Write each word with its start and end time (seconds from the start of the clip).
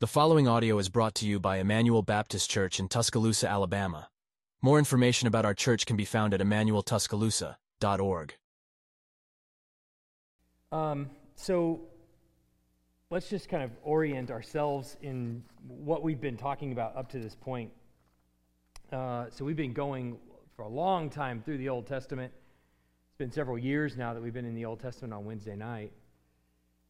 The 0.00 0.06
following 0.06 0.48
audio 0.48 0.78
is 0.78 0.88
brought 0.88 1.14
to 1.16 1.26
you 1.26 1.38
by 1.38 1.58
Emmanuel 1.58 2.00
Baptist 2.00 2.48
Church 2.48 2.80
in 2.80 2.88
Tuscaloosa, 2.88 3.46
Alabama. 3.46 4.08
More 4.62 4.78
information 4.78 5.28
about 5.28 5.44
our 5.44 5.52
church 5.52 5.84
can 5.84 5.94
be 5.98 6.06
found 6.06 6.32
at 6.32 6.40
emmanueltuscaloosa.org. 6.40 8.34
Um, 10.72 11.10
so 11.34 11.82
let's 13.10 13.28
just 13.28 13.50
kind 13.50 13.62
of 13.62 13.72
orient 13.82 14.30
ourselves 14.30 14.96
in 15.02 15.42
what 15.68 16.02
we've 16.02 16.18
been 16.18 16.38
talking 16.38 16.72
about 16.72 16.96
up 16.96 17.10
to 17.10 17.18
this 17.18 17.34
point. 17.34 17.70
Uh, 18.90 19.26
so 19.28 19.44
we've 19.44 19.54
been 19.54 19.74
going 19.74 20.16
for 20.56 20.62
a 20.62 20.68
long 20.68 21.10
time 21.10 21.42
through 21.42 21.58
the 21.58 21.68
Old 21.68 21.86
Testament. 21.86 22.32
It's 23.10 23.18
been 23.18 23.30
several 23.30 23.58
years 23.58 23.98
now 23.98 24.14
that 24.14 24.22
we've 24.22 24.32
been 24.32 24.46
in 24.46 24.54
the 24.54 24.64
Old 24.64 24.80
Testament 24.80 25.12
on 25.12 25.26
Wednesday 25.26 25.56
night. 25.56 25.92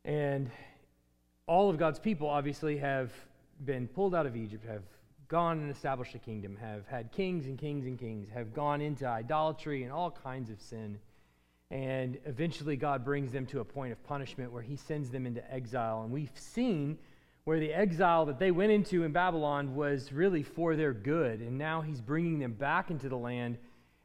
And 0.05 0.49
all 1.47 1.71
of 1.71 1.79
God's 1.79 1.99
people 1.99 2.29
obviously 2.29 2.79
have 2.79 3.13
been 3.65 3.89
pulled 3.89 4.15
out 4.15 4.27
of 4.27 4.37
Egypt, 4.37 4.65
have 4.67 4.83
gone 5.29 5.61
and 5.61 5.71
established 5.71 6.15
a 6.15 6.19
kingdom, 6.19 6.57
have 6.57 6.87
had 6.89 7.13
kings 7.13 7.47
and 7.47 7.57
kings 7.59 7.87
and 7.87 7.99
kings, 7.99 8.29
have 8.35 8.53
gone 8.53 8.81
into 8.81 9.07
idolatry 9.07 9.85
and 9.85 9.93
all 9.93 10.11
kinds 10.11 10.51
of 10.51 10.61
sin. 10.61 10.99
And 11.71 12.19
eventually, 12.27 12.77
God 12.77 13.05
brings 13.05 13.31
them 13.31 13.47
to 13.47 13.61
a 13.61 13.65
point 13.65 13.93
of 13.93 14.03
punishment 14.03 14.53
where 14.53 14.63
He 14.63 14.75
sends 14.75 15.09
them 15.09 15.27
into 15.27 15.53
exile. 15.53 16.03
And 16.03 16.11
we've 16.11 16.33
seen 16.35 16.99
where 17.45 17.61
the 17.61 17.73
exile 17.73 18.27
that 18.27 18.41
they 18.41 18.51
went 18.51 18.73
into 18.73 19.05
in 19.05 19.13
Babylon 19.13 19.77
was 19.77 20.13
really 20.13 20.43
for 20.43 20.75
their 20.75 20.93
good. 20.93 21.41
And 21.41 21.57
now 21.57 21.81
He's 21.81 22.01
bringing 22.01 22.41
them 22.41 22.55
back 22.55 22.91
into 22.91 23.09
the 23.09 23.17
land. 23.17 23.57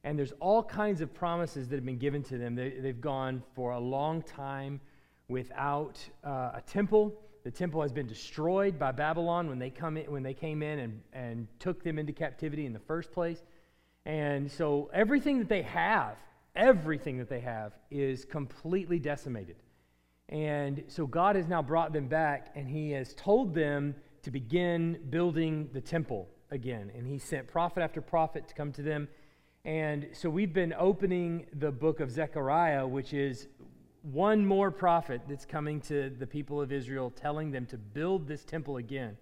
And 0.03 0.17
there's 0.17 0.33
all 0.39 0.61
kinds 0.61 1.01
of 1.01 1.11
promises 1.11 1.67
that 1.69 1.75
have 1.75 1.85
been 1.85 1.97
given 1.97 2.21
to 2.25 2.37
them. 2.37 2.53
They, 2.53 2.69
have 2.83 3.01
gone 3.01 3.41
for 3.55 3.71
a 3.71 3.79
long 3.79 4.21
time 4.21 4.79
without 5.27 5.97
uh, 6.23 6.51
a 6.53 6.63
temple. 6.67 7.19
The 7.45 7.51
temple 7.51 7.83
has 7.83 7.91
been 7.91 8.07
destroyed 8.07 8.79
by 8.79 8.91
Babylon 8.91 9.47
when 9.47 9.59
they, 9.59 9.69
come 9.69 9.97
in, 9.97 10.11
when 10.11 10.23
they 10.23 10.33
came 10.33 10.63
in 10.63 10.79
and, 10.79 11.01
and 11.13 11.47
took 11.59 11.83
them 11.83 11.99
into 11.99 12.11
captivity 12.11 12.65
in 12.65 12.73
the 12.73 12.79
first 12.79 13.11
place. 13.11 13.43
And 14.03 14.51
so 14.51 14.89
everything 14.91 15.37
that 15.37 15.47
they 15.47 15.61
have, 15.61 16.17
everything 16.55 17.19
that 17.19 17.29
they 17.29 17.41
have, 17.41 17.73
is 17.91 18.25
completely 18.25 18.97
decimated. 18.97 19.57
And 20.29 20.85
so 20.87 21.05
God 21.05 21.35
has 21.35 21.47
now 21.47 21.61
brought 21.61 21.93
them 21.93 22.07
back, 22.07 22.51
and 22.55 22.67
He 22.67 22.89
has 22.93 23.13
told 23.13 23.53
them 23.53 23.93
to 24.23 24.31
begin 24.31 24.97
building 25.11 25.69
the 25.71 25.81
temple 25.81 26.27
again. 26.49 26.91
And 26.95 27.05
He 27.05 27.19
sent 27.19 27.47
prophet 27.47 27.83
after 27.83 28.01
prophet 28.01 28.47
to 28.47 28.55
come 28.55 28.71
to 28.71 28.81
them. 28.81 29.07
And 29.65 30.07
so 30.13 30.31
we've 30.31 30.53
been 30.53 30.73
opening 30.77 31.45
the 31.53 31.71
book 31.71 31.99
of 31.99 32.09
Zechariah, 32.09 32.87
which 32.87 33.13
is 33.13 33.47
one 34.11 34.45
more 34.45 34.69
prophet 34.69 35.21
that's 35.27 35.45
coming 35.45 35.81
to 35.81 36.11
the 36.11 36.27
people 36.27 36.61
of 36.61 36.71
Israel, 36.71 37.11
telling 37.11 37.51
them 37.51 37.65
to 37.67 37.77
build 37.77 38.27
this 38.27 38.43
temple 38.43 38.77
again. 38.77 39.17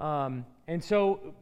Um, 0.00 0.44
and 0.66 0.82
so, 0.82 1.34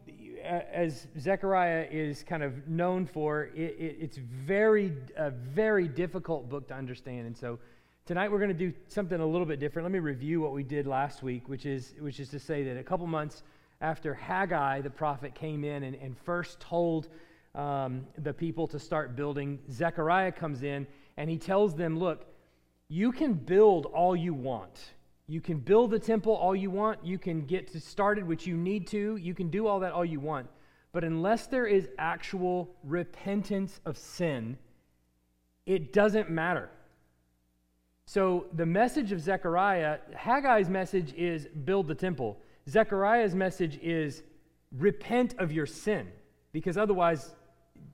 as 0.45 1.07
Zechariah 1.19 1.87
is 1.91 2.23
kind 2.23 2.43
of 2.43 2.69
known 2.69 3.07
for, 3.07 3.45
it, 3.55 3.77
it, 3.79 3.97
it's 4.01 4.19
very, 4.19 4.93
a 5.17 5.31
very 5.31 5.89
difficult 5.89 6.51
book 6.51 6.69
to 6.69 6.75
understand. 6.75 7.27
And 7.27 7.37
so, 7.37 7.59
tonight 8.05 8.31
we're 8.31 8.39
going 8.39 8.49
to 8.49 8.55
do 8.55 8.75
something 8.89 9.19
a 9.19 9.27
little 9.27 9.47
bit 9.47 9.61
different. 9.61 9.85
Let 9.85 9.93
me 9.93 9.99
review 9.99 10.43
what 10.43 10.53
we 10.53 10.63
did 10.63 10.87
last 10.87 11.23
week, 11.23 11.49
which 11.49 11.65
is, 11.65 11.95
which 11.99 12.21
is 12.21 12.29
to 12.31 12.39
say 12.39 12.63
that 12.65 12.77
a 12.77 12.83
couple 12.83 13.07
months 13.07 13.43
after 13.81 14.13
Haggai, 14.13 14.83
the 14.83 14.91
prophet, 14.91 15.35
came 15.35 15.65
in 15.65 15.85
and, 15.85 15.97
and 15.97 16.19
first 16.19 16.61
told 16.61 17.09
um, 17.55 18.07
the 18.19 18.35
people 18.35 18.67
to 18.69 18.79
start 18.79 19.17
building, 19.17 19.59
Zechariah 19.71 20.33
comes 20.33 20.63
in 20.63 20.87
and 21.17 21.31
he 21.31 21.39
tells 21.39 21.75
them, 21.75 21.99
Look, 21.99 22.27
you 22.91 23.13
can 23.13 23.35
build 23.35 23.87
all 23.87 24.17
you 24.17 24.35
want. 24.35 24.95
You 25.29 25.41
can 25.41 25.59
build 25.59 25.93
the 25.93 25.99
temple 26.01 26.35
all 26.35 26.57
you 26.57 26.73
want. 26.73 27.07
You 27.07 27.19
can 27.19 27.47
get 27.47 27.73
started, 27.81 28.27
which 28.27 28.49
you 28.49 28.57
need 28.57 28.89
to. 28.89 29.15
You 29.15 29.33
can 29.33 29.49
do 29.49 29.69
all 29.69 29.79
that 29.79 29.93
all 29.93 30.05
you 30.05 30.19
want. 30.19 30.49
But 30.91 31.05
unless 31.05 31.47
there 31.47 31.67
is 31.67 31.89
actual 31.99 32.75
repentance 32.83 33.81
of 33.87 33.97
sin, 33.97 34.59
it 35.67 35.93
doesn't 35.93 36.31
matter. 36.31 36.69
So 38.07 38.47
the 38.55 38.67
message 38.67 39.13
of 39.13 39.21
Zechariah, 39.21 39.99
Haggai's 40.13 40.69
message 40.69 41.15
is 41.15 41.47
build 41.47 41.87
the 41.87 41.95
temple. 41.95 42.41
Zechariah's 42.69 43.37
message 43.37 43.79
is 43.81 44.25
repent 44.77 45.37
of 45.39 45.53
your 45.53 45.67
sin, 45.67 46.09
because 46.51 46.77
otherwise 46.77 47.37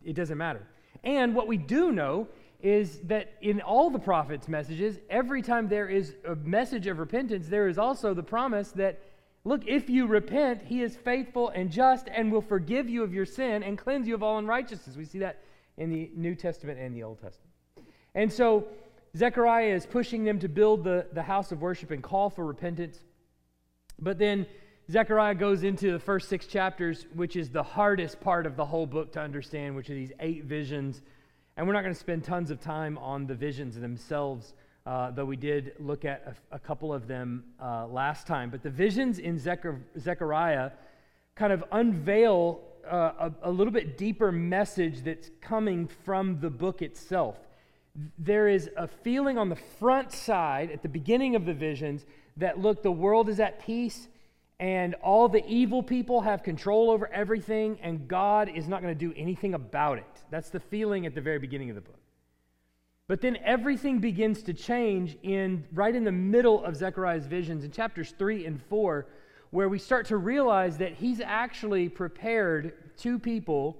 it 0.02 0.14
doesn't 0.14 0.38
matter. 0.38 0.66
And 1.04 1.34
what 1.34 1.48
we 1.48 1.58
do 1.58 1.92
know 1.92 2.28
is 2.60 3.00
that 3.00 3.34
in 3.42 3.60
all 3.60 3.90
the 3.90 3.98
prophets' 3.98 4.48
messages, 4.48 4.98
every 5.10 5.42
time 5.42 5.68
there 5.68 5.88
is 5.88 6.14
a 6.26 6.34
message 6.36 6.86
of 6.86 6.98
repentance, 6.98 7.48
there 7.48 7.68
is 7.68 7.78
also 7.78 8.14
the 8.14 8.22
promise 8.22 8.70
that, 8.72 9.02
look, 9.44 9.62
if 9.66 9.90
you 9.90 10.06
repent, 10.06 10.62
he 10.62 10.82
is 10.82 10.96
faithful 10.96 11.50
and 11.50 11.70
just 11.70 12.08
and 12.08 12.32
will 12.32 12.40
forgive 12.40 12.88
you 12.88 13.02
of 13.02 13.12
your 13.12 13.26
sin 13.26 13.62
and 13.62 13.76
cleanse 13.76 14.08
you 14.08 14.14
of 14.14 14.22
all 14.22 14.38
unrighteousness. 14.38 14.96
We 14.96 15.04
see 15.04 15.18
that 15.18 15.42
in 15.76 15.90
the 15.90 16.10
New 16.14 16.34
Testament 16.34 16.78
and 16.80 16.96
the 16.96 17.02
Old 17.02 17.20
Testament. 17.20 17.52
And 18.14 18.32
so 18.32 18.68
Zechariah 19.16 19.74
is 19.74 19.86
pushing 19.86 20.24
them 20.24 20.38
to 20.38 20.48
build 20.48 20.84
the, 20.84 21.06
the 21.12 21.22
house 21.22 21.52
of 21.52 21.60
worship 21.60 21.90
and 21.90 22.02
call 22.02 22.30
for 22.30 22.46
repentance. 22.46 23.00
But 23.98 24.18
then 24.18 24.46
Zechariah 24.90 25.34
goes 25.34 25.62
into 25.62 25.92
the 25.92 25.98
first 25.98 26.28
six 26.28 26.46
chapters, 26.46 27.06
which 27.14 27.36
is 27.36 27.50
the 27.50 27.62
hardest 27.62 28.20
part 28.20 28.46
of 28.46 28.56
the 28.56 28.64
whole 28.64 28.86
book 28.86 29.12
to 29.12 29.20
understand, 29.20 29.76
which 29.76 29.90
are 29.90 29.94
these 29.94 30.12
eight 30.20 30.44
visions 30.44 31.02
and 31.56 31.66
we're 31.66 31.72
not 31.72 31.82
going 31.82 31.94
to 31.94 32.00
spend 32.00 32.22
tons 32.22 32.50
of 32.50 32.60
time 32.60 32.98
on 32.98 33.26
the 33.26 33.34
visions 33.34 33.76
themselves, 33.76 34.52
uh, 34.84 35.10
though 35.10 35.24
we 35.24 35.36
did 35.36 35.72
look 35.78 36.04
at 36.04 36.36
a, 36.52 36.56
a 36.56 36.58
couple 36.58 36.92
of 36.92 37.08
them 37.08 37.44
uh, 37.62 37.86
last 37.86 38.26
time. 38.26 38.50
But 38.50 38.62
the 38.62 38.70
visions 38.70 39.18
in 39.18 39.38
Zechariah 39.38 40.70
kind 41.34 41.52
of 41.52 41.64
unveil 41.72 42.60
uh, 42.86 43.30
a, 43.42 43.48
a 43.48 43.50
little 43.50 43.72
bit 43.72 43.96
deeper 43.96 44.30
message 44.30 45.02
that's 45.02 45.30
coming 45.40 45.88
from 46.04 46.40
the 46.40 46.50
book 46.50 46.82
itself. 46.82 47.36
There 48.18 48.48
is 48.48 48.68
a 48.76 48.86
feeling 48.86 49.38
on 49.38 49.48
the 49.48 49.56
front 49.56 50.12
side 50.12 50.70
at 50.70 50.82
the 50.82 50.88
beginning 50.88 51.34
of 51.34 51.46
the 51.46 51.54
visions 51.54 52.04
that, 52.36 52.58
look, 52.58 52.82
the 52.82 52.92
world 52.92 53.30
is 53.30 53.40
at 53.40 53.64
peace 53.64 54.08
and 54.58 54.94
all 54.96 55.28
the 55.28 55.44
evil 55.46 55.82
people 55.82 56.22
have 56.22 56.42
control 56.42 56.90
over 56.90 57.08
everything, 57.12 57.78
and 57.82 58.08
God 58.08 58.50
is 58.54 58.68
not 58.68 58.80
going 58.80 58.96
to 58.96 58.98
do 58.98 59.12
anything 59.16 59.54
about 59.54 59.98
it. 59.98 60.24
That's 60.30 60.48
the 60.48 60.60
feeling 60.60 61.04
at 61.04 61.14
the 61.14 61.20
very 61.20 61.38
beginning 61.38 61.68
of 61.68 61.74
the 61.74 61.82
book. 61.82 61.98
But 63.08 63.20
then 63.20 63.36
everything 63.44 63.98
begins 63.98 64.42
to 64.44 64.54
change 64.54 65.16
in 65.22 65.64
right 65.72 65.94
in 65.94 66.04
the 66.04 66.12
middle 66.12 66.64
of 66.64 66.74
Zechariah's 66.74 67.26
visions 67.26 67.64
in 67.64 67.70
chapters 67.70 68.14
3 68.18 68.46
and 68.46 68.60
4, 68.62 69.06
where 69.50 69.68
we 69.68 69.78
start 69.78 70.06
to 70.06 70.16
realize 70.16 70.78
that 70.78 70.94
he's 70.94 71.20
actually 71.20 71.88
prepared 71.88 72.72
two 72.96 73.18
people, 73.18 73.76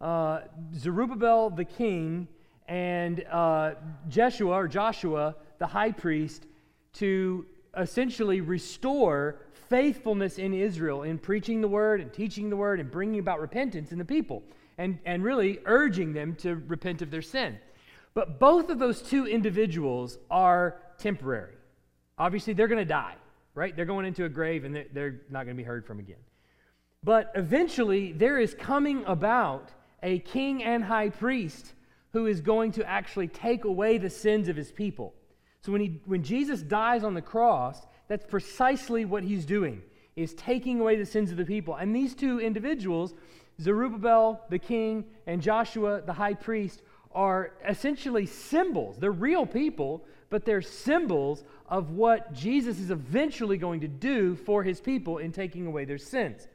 uh, 0.00 0.40
Zerubbabel 0.74 1.50
the 1.50 1.64
king 1.64 2.26
and 2.66 3.24
uh, 3.30 3.74
Jeshua 4.08 4.54
or 4.54 4.68
Joshua 4.68 5.36
the 5.58 5.66
high 5.66 5.92
priest, 5.92 6.46
to 6.94 7.46
essentially 7.76 8.40
restore 8.40 9.36
faithfulness 9.68 10.38
in 10.38 10.54
Israel 10.54 11.02
in 11.02 11.18
preaching 11.18 11.60
the 11.60 11.68
word 11.68 12.00
and 12.00 12.12
teaching 12.12 12.50
the 12.50 12.56
word 12.56 12.80
and 12.80 12.90
bringing 12.90 13.20
about 13.20 13.40
repentance 13.40 13.92
in 13.92 13.98
the 13.98 14.04
people 14.04 14.42
and, 14.78 14.98
and 15.04 15.22
really 15.22 15.58
urging 15.64 16.12
them 16.12 16.34
to 16.36 16.56
repent 16.66 17.02
of 17.02 17.10
their 17.10 17.22
sin. 17.22 17.58
But 18.14 18.38
both 18.38 18.70
of 18.70 18.78
those 18.78 19.02
two 19.02 19.26
individuals 19.26 20.18
are 20.30 20.80
temporary. 20.98 21.54
Obviously, 22.16 22.52
they're 22.52 22.68
going 22.68 22.78
to 22.78 22.84
die, 22.84 23.16
right? 23.54 23.74
They're 23.74 23.84
going 23.84 24.06
into 24.06 24.24
a 24.24 24.28
grave 24.28 24.64
and 24.64 24.86
they're, 24.92 25.20
not 25.30 25.44
going 25.44 25.56
to 25.56 25.62
be 25.62 25.66
heard 25.66 25.84
from 25.84 25.98
again. 25.98 26.22
But 27.02 27.32
eventually, 27.34 28.12
there 28.12 28.38
is 28.38 28.54
coming 28.54 29.04
about 29.06 29.70
a 30.02 30.20
king 30.20 30.62
and 30.62 30.84
high 30.84 31.10
priest 31.10 31.74
who 32.12 32.26
is 32.26 32.40
going 32.40 32.72
to 32.72 32.88
actually 32.88 33.28
take 33.28 33.64
away 33.64 33.98
the 33.98 34.10
sins 34.10 34.48
of 34.48 34.56
his 34.56 34.70
people. 34.70 35.12
So 35.62 35.72
when, 35.72 35.80
he, 35.80 36.00
when 36.04 36.22
Jesus 36.22 36.62
dies 36.62 37.02
on 37.02 37.14
the 37.14 37.22
cross, 37.22 37.84
that's 38.08 38.26
precisely 38.26 39.04
what 39.04 39.22
he's 39.22 39.44
doing, 39.44 39.82
is 40.16 40.34
taking 40.34 40.80
away 40.80 40.96
the 40.96 41.06
sins 41.06 41.30
of 41.30 41.36
the 41.36 41.44
people. 41.44 41.74
And 41.74 41.94
these 41.94 42.14
two 42.14 42.40
individuals, 42.40 43.14
Zerubbabel, 43.60 44.42
the 44.50 44.58
king, 44.58 45.04
and 45.26 45.40
Joshua, 45.40 46.02
the 46.02 46.12
high 46.12 46.34
priest, 46.34 46.82
are 47.12 47.52
essentially 47.66 48.26
symbols. 48.26 48.98
They're 48.98 49.12
real 49.12 49.46
people, 49.46 50.04
but 50.30 50.44
they're 50.44 50.62
symbols 50.62 51.44
of 51.68 51.90
what 51.90 52.32
Jesus 52.32 52.78
is 52.78 52.90
eventually 52.90 53.56
going 53.56 53.80
to 53.80 53.88
do 53.88 54.34
for 54.34 54.62
his 54.62 54.80
people 54.80 55.18
in 55.18 55.32
taking 55.32 55.66
away 55.66 55.84
their 55.84 55.98
sins. 55.98 56.48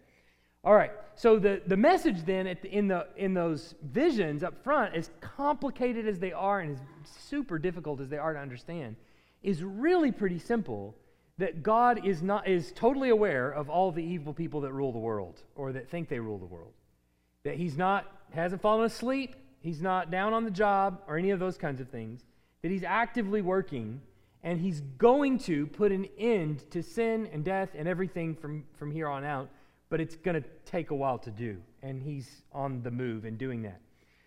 All 0.63 0.75
right, 0.75 0.91
so 1.15 1.39
the, 1.39 1.61
the 1.65 1.77
message 1.77 2.25
then 2.25 2.45
the, 2.61 2.69
in, 2.69 2.89
the, 2.89 3.07
in 3.15 3.33
those 3.33 3.75
visions 3.81 4.43
up 4.43 4.61
front, 4.61 4.93
as 4.93 5.09
complicated 5.21 6.05
as 6.05 6.19
they 6.19 6.33
are 6.33 6.59
and 6.59 6.75
as 6.75 6.81
super 7.09 7.57
difficult 7.57 8.01
as 8.01 8.09
they 8.09 8.17
are 8.17 8.33
to 8.33 8.39
understand, 8.39 8.97
is 9.41 9.63
really 9.63 10.11
pretty 10.11 10.37
simple 10.37 10.95
that 11.39 11.63
God 11.63 12.05
is 12.05 12.21
not 12.21 12.47
is 12.47 12.71
totally 12.73 13.09
aware 13.09 13.49
of 13.49 13.69
all 13.69 13.91
the 13.91 14.03
evil 14.03 14.33
people 14.33 14.61
that 14.61 14.73
rule 14.73 14.91
the 14.91 14.99
world 14.99 15.41
or 15.55 15.71
that 15.71 15.89
think 15.89 16.09
they 16.09 16.19
rule 16.19 16.37
the 16.37 16.45
world. 16.45 16.73
That 17.43 17.55
he's 17.55 17.77
not 17.77 18.05
hasn't 18.31 18.61
fallen 18.61 18.85
asleep, 18.85 19.35
he's 19.61 19.81
not 19.81 20.11
down 20.11 20.33
on 20.33 20.43
the 20.43 20.51
job 20.51 21.01
or 21.07 21.17
any 21.17 21.31
of 21.31 21.39
those 21.39 21.57
kinds 21.57 21.79
of 21.79 21.87
things. 21.87 22.25
That 22.61 22.71
he's 22.71 22.83
actively 22.83 23.41
working 23.41 24.01
and 24.43 24.59
he's 24.59 24.81
going 24.97 25.39
to 25.39 25.65
put 25.67 25.93
an 25.93 26.07
end 26.17 26.69
to 26.71 26.83
sin 26.83 27.29
and 27.31 27.43
death 27.43 27.69
and 27.73 27.87
everything 27.87 28.35
from, 28.35 28.65
from 28.77 28.91
here 28.91 29.07
on 29.07 29.23
out, 29.23 29.49
but 29.89 30.01
it's 30.01 30.17
going 30.17 30.41
to 30.41 30.47
take 30.65 30.91
a 30.91 30.95
while 30.95 31.17
to 31.19 31.31
do. 31.31 31.57
And 31.81 32.03
he's 32.03 32.43
on 32.51 32.81
the 32.83 32.91
move 32.91 33.23
and 33.23 33.37
doing 33.37 33.61
that. 33.63 33.79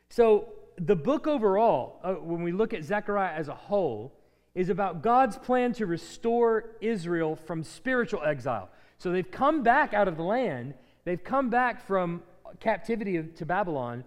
So, 0.09 0.49
the 0.79 0.97
book 0.97 1.27
overall, 1.27 2.01
uh, 2.03 2.15
when 2.15 2.43
we 2.43 2.51
look 2.51 2.73
at 2.73 2.83
Zechariah 2.83 3.35
as 3.35 3.49
a 3.49 3.55
whole, 3.55 4.15
is 4.55 4.69
about 4.69 5.03
God's 5.03 5.37
plan 5.39 5.73
to 5.75 5.87
restore 5.87 6.65
Israel 6.81 7.37
from 7.37 7.63
spiritual 7.63 8.23
exile. 8.23 8.69
So, 8.99 9.11
they've 9.11 9.31
come 9.31 9.63
back 9.63 9.95
out 9.95 10.09
of 10.09 10.17
the 10.17 10.23
land, 10.23 10.75
they've 11.05 11.23
come 11.23 11.51
back 11.51 11.87
from 11.87 12.23
captivity 12.61 13.23
to 13.23 13.47
Babylon, 13.47 14.05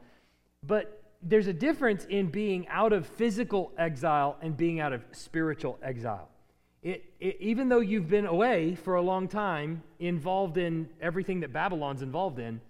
but 0.64 1.02
there's 1.22 1.48
a 1.48 1.54
difference 1.54 2.06
in 2.06 2.28
being 2.28 2.68
out 2.68 2.94
of 2.94 3.08
physical 3.08 3.72
exile 3.78 4.38
and 4.42 4.56
being 4.56 4.80
out 4.80 4.94
of 4.94 5.04
spiritual 5.12 5.80
exile. 5.82 6.30
It, 6.84 7.04
it, 7.20 7.38
even 7.40 7.68
though 7.68 7.80
you've 7.80 8.08
been 8.08 8.28
away 8.28 8.76
for 8.76 8.96
a 8.96 9.02
long 9.02 9.28
time, 9.28 9.82
involved 10.00 10.58
in 10.58 10.88
everything 11.02 11.40
that 11.40 11.52
Babylon's 11.52 12.04
involved 12.04 12.38
in, 12.38 12.62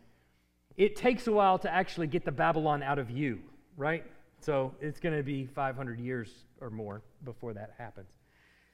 it 0.78 0.96
takes 0.96 1.28
a 1.28 1.34
while 1.34 1.60
to 1.60 1.72
actually 1.72 2.08
get 2.08 2.24
the 2.24 2.32
Babylon 2.32 2.82
out 2.82 2.98
of 2.98 3.12
you, 3.12 3.40
right? 3.76 4.06
So 4.40 4.74
it's 4.80 5.02
going 5.02 5.18
to 5.18 5.24
be 5.24 5.48
500 5.48 6.00
years 6.00 6.45
or 6.62 6.70
more 6.70 7.02
before 7.24 7.54
that 7.54 7.74
happens. 7.78 8.10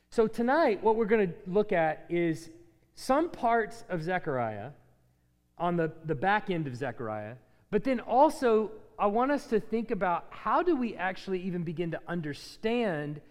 So 0.10 0.28
tonight, 0.28 0.84
what 0.84 0.96
we're 0.96 1.06
going 1.06 1.28
to 1.28 1.34
look 1.48 1.72
at 1.72 2.06
is 2.10 2.50
some 2.96 3.30
parts 3.30 3.86
of 3.90 4.04
Zechariah 4.04 4.72
on 5.58 5.78
the, 5.78 5.92
the 6.06 6.16
back 6.16 6.50
end 6.50 6.68
of 6.68 6.76
Zechariah, 6.76 7.36
but 7.70 7.84
then 7.84 8.00
also 8.00 8.72
I 9.00 9.08
want 9.08 9.32
us 9.32 9.48
to 9.48 9.60
think 9.60 9.90
about 9.90 10.26
how 10.30 10.62
do 10.62 10.76
we 10.76 10.96
actually 10.96 11.42
even 11.42 11.64
begin 11.64 11.92
to 11.92 12.00
understand 12.08 13.22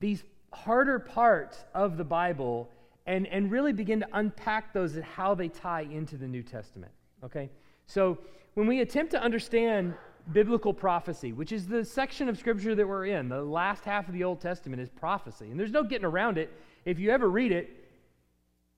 these 0.00 0.24
harder 0.52 0.98
parts 0.98 1.64
of 1.74 1.96
the 1.96 2.04
Bible 2.04 2.70
and, 3.06 3.26
and 3.26 3.50
really 3.50 3.72
begin 3.72 4.00
to 4.00 4.08
unpack 4.12 4.72
those 4.72 4.94
and 4.94 5.04
how 5.04 5.34
they 5.34 5.48
tie 5.48 5.82
into 5.82 6.16
the 6.16 6.26
New 6.26 6.42
Testament. 6.42 6.92
Okay? 7.24 7.50
So 7.86 8.18
when 8.54 8.66
we 8.66 8.80
attempt 8.80 9.10
to 9.12 9.22
understand 9.22 9.94
biblical 10.32 10.72
prophecy, 10.72 11.32
which 11.32 11.52
is 11.52 11.66
the 11.66 11.84
section 11.84 12.28
of 12.28 12.38
Scripture 12.38 12.74
that 12.74 12.86
we're 12.86 13.06
in, 13.06 13.28
the 13.28 13.42
last 13.42 13.84
half 13.84 14.08
of 14.08 14.14
the 14.14 14.24
Old 14.24 14.40
Testament 14.40 14.80
is 14.80 14.88
prophecy. 14.88 15.50
And 15.50 15.58
there's 15.58 15.72
no 15.72 15.82
getting 15.82 16.04
around 16.04 16.38
it. 16.38 16.52
If 16.84 16.98
you 16.98 17.10
ever 17.10 17.28
read 17.28 17.52
it, 17.52 17.70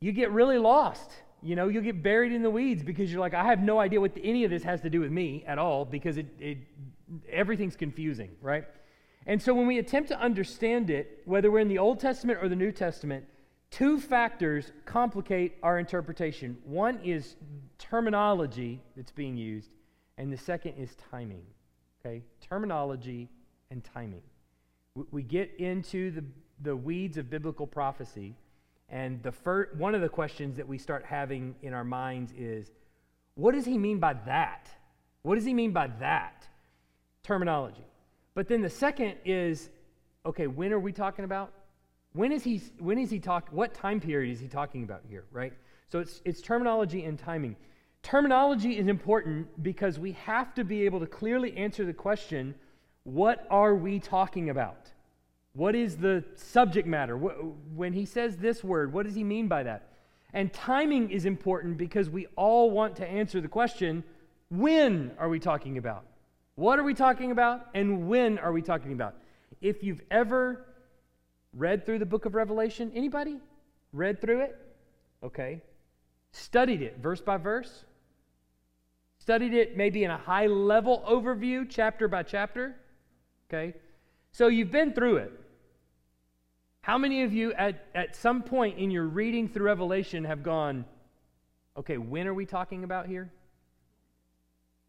you 0.00 0.12
get 0.12 0.31
really 0.31 0.58
lost 0.58 1.11
you 1.44 1.56
know, 1.56 1.69
you'll 1.69 1.82
get 1.82 2.02
buried 2.02 2.32
in 2.32 2.43
the 2.43 2.50
weeds 2.50 2.82
because 2.82 3.12
you're 3.12 3.20
like, 3.20 3.35
I 3.35 3.44
have 3.44 3.61
no 3.61 3.79
idea 3.79 4.00
what 4.00 4.12
any 4.23 4.44
of 4.44 4.50
this 4.50 4.62
has 4.62 4.81
to 4.81 4.88
do 4.91 5.00
with 5.00 5.12
me 5.12 5.44
at 5.46 5.58
all 5.58 5.85
because 5.85 6.17
it, 6.17 6.26
it 6.41 6.58
everything's 7.31 7.76
confusing, 7.76 8.31
right? 8.40 8.64
And 9.26 9.40
so 9.40 9.52
when 9.52 9.67
we 9.67 9.79
attempt 9.79 10.08
to 10.08 10.19
understand 10.19 10.88
it, 10.88 11.20
whether 11.26 11.50
we're 11.50 11.58
in 11.58 11.69
the 11.69 11.79
Old 11.79 12.00
Testament 12.00 12.38
or 12.40 12.49
the 12.49 12.56
New 12.56 12.73
Testament, 12.73 13.26
two 13.70 14.00
factors 14.00 14.73
complicate 14.87 15.56
our 15.62 15.79
interpretation. 15.79 16.56
One 16.64 16.99
is 17.05 17.37
terminology 17.79 18.81
that's 18.97 19.12
being 19.12 19.37
used, 19.37 19.69
and 20.19 20.32
the 20.32 20.37
second 20.37 20.75
is 20.78 20.96
timing. 21.11 21.44
Okay? 22.05 22.22
Terminology 22.40 23.28
and 23.70 23.82
timing. 23.84 24.22
We 25.11 25.22
get 25.22 25.55
into 25.58 26.11
the, 26.11 26.25
the 26.62 26.76
weeds 26.76 27.16
of 27.16 27.28
biblical 27.28 27.66
prophecy 27.66 28.37
and 28.88 29.22
the 29.22 29.32
first, 29.32 29.75
one 29.76 29.94
of 29.94 30.00
the 30.00 30.08
questions 30.08 30.56
that 30.56 30.69
we 30.69 30.78
start 30.78 31.05
having 31.05 31.55
in 31.62 31.72
our 31.72 31.84
minds 31.84 32.32
is 32.37 32.70
what 33.34 33.55
does 33.55 33.64
he 33.64 33.78
mean 33.78 33.99
by 33.99 34.14
that? 34.26 34.69
What 35.22 35.34
does 35.37 35.44
he 35.44 35.55
mean 35.55 35.72
by 35.72 35.88
that? 35.99 36.46
Terminology. 37.22 37.84
But 38.34 38.49
then 38.49 38.61
the 38.61 38.70
second 38.70 39.14
is 39.25 39.70
okay, 40.26 40.46
when 40.46 40.72
are 40.72 40.78
we 40.78 40.93
talking 40.93 41.25
about? 41.25 41.52
When 42.12 42.31
is 42.31 42.44
he 42.44 42.62
when 42.78 42.99
is 42.99 43.11
he 43.11 43.19
talk 43.19 43.49
what 43.50 43.75
time 43.75 44.00
period 44.00 44.32
is 44.32 44.40
he 44.40 44.49
talking 44.49 44.84
about 44.84 45.02
here, 45.08 45.25
right? 45.32 45.52
So 45.90 45.99
it's 45.99 46.20
it's 46.25 46.40
terminology 46.40 47.05
and 47.05 47.19
timing. 47.19 47.56
Terminology 48.05 48.79
is 48.79 48.87
important 48.87 49.62
because 49.62 49.99
we 49.99 50.12
have 50.12 50.55
to 50.55 50.62
be 50.62 50.85
able 50.85 51.01
to 51.01 51.06
clearly 51.06 51.56
answer 51.56 51.87
the 51.87 51.95
question, 51.95 52.55
what 53.05 53.47
are 53.51 53.75
we 53.75 53.99
talking 53.99 54.51
about? 54.51 54.93
What 55.55 55.75
is 55.75 55.97
the 55.97 56.23
subject 56.35 56.87
matter? 56.87 57.17
When 57.17 57.95
he 57.95 58.05
says 58.05 58.37
this 58.37 58.62
word, 58.62 58.93
what 58.93 59.06
does 59.06 59.15
he 59.15 59.25
mean 59.25 59.49
by 59.49 59.62
that? 59.62 59.89
And 60.35 60.53
timing 60.53 61.11
is 61.12 61.25
important 61.25 61.79
because 61.79 62.11
we 62.11 62.27
all 62.37 62.71
want 62.71 62.95
to 62.97 63.06
answer 63.06 63.41
the 63.41 63.49
question 63.49 64.05
when 64.50 65.12
are 65.19 65.31
we 65.31 65.41
talking 65.41 65.79
about? 65.79 66.05
What 66.57 66.79
are 66.79 66.85
we 66.85 66.93
talking 66.93 67.31
about? 67.31 67.69
And 67.73 68.07
when 68.07 68.39
are 68.39 68.53
we 68.53 68.61
talking 68.61 68.93
about? 68.93 69.15
If 69.62 69.83
you've 69.83 70.03
ever 70.11 70.67
read 71.55 71.87
through 71.87 72.00
the 72.00 72.07
book 72.07 72.27
of 72.27 72.35
Revelation, 72.35 72.93
anybody? 72.95 73.41
Read 73.95 74.21
through 74.21 74.43
it? 74.43 74.59
Okay. 75.23 75.62
Studied 76.33 76.83
it 76.83 76.99
verse 77.00 77.23
by 77.23 77.39
verse? 77.39 77.85
Studied 79.25 79.55
it 79.55 79.75
maybe 79.75 80.05
in 80.05 80.11
a 80.11 80.19
high 80.19 80.49
level 80.49 81.03
overview, 81.09 81.67
chapter 81.67 82.09
by 82.09 82.23
chapter? 82.23 82.76
Okay. 83.49 83.73
So 84.32 84.49
you've 84.49 84.71
been 84.71 84.93
through 84.93 85.17
it. 85.17 85.32
How 86.82 86.99
many 86.99 87.23
of 87.23 87.32
you 87.32 87.55
at, 87.55 87.87
at 87.94 88.15
some 88.15 88.43
point 88.43 88.76
in 88.79 88.91
your 88.91 89.05
reading 89.05 89.49
through 89.49 89.65
Revelation 89.65 90.25
have 90.25 90.43
gone, 90.43 90.85
okay, 91.75 91.97
when 91.97 92.29
are 92.29 92.35
we 92.35 92.44
talking 92.44 92.85
about 92.85 93.06
here? 93.06 93.32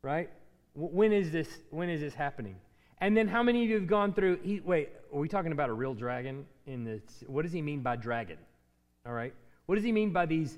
Right? 0.02 0.30
When 0.74 1.14
is 1.14 1.32
this, 1.32 1.48
when 1.70 1.90
is 1.90 2.02
this 2.02 2.14
happening? 2.14 2.58
And 3.00 3.16
then 3.16 3.30
how 3.30 3.42
many 3.42 3.64
of 3.64 3.70
you 3.70 3.76
have 3.76 3.88
gone 3.88 4.12
through, 4.12 4.40
he, 4.44 4.60
wait, 4.60 4.90
are 5.14 5.20
we 5.20 5.30
talking 5.30 5.54
about 5.54 5.70
a 5.70 5.74
real 5.74 5.94
dragon 5.94 6.46
in 6.68 6.84
this? 6.84 7.24
What 7.26 7.44
does 7.44 7.54
he 7.54 7.62
mean 7.62 7.80
by 7.80 7.96
dragon? 7.96 8.38
All 9.06 9.14
right. 9.14 9.34
What 9.66 9.76
does 9.76 9.86
he 9.86 9.94
mean 9.94 10.12
by 10.12 10.26
these 10.26 10.58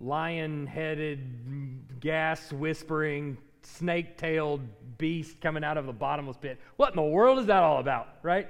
lion 0.00 0.66
headed, 0.66 2.00
gas 2.00 2.52
whispering, 2.52 3.38
snake 3.62 4.18
tailed 4.18 4.60
beast 4.98 5.40
coming 5.40 5.64
out 5.64 5.76
of 5.76 5.86
the 5.86 5.92
bottomless 5.92 6.36
pit? 6.36 6.60
What 6.76 6.90
in 6.90 6.96
the 6.96 7.02
world 7.02 7.38
is 7.38 7.46
that 7.46 7.62
all 7.62 7.78
about? 7.78 8.08
Right? 8.22 8.48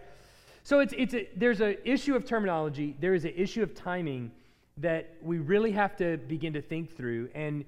So 0.62 0.81
it's, 0.81 0.94
it's 0.96 1.14
a, 1.14 1.29
there's 1.37 1.61
an 1.61 1.76
issue 1.85 2.17
of 2.17 2.25
terminology, 2.25 2.96
there 2.99 3.14
is 3.14 3.25
an 3.25 3.35
issue 3.37 3.62
of 3.62 3.75
timing 3.75 4.32
that 4.79 5.17
we 5.23 5.38
really 5.38 5.73
have 5.73 5.96
to 5.99 6.17
begin 6.17 6.52
to 6.55 6.62
think 6.62 6.96
through. 6.96 7.29
And 7.35 7.64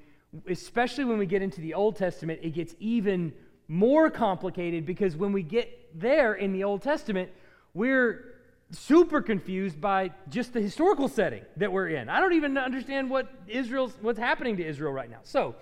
especially 0.48 1.04
when 1.04 1.18
we 1.18 1.26
get 1.26 1.42
into 1.42 1.60
the 1.60 1.74
Old 1.74 1.96
Testament, 1.96 2.40
it 2.42 2.50
gets 2.50 2.74
even 2.80 3.32
more 3.68 4.10
complicated 4.10 4.86
because 4.86 5.16
when 5.16 5.32
we 5.32 5.42
get 5.42 6.00
there 6.00 6.34
in 6.34 6.52
the 6.52 6.64
Old 6.64 6.82
Testament, 6.82 7.30
we're 7.74 8.35
super 8.70 9.20
confused 9.22 9.80
by 9.80 10.10
just 10.28 10.52
the 10.52 10.60
historical 10.60 11.08
setting 11.08 11.42
that 11.56 11.70
we're 11.70 11.88
in. 11.88 12.08
I 12.08 12.20
don't 12.20 12.32
even 12.32 12.58
understand 12.58 13.08
what 13.08 13.32
Israel's 13.46 13.96
what's 14.00 14.18
happening 14.18 14.56
to 14.56 14.66
Israel 14.66 14.92
right 14.92 15.10
now. 15.10 15.20
So, 15.22 15.54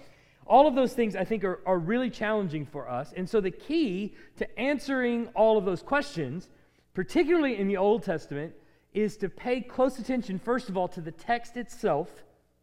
all 0.46 0.66
of 0.66 0.74
those 0.74 0.92
things 0.92 1.16
I 1.16 1.24
think 1.24 1.44
are, 1.44 1.60
are 1.64 1.78
really 1.78 2.10
challenging 2.10 2.66
for 2.66 2.88
us. 2.88 3.14
And 3.16 3.28
so 3.28 3.40
the 3.40 3.50
key 3.50 4.14
to 4.36 4.60
answering 4.60 5.28
all 5.34 5.56
of 5.56 5.64
those 5.64 5.82
questions 5.82 6.50
particularly 6.94 7.58
in 7.58 7.68
the 7.68 7.76
Old 7.76 8.02
Testament, 8.04 8.54
is 8.94 9.16
to 9.16 9.28
pay 9.28 9.60
close 9.60 9.98
attention, 9.98 10.38
first 10.38 10.68
of 10.68 10.76
all, 10.76 10.86
to 10.88 11.00
the 11.00 11.10
text 11.10 11.56
itself, 11.56 12.08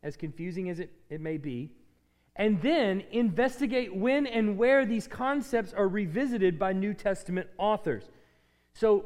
as 0.01 0.15
confusing 0.15 0.69
as 0.69 0.79
it, 0.79 0.89
it 1.09 1.19
may 1.19 1.37
be, 1.37 1.69
and 2.37 2.61
then 2.61 3.03
investigate 3.11 3.93
when 3.93 4.25
and 4.25 4.57
where 4.57 4.85
these 4.85 5.05
concepts 5.05 5.73
are 5.73 5.89
revisited 5.89 6.57
by 6.57 6.71
New 6.71 6.93
Testament 6.93 7.47
authors. 7.57 8.09
So, 8.73 9.05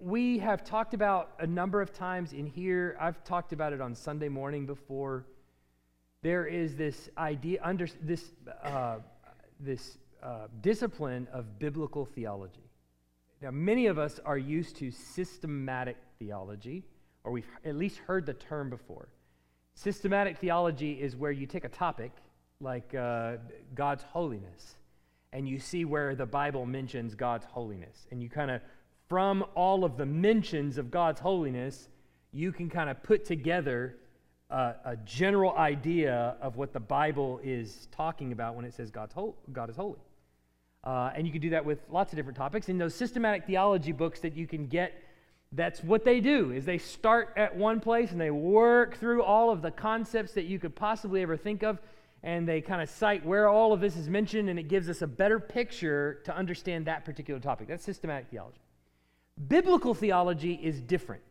we 0.00 0.38
have 0.38 0.64
talked 0.64 0.94
about 0.94 1.32
a 1.38 1.46
number 1.46 1.82
of 1.82 1.92
times 1.92 2.32
in 2.32 2.46
here, 2.46 2.96
I've 2.98 3.22
talked 3.22 3.52
about 3.52 3.72
it 3.72 3.80
on 3.80 3.94
Sunday 3.94 4.28
morning 4.28 4.66
before. 4.66 5.26
There 6.22 6.46
is 6.46 6.76
this 6.76 7.10
idea, 7.18 7.60
under 7.62 7.86
this, 8.02 8.32
uh, 8.62 8.98
this 9.58 9.98
uh, 10.22 10.46
discipline 10.62 11.28
of 11.32 11.58
biblical 11.58 12.06
theology. 12.06 12.70
Now, 13.42 13.50
many 13.50 13.86
of 13.86 13.98
us 13.98 14.20
are 14.24 14.38
used 14.38 14.76
to 14.76 14.90
systematic 14.90 15.96
theology, 16.18 16.84
or 17.24 17.32
we've 17.32 17.48
at 17.64 17.76
least 17.76 17.98
heard 17.98 18.26
the 18.26 18.34
term 18.34 18.70
before. 18.70 19.08
Systematic 19.74 20.38
theology 20.38 20.92
is 20.92 21.16
where 21.16 21.32
you 21.32 21.46
take 21.46 21.64
a 21.64 21.68
topic 21.70 22.12
like 22.60 22.94
uh, 22.94 23.36
God's 23.74 24.02
holiness, 24.02 24.76
and 25.32 25.48
you 25.48 25.58
see 25.58 25.84
where 25.84 26.14
the 26.14 26.26
Bible 26.26 26.66
mentions 26.66 27.14
God's 27.14 27.46
holiness. 27.46 28.06
And 28.10 28.22
you 28.22 28.28
kind 28.28 28.50
of, 28.50 28.60
from 29.10 29.44
all 29.56 29.84
of 29.84 29.96
the 29.96 30.06
mentions 30.06 30.78
of 30.78 30.88
God's 30.88 31.20
holiness, 31.20 31.88
you 32.32 32.52
can 32.52 32.70
kind 32.70 32.88
of 32.88 33.02
put 33.02 33.24
together 33.24 33.96
a, 34.50 34.74
a, 34.84 34.96
general 35.04 35.52
idea 35.56 36.36
of 36.40 36.56
what 36.56 36.72
the 36.72 36.78
Bible 36.78 37.40
is 37.42 37.88
talking 37.90 38.30
about 38.30 38.54
when 38.54 38.64
it 38.64 38.72
says 38.72 38.92
God's 38.92 39.12
ho- 39.12 39.34
God 39.52 39.68
is 39.68 39.74
holy. 39.74 39.98
Uh, 40.84 41.10
and 41.16 41.26
you 41.26 41.32
can 41.32 41.42
do 41.42 41.50
that 41.50 41.64
with 41.64 41.80
lots 41.90 42.12
of 42.12 42.16
different 42.16 42.38
topics. 42.38 42.68
In 42.68 42.78
those 42.78 42.94
systematic 42.94 43.46
theology 43.48 43.90
books 43.90 44.20
that 44.20 44.36
you 44.36 44.46
can 44.46 44.68
get, 44.68 44.92
that's 45.50 45.82
what 45.82 46.04
they 46.04 46.20
do 46.20 46.52
is 46.52 46.64
they 46.64 46.78
start 46.78 47.32
at 47.36 47.56
one 47.56 47.80
place 47.80 48.12
and 48.12 48.20
they 48.20 48.30
work 48.30 48.96
through 48.96 49.24
all 49.24 49.50
of 49.50 49.60
the 49.60 49.72
concepts 49.72 50.34
that 50.34 50.44
you 50.44 50.60
could 50.60 50.76
possibly 50.76 51.20
ever 51.22 51.36
think 51.36 51.64
of 51.64 51.80
and 52.22 52.46
they 52.46 52.60
kind 52.60 52.80
of 52.80 52.88
cite 52.88 53.26
where 53.26 53.48
all 53.48 53.72
of 53.72 53.80
this 53.80 53.96
is 53.96 54.08
mentioned 54.08 54.48
and 54.48 54.56
it 54.60 54.68
gives 54.68 54.88
us 54.88 55.02
a 55.02 55.06
better 55.08 55.40
picture 55.40 56.20
to 56.24 56.36
understand 56.36 56.86
that 56.86 57.04
particular 57.04 57.40
topic 57.40 57.66
that's 57.66 57.82
systematic 57.82 58.28
theology 58.30 58.60
biblical 59.48 59.94
theology 59.94 60.54
is 60.54 60.80
different 60.80 61.22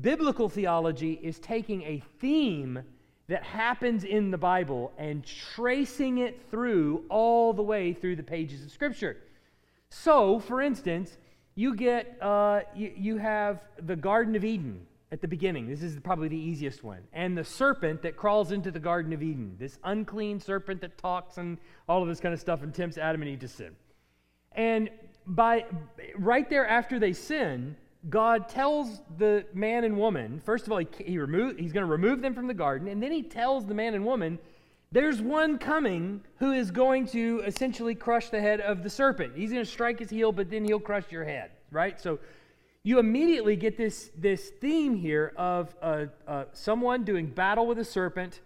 Biblical 0.00 0.48
theology 0.48 1.18
is 1.22 1.38
taking 1.38 1.82
a 1.82 2.02
theme 2.20 2.80
that 3.26 3.42
happens 3.42 4.04
in 4.04 4.30
the 4.30 4.38
Bible 4.38 4.92
and 4.96 5.24
tracing 5.26 6.18
it 6.18 6.40
through 6.50 7.04
all 7.08 7.52
the 7.52 7.62
way 7.62 7.92
through 7.92 8.16
the 8.16 8.22
pages 8.22 8.62
of 8.62 8.70
Scripture. 8.70 9.16
So, 9.90 10.38
for 10.38 10.62
instance, 10.62 11.18
you 11.54 11.74
get 11.74 12.16
uh, 12.22 12.60
you, 12.76 12.92
you 12.96 13.16
have 13.16 13.60
the 13.84 13.96
Garden 13.96 14.36
of 14.36 14.44
Eden 14.44 14.86
at 15.10 15.20
the 15.20 15.28
beginning. 15.28 15.66
This 15.66 15.82
is 15.82 15.98
probably 16.00 16.28
the 16.28 16.38
easiest 16.38 16.84
one. 16.84 17.00
And 17.12 17.36
the 17.36 17.44
serpent 17.44 18.02
that 18.02 18.16
crawls 18.16 18.52
into 18.52 18.70
the 18.70 18.78
Garden 18.78 19.12
of 19.12 19.22
Eden, 19.22 19.56
this 19.58 19.78
unclean 19.82 20.38
serpent 20.38 20.80
that 20.82 20.96
talks 20.96 21.38
and 21.38 21.58
all 21.88 22.02
of 22.02 22.08
this 22.08 22.20
kind 22.20 22.34
of 22.34 22.40
stuff 22.40 22.62
and 22.62 22.72
tempts 22.72 22.98
Adam 22.98 23.22
and 23.22 23.30
Eve 23.30 23.40
to 23.40 23.48
sin. 23.48 23.74
And 24.52 24.90
by 25.28 25.66
right 26.16 26.48
there 26.48 26.66
after 26.66 26.98
they 26.98 27.12
sin, 27.12 27.76
God 28.08 28.48
tells 28.48 29.02
the 29.18 29.44
man 29.52 29.84
and 29.84 29.96
woman, 29.96 30.40
first 30.44 30.66
of 30.66 30.72
all, 30.72 30.78
he, 30.78 30.88
he 30.98 31.18
remove, 31.18 31.58
he's 31.58 31.72
going 31.72 31.84
to 31.84 31.90
remove 31.90 32.22
them 32.22 32.34
from 32.34 32.46
the 32.46 32.54
garden, 32.54 32.88
and 32.88 33.02
then 33.02 33.12
he 33.12 33.22
tells 33.22 33.66
the 33.66 33.74
man 33.74 33.94
and 33.94 34.04
woman, 34.04 34.38
there's 34.90 35.20
one 35.20 35.58
coming 35.58 36.22
who 36.38 36.52
is 36.52 36.70
going 36.70 37.06
to 37.08 37.42
essentially 37.46 37.94
crush 37.94 38.30
the 38.30 38.40
head 38.40 38.60
of 38.60 38.82
the 38.82 38.88
serpent. 38.88 39.34
He's 39.36 39.50
going 39.50 39.64
to 39.64 39.70
strike 39.70 39.98
his 39.98 40.08
heel, 40.08 40.32
but 40.32 40.50
then 40.50 40.64
he'll 40.64 40.80
crush 40.80 41.04
your 41.10 41.24
head, 41.24 41.50
right? 41.70 42.00
So 42.00 42.18
you 42.84 42.98
immediately 42.98 43.54
get 43.56 43.76
this, 43.76 44.10
this 44.16 44.48
theme 44.60 44.94
here 44.94 45.34
of 45.36 45.76
uh, 45.82 46.06
uh, 46.26 46.44
someone 46.52 47.04
doing 47.04 47.26
battle 47.26 47.66
with 47.66 47.78
a 47.78 47.84
serpent 47.84 48.40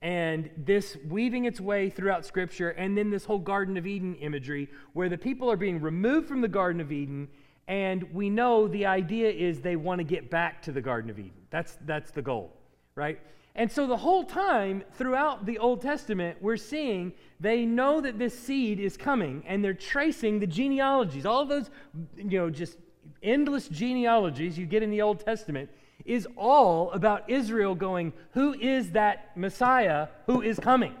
and 0.00 0.48
this 0.56 0.96
weaving 1.08 1.44
its 1.44 1.60
way 1.60 1.90
throughout 1.90 2.24
Scripture, 2.24 2.70
and 2.70 2.96
then 2.96 3.10
this 3.10 3.24
whole 3.24 3.38
Garden 3.38 3.76
of 3.76 3.86
Eden 3.86 4.14
imagery 4.16 4.68
where 4.92 5.08
the 5.08 5.18
people 5.18 5.50
are 5.50 5.56
being 5.56 5.80
removed 5.80 6.28
from 6.28 6.40
the 6.40 6.48
Garden 6.48 6.80
of 6.80 6.92
Eden, 6.92 7.28
and 7.66 8.04
we 8.12 8.30
know 8.30 8.68
the 8.68 8.86
idea 8.86 9.28
is 9.30 9.60
they 9.60 9.76
want 9.76 9.98
to 9.98 10.04
get 10.04 10.30
back 10.30 10.62
to 10.62 10.72
the 10.72 10.80
Garden 10.80 11.10
of 11.10 11.18
Eden. 11.18 11.32
That's, 11.50 11.76
that's 11.84 12.12
the 12.12 12.22
goal, 12.22 12.56
right? 12.94 13.20
And 13.56 13.70
so 13.70 13.88
the 13.88 13.96
whole 13.96 14.22
time 14.22 14.84
throughout 14.92 15.44
the 15.44 15.58
Old 15.58 15.80
Testament, 15.80 16.38
we're 16.40 16.56
seeing 16.56 17.12
they 17.40 17.66
know 17.66 18.00
that 18.00 18.18
this 18.18 18.38
seed 18.38 18.78
is 18.78 18.96
coming, 18.96 19.42
and 19.48 19.64
they're 19.64 19.74
tracing 19.74 20.38
the 20.38 20.46
genealogies, 20.46 21.26
all 21.26 21.44
those, 21.44 21.70
you 22.16 22.38
know, 22.38 22.50
just 22.50 22.78
endless 23.20 23.66
genealogies 23.66 24.56
you 24.56 24.64
get 24.64 24.84
in 24.84 24.90
the 24.90 25.02
Old 25.02 25.18
Testament 25.18 25.68
is 26.04 26.26
all 26.36 26.90
about 26.92 27.28
Israel 27.28 27.74
going, 27.74 28.12
Who 28.32 28.54
is 28.54 28.92
that 28.92 29.36
Messiah 29.36 30.08
who 30.26 30.42
is 30.42 30.58
coming? 30.58 30.94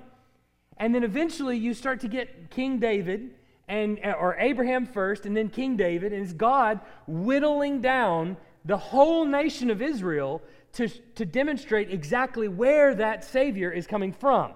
And 0.76 0.94
then 0.94 1.02
eventually 1.02 1.56
you 1.56 1.74
start 1.74 2.00
to 2.00 2.08
get 2.08 2.50
King 2.50 2.78
David 2.78 3.34
and 3.68 3.98
or 4.04 4.36
Abraham 4.38 4.86
first 4.86 5.26
and 5.26 5.36
then 5.36 5.48
King 5.48 5.76
David 5.76 6.12
and 6.12 6.22
it's 6.22 6.32
God 6.32 6.80
whittling 7.06 7.80
down 7.80 8.36
the 8.64 8.76
whole 8.76 9.24
nation 9.24 9.70
of 9.70 9.82
Israel 9.82 10.42
to, 10.72 10.88
to 10.88 11.24
demonstrate 11.24 11.90
exactly 11.90 12.48
where 12.48 12.94
that 12.94 13.24
Savior 13.24 13.70
is 13.70 13.86
coming 13.86 14.12
from. 14.12 14.52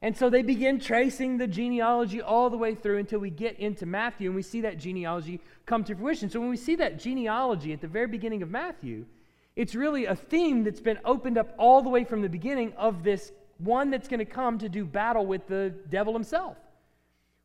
And 0.00 0.16
so 0.16 0.30
they 0.30 0.42
begin 0.42 0.78
tracing 0.78 1.38
the 1.38 1.48
genealogy 1.48 2.22
all 2.22 2.50
the 2.50 2.56
way 2.56 2.74
through 2.74 2.98
until 2.98 3.18
we 3.18 3.30
get 3.30 3.58
into 3.58 3.84
Matthew 3.84 4.28
and 4.28 4.36
we 4.36 4.42
see 4.42 4.60
that 4.60 4.78
genealogy 4.78 5.40
come 5.66 5.82
to 5.84 5.94
fruition. 5.94 6.30
So 6.30 6.38
when 6.38 6.50
we 6.50 6.56
see 6.56 6.76
that 6.76 7.00
genealogy 7.00 7.72
at 7.72 7.80
the 7.80 7.88
very 7.88 8.06
beginning 8.06 8.42
of 8.42 8.50
Matthew, 8.50 9.06
it's 9.58 9.74
really 9.74 10.06
a 10.06 10.14
theme 10.14 10.62
that's 10.62 10.80
been 10.80 11.00
opened 11.04 11.36
up 11.36 11.52
all 11.58 11.82
the 11.82 11.88
way 11.88 12.04
from 12.04 12.22
the 12.22 12.28
beginning 12.28 12.72
of 12.74 13.02
this 13.02 13.32
one 13.58 13.90
that's 13.90 14.06
going 14.06 14.20
to 14.20 14.24
come 14.24 14.56
to 14.56 14.68
do 14.68 14.84
battle 14.84 15.26
with 15.26 15.48
the 15.48 15.74
devil 15.90 16.12
himself. 16.12 16.56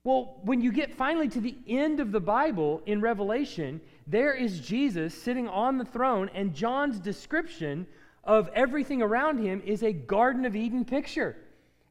Well, 0.04 0.38
when 0.44 0.62
you 0.62 0.72
get 0.72 0.94
finally 0.94 1.28
to 1.30 1.42
the 1.42 1.58
end 1.68 2.00
of 2.00 2.12
the 2.12 2.20
Bible 2.20 2.84
in 2.86 3.02
Revelation, 3.02 3.82
there 4.06 4.32
is 4.32 4.60
Jesus 4.60 5.20
sitting 5.20 5.48
on 5.48 5.80
the 5.80 5.86
throne, 5.86 6.30
and 6.36 6.54
John's 6.54 7.00
description 7.00 7.88
of 8.24 8.48
everything 8.54 9.02
around 9.02 9.40
him 9.40 9.64
is 9.66 9.82
a 9.82 9.92
Garden 9.92 10.46
of 10.46 10.56
Eden 10.56 10.86
picture. 10.86 11.36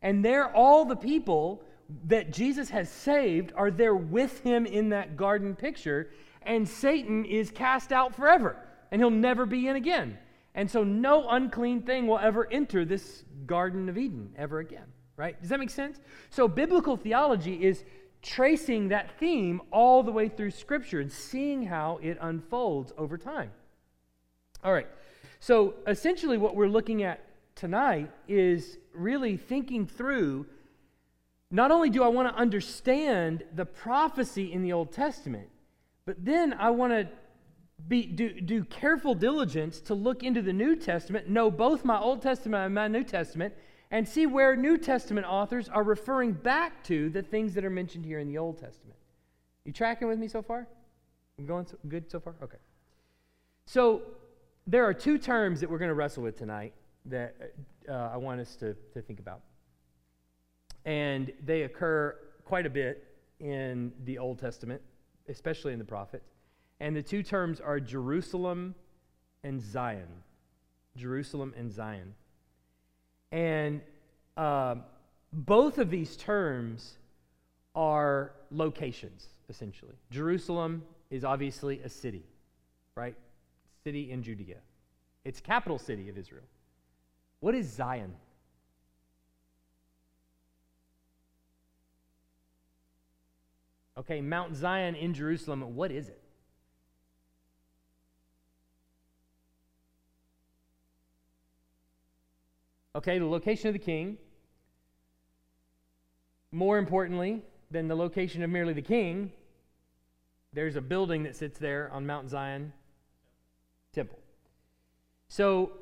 And 0.02 0.24
there, 0.24 0.54
all 0.54 0.84
the 0.84 0.94
people 0.94 1.64
that 2.06 2.32
Jesus 2.32 2.70
has 2.70 2.88
saved 2.88 3.52
are 3.56 3.72
there 3.72 3.96
with 3.96 4.38
him 4.42 4.66
in 4.66 4.90
that 4.90 5.16
garden 5.16 5.56
picture, 5.56 6.10
and 6.42 6.68
Satan 6.68 7.24
is 7.24 7.50
cast 7.50 7.90
out 7.90 8.14
forever 8.14 8.56
and 8.92 9.00
he'll 9.00 9.10
never 9.10 9.46
be 9.46 9.66
in 9.66 9.74
again. 9.74 10.18
And 10.54 10.70
so 10.70 10.84
no 10.84 11.28
unclean 11.30 11.82
thing 11.82 12.06
will 12.06 12.18
ever 12.18 12.46
enter 12.52 12.84
this 12.84 13.24
Garden 13.46 13.88
of 13.88 13.96
Eden 13.96 14.34
ever 14.36 14.60
again, 14.60 14.84
right? 15.16 15.40
Does 15.40 15.48
that 15.48 15.58
make 15.58 15.70
sense? 15.70 15.98
So 16.28 16.46
biblical 16.46 16.96
theology 16.96 17.64
is 17.64 17.84
tracing 18.20 18.88
that 18.88 19.18
theme 19.18 19.62
all 19.72 20.02
the 20.02 20.12
way 20.12 20.28
through 20.28 20.50
Scripture 20.50 21.00
and 21.00 21.10
seeing 21.10 21.64
how 21.64 21.98
it 22.02 22.18
unfolds 22.20 22.92
over 22.98 23.16
time. 23.16 23.50
All 24.62 24.74
right. 24.74 24.86
So 25.40 25.74
essentially, 25.88 26.36
what 26.36 26.54
we're 26.54 26.68
looking 26.68 27.02
at 27.02 27.24
tonight 27.56 28.10
is 28.28 28.76
really 28.94 29.38
thinking 29.38 29.86
through 29.86 30.46
not 31.50 31.70
only 31.70 31.90
do 31.90 32.02
I 32.02 32.08
want 32.08 32.28
to 32.28 32.40
understand 32.40 33.42
the 33.54 33.64
prophecy 33.64 34.52
in 34.52 34.62
the 34.62 34.72
Old 34.72 34.92
Testament, 34.92 35.48
but 36.04 36.24
then 36.24 36.52
I 36.52 36.70
want 36.70 36.92
to 36.92 37.08
be, 37.88 38.06
do, 38.06 38.40
do 38.40 38.64
careful 38.64 39.14
diligence 39.14 39.80
to 39.80 39.94
look 39.94 40.22
into 40.22 40.42
the 40.42 40.52
New 40.52 40.76
Testament, 40.76 41.28
know 41.28 41.50
both 41.50 41.84
my 41.84 41.98
Old 41.98 42.22
Testament 42.22 42.64
and 42.64 42.74
my 42.74 42.88
New 42.88 43.04
Testament, 43.04 43.54
and 43.90 44.08
see 44.08 44.26
where 44.26 44.56
New 44.56 44.78
Testament 44.78 45.26
authors 45.26 45.68
are 45.68 45.82
referring 45.82 46.32
back 46.32 46.82
to 46.84 47.10
the 47.10 47.22
things 47.22 47.54
that 47.54 47.64
are 47.64 47.70
mentioned 47.70 48.04
here 48.04 48.18
in 48.18 48.28
the 48.28 48.38
Old 48.38 48.58
Testament. 48.58 48.96
You 49.64 49.72
tracking 49.72 50.08
with 50.08 50.18
me 50.18 50.28
so 50.28 50.42
far? 50.42 50.66
I'm 51.38 51.46
going 51.46 51.66
so, 51.66 51.76
good 51.88 52.10
so 52.10 52.20
far? 52.20 52.34
Okay. 52.42 52.56
So 53.66 54.02
there 54.66 54.84
are 54.84 54.94
two 54.94 55.18
terms 55.18 55.60
that 55.60 55.70
we're 55.70 55.78
going 55.78 55.90
to 55.90 55.94
wrestle 55.94 56.22
with 56.22 56.38
tonight 56.38 56.72
that 57.06 57.34
uh, 57.88 58.10
I 58.12 58.16
want 58.16 58.40
us 58.40 58.56
to, 58.56 58.74
to 58.94 59.02
think 59.02 59.18
about. 59.18 59.40
And 60.84 61.32
they 61.44 61.62
occur 61.62 62.16
quite 62.44 62.66
a 62.66 62.70
bit 62.70 63.06
in 63.40 63.92
the 64.04 64.18
Old 64.18 64.38
Testament, 64.38 64.80
especially 65.28 65.72
in 65.72 65.78
the 65.78 65.84
prophets. 65.84 66.31
And 66.82 66.96
the 66.96 67.02
two 67.02 67.22
terms 67.22 67.60
are 67.60 67.78
Jerusalem 67.78 68.74
and 69.44 69.62
Zion. 69.62 70.08
Jerusalem 70.96 71.54
and 71.56 71.70
Zion. 71.70 72.12
And 73.30 73.82
uh, 74.36 74.74
both 75.32 75.78
of 75.78 75.90
these 75.90 76.16
terms 76.16 76.94
are 77.76 78.32
locations, 78.50 79.28
essentially. 79.48 79.94
Jerusalem 80.10 80.82
is 81.08 81.24
obviously 81.24 81.80
a 81.82 81.88
city, 81.88 82.24
right? 82.96 83.14
City 83.84 84.10
in 84.10 84.24
Judea. 84.24 84.58
It's 85.24 85.40
capital 85.40 85.78
city 85.78 86.08
of 86.08 86.18
Israel. 86.18 86.42
What 87.38 87.54
is 87.54 87.72
Zion? 87.72 88.12
Okay, 93.96 94.20
Mount 94.20 94.56
Zion 94.56 94.96
in 94.96 95.14
Jerusalem, 95.14 95.76
what 95.76 95.92
is 95.92 96.08
it? 96.08 96.21
Okay, 102.94 103.18
the 103.18 103.26
location 103.26 103.68
of 103.68 103.72
the 103.72 103.78
king. 103.78 104.18
More 106.50 106.78
importantly 106.78 107.42
than 107.70 107.88
the 107.88 107.94
location 107.94 108.42
of 108.42 108.50
merely 108.50 108.74
the 108.74 108.82
king, 108.82 109.32
there's 110.52 110.76
a 110.76 110.82
building 110.82 111.22
that 111.22 111.34
sits 111.34 111.58
there 111.58 111.90
on 111.92 112.06
Mount 112.06 112.28
Zion 112.28 112.72
Temple. 113.94 114.18
So, 115.28 115.72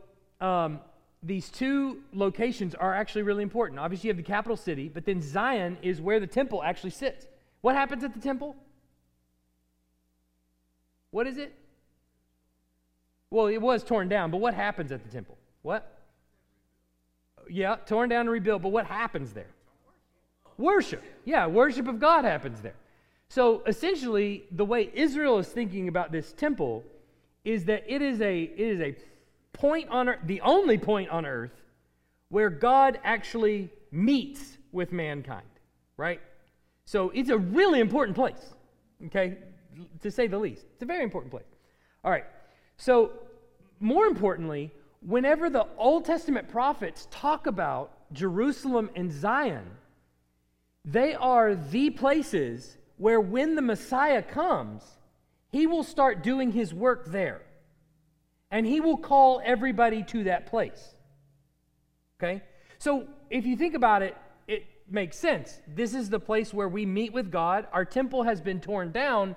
um, 0.41 0.81
these 1.23 1.51
two 1.51 1.99
locations 2.13 2.75
are 2.75 2.95
actually 2.95 3.23
really 3.23 3.43
important. 3.43 3.81
Obviously, 3.81 4.09
you 4.09 4.11
have 4.13 4.17
the 4.17 4.23
capital 4.23 4.57
city, 4.57 4.89
but 4.89 5.05
then 5.05 5.21
Zion 5.21 5.77
is 5.83 6.01
where 6.01 6.21
the 6.21 6.27
temple 6.27 6.63
actually 6.63 6.91
sits. 6.91 7.27
What 7.61 7.75
happens 7.75 8.05
at 8.05 8.15
the 8.15 8.21
temple? 8.21 8.57
What 11.11 11.27
is 11.27 11.37
it? 11.37 11.53
Well, 13.31 13.49
it 13.49 13.61
was 13.61 13.85
torn 13.85 14.09
down, 14.09 14.31
but 14.31 14.39
what 14.39 14.55
happens 14.55 14.93
at 14.93 15.03
the 15.03 15.11
temple? 15.11 15.37
What? 15.63 16.00
Yeah, 17.51 17.77
torn 17.87 18.09
down 18.09 18.21
and 18.21 18.31
rebuilt. 18.31 18.63
But 18.63 18.71
what 18.71 18.87
happens 18.87 19.33
there? 19.33 19.51
Worship. 20.57 21.03
Yeah, 21.25 21.47
worship 21.47 21.89
of 21.89 21.99
God 21.99 22.25
happens 22.25 22.61
there. 22.61 22.75
So 23.29 23.63
essentially, 23.67 24.45
the 24.53 24.65
way 24.65 24.91
Israel 24.95 25.39
is 25.39 25.49
thinking 25.49 25.89
about 25.89 26.13
this 26.13 26.33
temple 26.33 26.85
is 27.45 27.65
that 27.65 27.85
it 27.87 28.03
is 28.03 28.21
a 28.21 28.43
it 28.43 28.59
is 28.59 28.81
a 28.81 28.95
point 29.53 29.89
on 29.89 30.09
earth, 30.09 30.19
the 30.25 30.41
only 30.43 30.79
point 30.79 31.11
on 31.11 31.27
earth 31.27 31.63
where 32.29 32.51
God 32.51 32.99
actually 33.03 33.71
meets 33.91 34.59
with 34.73 34.93
mankind, 34.93 35.47
right? 35.97 36.21
So 36.85 37.11
it's 37.11 37.31
a 37.31 37.39
really 37.39 37.81
important 37.81 38.17
place, 38.17 38.55
okay, 39.07 39.39
to 40.01 40.11
say 40.11 40.27
the 40.27 40.39
least. 40.39 40.65
It's 40.75 40.83
a 40.83 40.87
very 40.87 41.03
important 41.03 41.31
place. 41.31 41.45
All 42.05 42.11
right. 42.11 42.25
So 42.77 43.13
more 43.81 44.07
importantly, 44.07 44.73
whenever 45.01 45.51
the 45.51 45.67
Old 45.77 46.05
Testament 46.05 46.49
prophets 46.49 47.09
talk 47.11 47.47
about 47.47 47.91
Jerusalem 48.13 48.91
and 48.95 49.11
Zion, 49.13 49.65
they 50.85 51.15
are 51.15 51.55
the 51.55 51.91
places 51.91 52.77
where 52.97 53.21
when 53.21 53.55
the 53.55 53.63
Messiah 53.63 54.23
comes, 54.23 54.83
he 55.53 55.67
will 55.67 55.83
start 55.83 56.23
doing 56.23 56.53
his 56.53 56.73
work 56.75 57.07
there. 57.07 57.43
and 58.51 58.67
he 58.67 58.81
will 58.81 58.97
call 58.97 59.41
everybody 59.45 60.03
to 60.03 60.25
that 60.25 60.47
place. 60.47 60.95
Okay? 62.19 62.43
So 62.79 63.07
if 63.31 63.47
you 63.47 63.57
think 63.57 63.75
about 63.75 64.03
it, 64.03 64.17
it 64.49 64.65
makes 64.91 65.17
sense. 65.17 65.61
This 65.69 65.95
is 65.95 66.11
the 66.11 66.19
place 66.19 66.53
where 66.53 66.69
we 66.69 66.85
meet 66.85 67.13
with 67.13 67.31
God. 67.31 67.67
Our 67.73 67.85
temple 67.85 68.25
has 68.25 68.41
been 68.41 68.61
torn 68.61 68.91
down. 68.91 69.37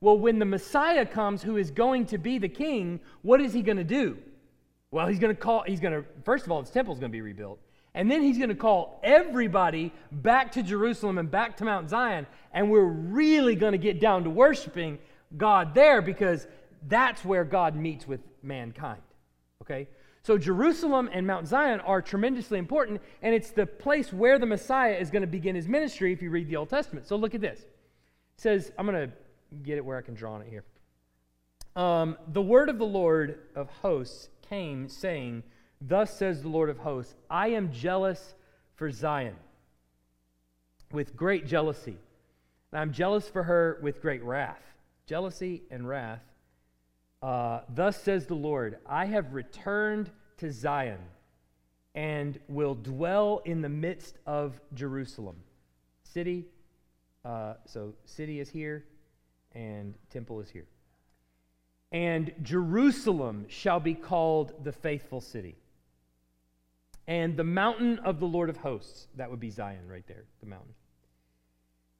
Well, 0.00 0.18
when 0.18 0.38
the 0.38 0.44
Messiah 0.44 1.06
comes, 1.06 1.42
who 1.42 1.56
is 1.56 1.70
going 1.70 2.06
to 2.06 2.18
be 2.18 2.38
the 2.38 2.48
king, 2.48 3.00
what 3.22 3.40
is 3.40 3.52
he 3.52 3.62
going 3.62 3.78
to 3.78 3.84
do? 3.84 4.18
Well, 4.90 5.06
he's 5.06 5.18
going 5.18 5.34
to 5.34 5.40
call, 5.40 5.62
he's 5.66 5.80
going 5.80 5.94
to, 5.94 6.04
first 6.24 6.44
of 6.44 6.52
all, 6.52 6.60
his 6.60 6.70
temple 6.70 6.94
is 6.94 7.00
going 7.00 7.10
to 7.10 7.16
be 7.16 7.20
rebuilt. 7.20 7.60
And 7.94 8.10
then 8.10 8.22
he's 8.22 8.38
going 8.38 8.50
to 8.50 8.54
call 8.54 9.00
everybody 9.02 9.92
back 10.12 10.52
to 10.52 10.62
Jerusalem 10.62 11.18
and 11.18 11.30
back 11.30 11.56
to 11.58 11.64
Mount 11.64 11.90
Zion. 11.90 12.26
And 12.52 12.70
we're 12.70 12.84
really 12.84 13.56
going 13.56 13.72
to 13.72 13.78
get 13.78 14.00
down 14.00 14.24
to 14.24 14.30
worshiping 14.30 14.98
God 15.36 15.74
there 15.74 16.00
because 16.00 16.46
that's 16.88 17.24
where 17.24 17.44
God 17.44 17.74
meets 17.74 18.06
with 18.06 18.20
mankind. 18.42 19.02
Okay? 19.62 19.88
So 20.22 20.38
Jerusalem 20.38 21.08
and 21.12 21.26
Mount 21.26 21.48
Zion 21.48 21.80
are 21.80 22.02
tremendously 22.02 22.58
important, 22.58 23.00
and 23.22 23.34
it's 23.34 23.50
the 23.50 23.66
place 23.66 24.12
where 24.12 24.38
the 24.38 24.46
Messiah 24.46 24.94
is 24.94 25.10
going 25.10 25.22
to 25.22 25.28
begin 25.28 25.54
his 25.54 25.66
ministry 25.66 26.12
if 26.12 26.20
you 26.20 26.30
read 26.30 26.48
the 26.48 26.56
Old 26.56 26.68
Testament. 26.68 27.06
So 27.06 27.16
look 27.16 27.34
at 27.34 27.40
this. 27.40 27.60
It 27.60 27.66
says, 28.36 28.72
I'm 28.78 28.86
going 28.86 29.08
to 29.08 29.14
get 29.62 29.78
it 29.78 29.84
where 29.84 29.96
I 29.96 30.02
can 30.02 30.14
draw 30.14 30.34
on 30.34 30.42
it 30.42 30.48
here. 30.48 30.64
Um, 31.74 32.18
the 32.28 32.42
word 32.42 32.68
of 32.68 32.78
the 32.78 32.86
Lord 32.86 33.40
of 33.54 33.70
hosts 33.70 34.28
came, 34.50 34.88
saying, 34.88 35.42
Thus 35.80 36.18
says 36.18 36.42
the 36.42 36.48
Lord 36.48 36.68
of 36.68 36.78
hosts, 36.78 37.14
I 37.30 37.48
am 37.48 37.72
jealous 37.72 38.34
for 38.74 38.90
Zion 38.90 39.36
with 40.92 41.16
great 41.16 41.46
jealousy. 41.46 41.96
And 42.72 42.80
I'm 42.80 42.92
jealous 42.92 43.28
for 43.28 43.44
her 43.44 43.78
with 43.82 44.02
great 44.02 44.22
wrath. 44.22 44.62
Jealousy 45.06 45.62
and 45.70 45.88
wrath 45.88 46.20
uh, 47.22 47.60
Thus 47.68 48.02
says 48.02 48.26
the 48.26 48.34
Lord, 48.34 48.78
I 48.86 49.04
have 49.06 49.34
returned 49.34 50.10
to 50.38 50.50
Zion 50.50 51.00
and 51.94 52.38
will 52.48 52.74
dwell 52.74 53.42
in 53.44 53.60
the 53.60 53.68
midst 53.68 54.16
of 54.26 54.60
Jerusalem. 54.74 55.36
City, 56.02 56.46
uh, 57.24 57.54
so 57.66 57.94
city 58.04 58.40
is 58.40 58.48
here 58.48 58.84
and 59.52 59.94
temple 60.08 60.40
is 60.40 60.48
here. 60.48 60.66
And 61.92 62.32
Jerusalem 62.42 63.46
shall 63.48 63.80
be 63.80 63.94
called 63.94 64.64
the 64.64 64.72
faithful 64.72 65.20
city. 65.20 65.56
And 67.06 67.36
the 67.36 67.44
mountain 67.44 67.98
of 68.00 68.20
the 68.20 68.26
Lord 68.26 68.48
of 68.48 68.56
hosts, 68.56 69.08
that 69.16 69.30
would 69.30 69.40
be 69.40 69.50
Zion 69.50 69.88
right 69.88 70.06
there, 70.06 70.24
the 70.40 70.46
mountain, 70.46 70.74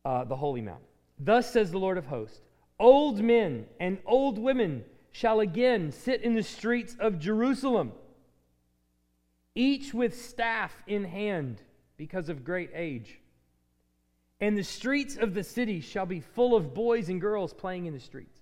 uh, 0.05 0.25
the 0.25 0.37
holy 0.37 0.61
mountain. 0.61 0.87
Thus 1.19 1.53
says 1.53 1.71
the 1.71 1.79
Lord 1.79 1.99
of 1.99 2.07
hosts 2.07 2.41
Old 2.79 3.21
men 3.21 3.67
and 3.79 3.99
old 4.07 4.39
women 4.39 4.85
shall 5.13 5.41
again 5.41 5.93
sit 5.93 6.23
in 6.23 6.35
the 6.35 6.43
streets 6.43 6.97
of 6.99 7.19
Jerusalem, 7.19 7.93
each 9.55 9.93
with 9.93 10.25
staff 10.25 10.73
in 10.87 11.05
hand 11.05 11.61
because 11.97 12.29
of 12.29 12.45
great 12.45 12.71
age. 12.75 13.19
And 14.41 14.57
the 14.57 14.65
streets 14.65 15.17
of 15.17 15.35
the 15.35 15.45
city 15.45 15.81
shall 15.81 16.07
be 16.07 16.21
full 16.21 16.57
of 16.57 16.73
boys 16.73 17.11
and 17.11 17.21
girls 17.21 17.53
playing 17.53 17.85
in 17.85 17.93
the 17.93 18.01
streets. 18.01 18.40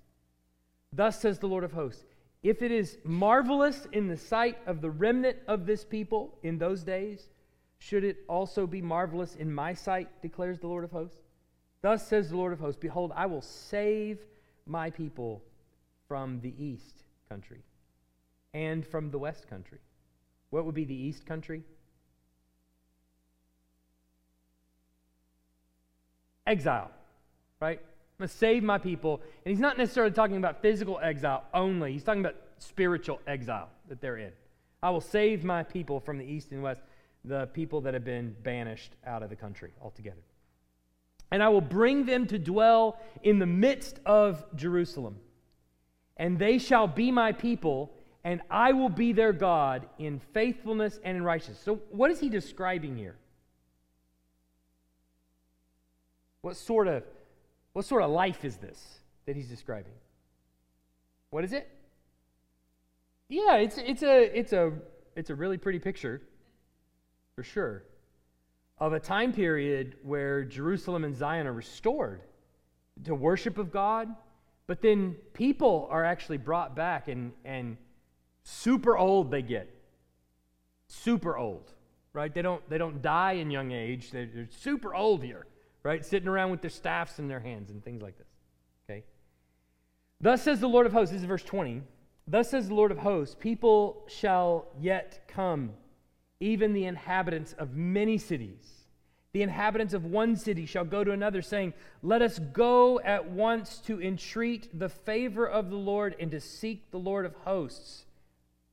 Thus 0.93 1.21
says 1.21 1.39
the 1.39 1.49
Lord 1.49 1.65
of 1.65 1.73
hosts 1.73 2.05
If 2.43 2.63
it 2.63 2.71
is 2.71 2.99
marvelous 3.05 3.87
in 3.93 4.09
the 4.09 4.17
sight 4.17 4.59
of 4.67 4.81
the 4.81 4.91
remnant 4.91 5.39
of 5.47 5.67
this 5.67 5.85
people 5.85 6.39
in 6.43 6.59
those 6.59 6.83
days, 6.83 7.29
should 7.79 8.05
it 8.05 8.19
also 8.29 8.67
be 8.67 8.83
marvelous 8.83 9.37
in 9.37 9.53
my 9.53 9.75
sight, 9.75 10.09
declares 10.23 10.59
the 10.59 10.67
Lord 10.67 10.85
of 10.85 10.91
hosts? 10.91 11.19
Thus 11.81 12.07
says 12.07 12.31
the 12.31 12.37
Lord 12.37 12.53
of 12.53 12.59
hosts 12.59 12.81
Behold, 12.81 13.13
I 13.15 13.27
will 13.27 13.43
save 13.43 14.19
my 14.67 14.91
people 14.91 15.43
from 16.09 16.41
the 16.41 16.55
east 16.63 17.05
country 17.29 17.63
and 18.55 18.87
from 18.87 19.11
the 19.11 19.19
west 19.19 19.49
country. 19.49 19.79
What 20.51 20.65
would 20.65 20.75
be 20.75 20.85
the 20.85 20.95
east 20.95 21.27
country? 21.27 21.63
Exile, 26.47 26.91
right? 27.61 27.81
I'm 28.19 28.25
going 28.25 28.29
to 28.29 28.37
save 28.37 28.63
my 28.63 28.79
people. 28.79 29.21
And 29.45 29.53
he's 29.53 29.61
not 29.61 29.79
necessarily 29.79 30.13
talking 30.13 30.37
about 30.37 30.61
physical 30.61 30.99
exile 31.03 31.45
only, 31.55 31.93
he's 31.93 32.05
talking 32.05 32.25
about 32.25 32.37
spiritual 32.59 33.21
exile 33.27 33.69
that 33.89 34.01
they're 34.01 34.17
in. 34.17 34.33
I 34.83 34.91
will 34.91 35.01
save 35.01 35.45
my 35.45 35.63
people 35.63 36.01
from 36.01 36.19
the 36.19 36.25
east 36.25 36.51
and 36.51 36.63
west, 36.63 36.81
the 37.25 37.47
people 37.47 37.81
that 37.83 37.95
have 37.95 38.05
been 38.05 38.35
banished 38.43 38.93
out 39.07 39.23
of 39.23 39.31
the 39.31 39.37
country 39.37 39.73
altogether. 39.81 40.23
And 41.31 41.43
I 41.43 41.49
will 41.49 41.61
bring 41.61 42.07
them 42.07 42.27
to 42.29 42.39
dwell 42.39 42.99
in 43.23 43.39
the 43.39 43.47
midst 43.47 44.01
of 44.07 44.45
Jerusalem 44.57 45.17
and 46.19 46.39
they 46.39 46.59
shall 46.59 46.87
be 46.87 47.11
my 47.11 47.33
people, 47.33 47.93
and 48.25 48.43
I 48.51 48.73
will 48.73 48.89
be 48.89 49.13
their 49.13 49.33
God 49.33 49.87
in 49.99 50.21
faithfulness 50.33 50.99
and 51.05 51.17
in 51.17 51.23
righteousness. 51.23 51.61
So, 51.65 51.77
what 51.91 52.11
is 52.11 52.19
he 52.21 52.29
describing 52.29 52.97
here? 52.97 53.17
What 56.43 56.57
sort 56.57 56.89
of 56.89 57.05
what 57.79 57.85
sort 57.85 58.03
of 58.03 58.11
life 58.11 58.45
is 58.45 58.57
this 58.57 58.99
that 59.25 59.37
he's 59.37 59.47
describing? 59.47 59.93
What 61.31 61.45
is 61.45 61.53
it? 61.53 61.69
Yeah, 63.29 63.55
it's 63.59 63.79
it's 63.79 64.03
a 64.03 64.37
it's 64.37 64.53
a 64.53 64.73
it's 65.15 65.31
a 65.31 65.35
really 65.37 65.59
pretty 65.59 65.79
picture 65.79 66.21
for 67.37 67.45
sure 67.45 67.85
of 68.81 68.95
a 68.95 68.99
time 68.99 69.33
period 69.33 69.95
where 70.03 70.43
Jerusalem 70.43 71.05
and 71.05 71.15
Zion 71.15 71.47
are 71.47 71.53
restored 71.53 72.23
to 73.05 73.15
worship 73.15 73.59
of 73.59 73.71
God, 73.71 74.09
but 74.67 74.83
then 74.83 75.15
people 75.33 75.87
are 75.89 76.05
actually 76.05 76.39
brought 76.39 76.75
back 76.75 77.07
and, 77.07 77.31
and 77.45 77.77
super 78.43 78.99
old 78.99 79.31
they 79.31 79.43
get. 79.43 79.73
Super 80.89 81.37
old, 81.37 81.73
right? 82.13 82.35
They 82.35 82.43
don't, 82.43 82.69
they 82.69 82.79
don't 82.79 83.01
die 83.03 83.35
in 83.35 83.53
young 83.53 83.71
age. 83.71 84.11
They're, 84.11 84.29
they're 84.35 84.49
super 84.51 84.97
old 84.97 85.23
here, 85.23 85.47
right? 85.89 86.05
Sitting 86.05 86.29
around 86.29 86.51
with 86.51 86.61
their 86.61 86.71
staffs 86.71 87.19
in 87.19 87.29
their 87.29 87.41
hands 87.41 87.71
and 87.71 87.85
things 87.85 88.03
like 88.03 88.17
this. 88.19 88.29
Okay? 88.89 89.05
Thus 90.21 90.43
says 90.43 90.61
the 90.61 90.69
Lord 90.69 90.87
of 90.87 90.93
hosts, 90.93 91.13
this 91.13 91.23
is 91.23 91.27
verse 91.27 91.43
20. 91.43 91.83
Thus 92.27 92.51
says 92.51 92.69
the 92.69 92.75
Lord 92.75 92.93
of 92.93 92.99
hosts, 92.99 93.35
people 93.39 94.05
shall 94.09 94.67
yet 94.79 95.27
come, 95.29 95.71
even 96.41 96.73
the 96.73 96.85
inhabitants 96.85 97.55
of 97.55 97.75
many 97.75 98.19
cities 98.19 98.79
the 99.33 99.43
inhabitants 99.43 99.93
of 99.93 100.05
one 100.05 100.37
city 100.37 100.65
shall 100.65 100.85
go 100.85 101.05
to 101.05 101.13
another, 101.13 101.43
saying, 101.43 101.75
Let 102.03 102.23
us 102.23 102.39
go 102.39 102.99
at 103.01 103.31
once 103.31 103.79
to 103.87 104.01
entreat 104.01 104.79
the 104.79 104.89
favor 104.89 105.47
of 105.47 105.71
the 105.71 105.77
Lord 105.77 106.17
and 106.19 106.31
to 106.31 106.41
seek 106.41 106.91
the 106.91 106.99
Lord 106.99 107.27
of 107.27 107.35
hosts. 107.45 108.05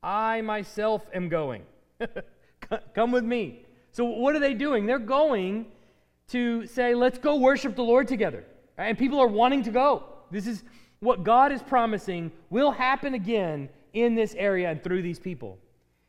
I 0.01 0.41
myself 0.41 1.05
am 1.13 1.27
going. 1.29 1.63
Come 2.95 3.11
with 3.11 3.25
me. 3.25 3.65
So, 3.91 4.05
what 4.05 4.35
are 4.35 4.39
they 4.39 4.53
doing? 4.53 4.85
They're 4.85 4.97
going 4.97 5.67
to 6.29 6.65
say, 6.67 6.93
Let's 6.93 7.17
go 7.17 7.35
worship 7.35 7.75
the 7.75 7.83
Lord 7.83 8.07
together. 8.07 8.43
And 8.77 8.97
people 8.97 9.19
are 9.19 9.27
wanting 9.27 9.63
to 9.63 9.71
go. 9.71 10.03
This 10.31 10.47
is 10.47 10.63
what 10.99 11.23
God 11.23 11.51
is 11.51 11.61
promising 11.61 12.31
will 12.49 12.71
happen 12.71 13.13
again 13.13 13.69
in 13.93 14.15
this 14.15 14.35
area 14.35 14.69
and 14.69 14.83
through 14.83 15.01
these 15.01 15.19
people. 15.19 15.57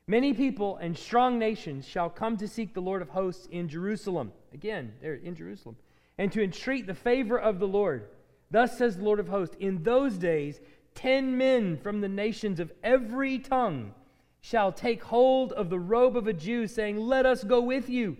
Many 0.09 0.33
people 0.33 0.77
and 0.77 0.97
strong 0.97 1.39
nations 1.39 1.87
shall 1.87 2.09
come 2.09 2.37
to 2.37 2.47
seek 2.47 2.73
the 2.73 2.81
Lord 2.81 3.03
of 3.03 3.09
hosts 3.09 3.49
in 3.51 3.69
Jerusalem. 3.69 4.33
Again, 4.55 4.93
they're 5.01 5.15
in 5.15 5.35
Jerusalem. 5.35 5.77
And 6.19 6.31
to 6.33 6.43
entreat 6.43 6.87
the 6.87 6.95
favor 6.95 7.39
of 7.39 7.59
the 7.59 7.69
Lord. 7.69 8.09
Thus 8.51 8.79
says 8.79 8.97
the 8.97 9.05
Lord 9.05 9.21
of 9.21 9.29
hosts 9.29 9.57
In 9.59 9.83
those 9.83 10.17
days, 10.17 10.61
ten 10.95 11.37
men 11.37 11.77
from 11.77 12.01
the 12.01 12.09
nations 12.09 12.61
of 12.61 12.73
every 12.83 13.39
tongue 13.39 13.93
shall 14.41 14.71
take 14.71 15.03
hold 15.03 15.53
of 15.53 15.71
the 15.71 15.79
robe 15.79 16.17
of 16.17 16.29
a 16.29 16.33
Jew, 16.33 16.69
saying, 16.69 16.99
Let 16.99 17.27
us 17.27 17.43
go 17.43 17.61
with 17.61 17.91
you, 17.91 18.17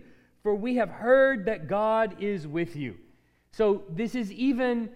for 0.47 0.55
we 0.55 0.75
have 0.75 0.89
heard 0.89 1.43
that 1.43 1.67
God 1.67 2.23
is 2.23 2.47
with 2.47 2.77
you. 2.77 2.95
So 3.51 3.83
this 3.89 4.15
is 4.15 4.31
even 4.31 4.87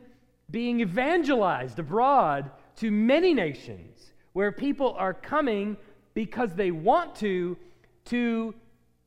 being 0.50 0.80
evangelized 0.80 1.78
abroad 1.78 2.50
to 2.78 2.90
many 2.90 3.34
nations 3.34 4.14
where 4.32 4.54
people 4.54 4.96
are 4.98 5.14
coming 5.14 5.76
because 6.14 6.56
they 6.56 6.72
want 6.72 7.16
to 7.16 7.58
to 8.06 8.56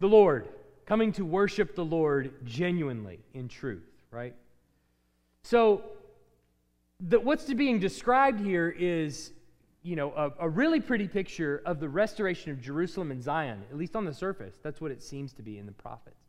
the 0.00 0.07
Lord, 0.07 0.50
coming 0.85 1.12
to 1.12 1.24
worship 1.24 1.74
the 1.74 1.85
Lord 1.87 2.35
genuinely 2.44 3.20
in 3.33 3.48
truth, 3.48 3.88
right? 4.11 4.35
So, 5.44 5.83
the, 7.00 7.20
what's 7.20 7.50
being 7.54 7.78
described 7.78 8.38
here 8.38 8.68
is, 8.68 9.33
you 9.83 9.96
know, 9.96 10.12
a, 10.12 10.33
a 10.40 10.48
really 10.50 10.80
pretty 10.80 11.09
picture 11.09 11.62
of 11.64 11.80
the 11.80 11.88
restoration 11.88 12.50
of 12.50 12.61
Jerusalem 12.61 13.12
and 13.12 13.22
Zion, 13.22 13.62
at 13.70 13.78
least 13.78 13.96
on 13.96 14.04
the 14.04 14.12
surface. 14.12 14.57
That's 14.62 14.83
what 14.83 14.90
it 14.90 15.02
seems 15.02 15.33
to 15.33 15.42
be 15.42 15.57
in 15.57 15.64
the 15.64 15.72
prophets. 15.72 16.23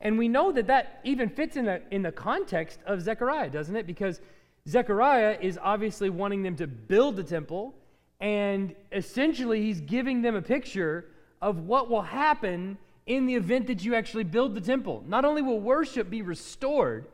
And 0.00 0.18
we 0.18 0.28
know 0.28 0.52
that 0.52 0.66
that 0.68 1.00
even 1.04 1.28
fits 1.28 1.56
in 1.56 1.64
the, 1.64 1.82
in 1.90 2.02
the 2.02 2.12
context 2.12 2.78
of 2.86 3.02
Zechariah, 3.02 3.50
doesn't 3.50 3.74
it? 3.74 3.86
Because 3.86 4.20
Zechariah 4.68 5.38
is 5.40 5.58
obviously 5.60 6.10
wanting 6.10 6.42
them 6.42 6.56
to 6.56 6.66
build 6.66 7.16
the 7.16 7.24
temple 7.24 7.74
and 8.20 8.74
essentially, 8.90 9.62
he's 9.62 9.80
giving 9.80 10.22
them 10.22 10.34
a 10.34 10.42
picture 10.42 11.06
of 11.40 11.60
what 11.60 11.88
will 11.88 12.02
happen 12.02 12.76
in 13.06 13.26
the 13.26 13.34
event 13.36 13.68
that 13.68 13.84
you 13.84 13.94
actually 13.94 14.24
build 14.24 14.54
the 14.54 14.60
temple. 14.60 15.04
Not 15.06 15.24
only 15.24 15.40
will 15.40 15.60
worship 15.60 16.10
be 16.10 16.22
restored, 16.22 17.06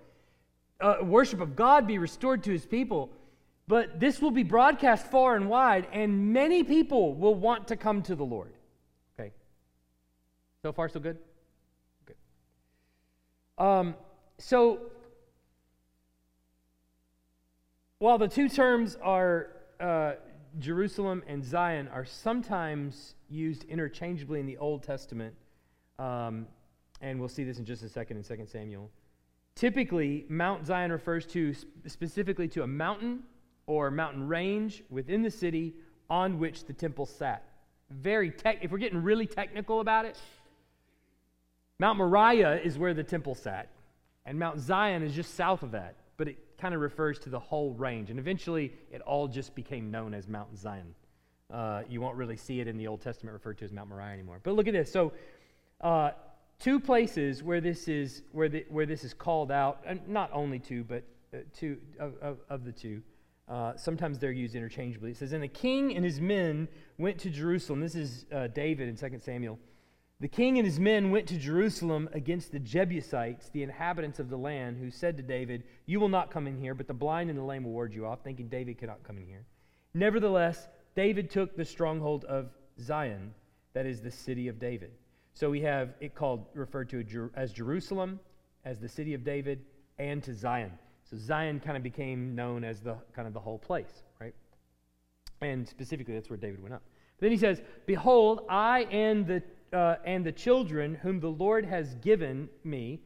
uh, 0.80 0.96
worship 1.02 1.40
of 1.40 1.54
God 1.54 1.86
be 1.86 1.98
restored 1.98 2.42
to 2.44 2.50
his 2.50 2.64
people, 2.64 3.10
But 3.66 3.98
this 3.98 4.20
will 4.20 4.30
be 4.30 4.42
broadcast 4.42 5.06
far 5.10 5.36
and 5.36 5.48
wide, 5.48 5.86
and 5.90 6.32
many 6.34 6.62
people 6.62 7.14
will 7.14 7.34
want 7.34 7.68
to 7.68 7.76
come 7.76 8.02
to 8.02 8.14
the 8.14 8.24
Lord. 8.24 8.52
Okay. 9.18 9.32
So 10.60 10.70
far, 10.70 10.88
so 10.90 11.00
good? 11.00 11.16
Good. 11.16 11.33
Um, 13.58 13.94
so, 14.38 14.80
while 17.98 18.18
the 18.18 18.28
two 18.28 18.48
terms 18.48 18.96
are 19.00 19.50
uh, 19.80 20.14
Jerusalem 20.58 21.22
and 21.26 21.44
Zion 21.44 21.88
are 21.88 22.04
sometimes 22.04 23.14
used 23.28 23.64
interchangeably 23.64 24.40
in 24.40 24.46
the 24.46 24.56
Old 24.58 24.82
Testament, 24.82 25.34
um, 25.98 26.46
and 27.00 27.18
we'll 27.18 27.28
see 27.28 27.44
this 27.44 27.58
in 27.58 27.64
just 27.64 27.82
a 27.82 27.88
second 27.88 28.16
in 28.16 28.22
2 28.22 28.46
Samuel. 28.46 28.90
Typically, 29.54 30.26
Mount 30.28 30.66
Zion 30.66 30.90
refers 30.90 31.26
to 31.26 31.54
specifically 31.86 32.48
to 32.48 32.62
a 32.62 32.66
mountain 32.66 33.22
or 33.66 33.90
mountain 33.90 34.26
range 34.26 34.82
within 34.90 35.22
the 35.22 35.30
city 35.30 35.74
on 36.10 36.38
which 36.38 36.64
the 36.64 36.72
temple 36.72 37.06
sat. 37.06 37.44
Very 37.90 38.30
tech, 38.30 38.58
if 38.62 38.70
we're 38.70 38.78
getting 38.78 39.02
really 39.02 39.26
technical 39.26 39.80
about 39.80 40.04
it, 40.04 40.18
Mount 41.78 41.98
Moriah 41.98 42.60
is 42.62 42.78
where 42.78 42.94
the 42.94 43.02
temple 43.02 43.34
sat, 43.34 43.68
and 44.26 44.38
Mount 44.38 44.60
Zion 44.60 45.02
is 45.02 45.14
just 45.14 45.34
south 45.34 45.62
of 45.62 45.72
that, 45.72 45.96
but 46.16 46.28
it 46.28 46.38
kind 46.58 46.74
of 46.74 46.80
refers 46.80 47.18
to 47.20 47.30
the 47.30 47.38
whole 47.38 47.72
range. 47.72 48.10
And 48.10 48.18
eventually, 48.18 48.72
it 48.92 49.00
all 49.02 49.26
just 49.26 49.54
became 49.54 49.90
known 49.90 50.14
as 50.14 50.28
Mount 50.28 50.56
Zion. 50.56 50.94
Uh, 51.52 51.82
you 51.88 52.00
won't 52.00 52.16
really 52.16 52.36
see 52.36 52.60
it 52.60 52.68
in 52.68 52.78
the 52.78 52.86
Old 52.86 53.00
Testament 53.00 53.34
referred 53.34 53.58
to 53.58 53.64
as 53.64 53.72
Mount 53.72 53.88
Moriah 53.88 54.12
anymore. 54.12 54.40
But 54.42 54.54
look 54.54 54.68
at 54.68 54.72
this. 54.72 54.90
So, 54.90 55.12
uh, 55.80 56.12
two 56.58 56.78
places 56.78 57.42
where 57.42 57.60
this 57.60 57.88
is 57.88 58.22
where 58.32 58.48
the, 58.48 58.64
where 58.68 58.86
this 58.86 59.04
is 59.04 59.12
called 59.12 59.50
out, 59.50 59.82
and 59.84 60.06
not 60.08 60.30
only 60.32 60.58
two, 60.60 60.84
but 60.84 61.02
uh, 61.34 61.38
two 61.52 61.78
of, 61.98 62.14
of, 62.22 62.38
of 62.48 62.64
the 62.64 62.72
two. 62.72 63.02
Uh, 63.48 63.76
sometimes 63.76 64.18
they're 64.18 64.32
used 64.32 64.54
interchangeably. 64.54 65.10
It 65.10 65.16
says, 65.16 65.32
And 65.32 65.42
the 65.42 65.48
king 65.48 65.94
and 65.96 66.04
his 66.04 66.20
men 66.20 66.68
went 66.98 67.18
to 67.20 67.30
Jerusalem. 67.30 67.80
This 67.80 67.94
is 67.94 68.24
uh, 68.32 68.46
David 68.46 68.88
in 68.88 68.96
2 68.96 69.18
Samuel. 69.20 69.58
The 70.20 70.28
king 70.28 70.58
and 70.58 70.66
his 70.66 70.78
men 70.78 71.10
went 71.10 71.26
to 71.28 71.38
Jerusalem 71.38 72.08
against 72.12 72.52
the 72.52 72.60
Jebusites, 72.60 73.50
the 73.50 73.62
inhabitants 73.62 74.20
of 74.20 74.30
the 74.30 74.38
land, 74.38 74.78
who 74.78 74.90
said 74.90 75.16
to 75.16 75.22
David, 75.22 75.64
You 75.86 75.98
will 76.00 76.08
not 76.08 76.30
come 76.30 76.46
in 76.46 76.56
here, 76.56 76.74
but 76.74 76.86
the 76.86 76.94
blind 76.94 77.30
and 77.30 77.38
the 77.38 77.42
lame 77.42 77.64
will 77.64 77.72
ward 77.72 77.92
you 77.92 78.06
off, 78.06 78.22
thinking 78.22 78.48
David 78.48 78.78
cannot 78.78 79.02
come 79.02 79.18
in 79.18 79.26
here. 79.26 79.44
Nevertheless, 79.92 80.68
David 80.94 81.30
took 81.30 81.56
the 81.56 81.64
stronghold 81.64 82.24
of 82.24 82.50
Zion, 82.80 83.34
that 83.72 83.86
is 83.86 84.00
the 84.00 84.10
city 84.10 84.48
of 84.48 84.58
David. 84.58 84.92
So 85.34 85.50
we 85.50 85.60
have 85.62 85.94
it 86.00 86.14
called, 86.14 86.46
referred 86.54 86.88
to 86.90 87.30
as 87.34 87.52
Jerusalem, 87.52 88.20
as 88.64 88.78
the 88.78 88.88
city 88.88 89.14
of 89.14 89.24
David, 89.24 89.64
and 89.98 90.22
to 90.22 90.32
Zion. 90.32 90.72
So 91.10 91.16
Zion 91.16 91.60
kind 91.60 91.76
of 91.76 91.82
became 91.82 92.34
known 92.34 92.64
as 92.64 92.80
the 92.80 92.96
kind 93.14 93.26
of 93.26 93.34
the 93.34 93.40
whole 93.40 93.58
place, 93.58 94.04
right? 94.20 94.34
And 95.40 95.68
specifically, 95.68 96.14
that's 96.14 96.30
where 96.30 96.36
David 96.36 96.62
went 96.62 96.74
up. 96.74 96.82
But 97.18 97.26
then 97.26 97.30
he 97.32 97.36
says, 97.36 97.60
Behold, 97.86 98.46
I 98.48 98.84
and 98.84 99.26
the, 99.26 99.42
uh, 99.74 99.96
and 100.04 100.24
the 100.24 100.32
children 100.32 100.94
whom 100.94 101.20
the 101.20 101.28
Lord 101.28 101.66
has 101.66 101.94
given 101.96 102.48
me 102.62 103.00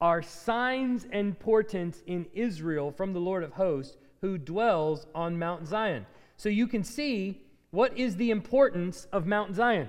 are 0.00 0.22
signs 0.22 1.06
and 1.12 1.38
portents 1.38 2.02
in 2.06 2.26
Israel 2.32 2.90
from 2.90 3.12
the 3.12 3.20
Lord 3.20 3.42
of 3.42 3.52
hosts 3.52 3.96
who 4.20 4.38
dwells 4.38 5.06
on 5.14 5.38
Mount 5.38 5.66
Zion. 5.66 6.06
So 6.36 6.48
you 6.48 6.66
can 6.66 6.84
see 6.84 7.42
what 7.70 7.96
is 7.98 8.16
the 8.16 8.30
importance 8.30 9.06
of 9.12 9.26
Mount 9.26 9.54
Zion. 9.54 9.88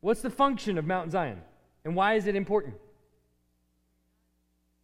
What's 0.00 0.22
the 0.22 0.30
function 0.30 0.76
of 0.78 0.84
Mount 0.84 1.12
Zion? 1.12 1.40
And 1.84 1.94
why 1.94 2.14
is 2.14 2.26
it 2.26 2.36
important? 2.36 2.74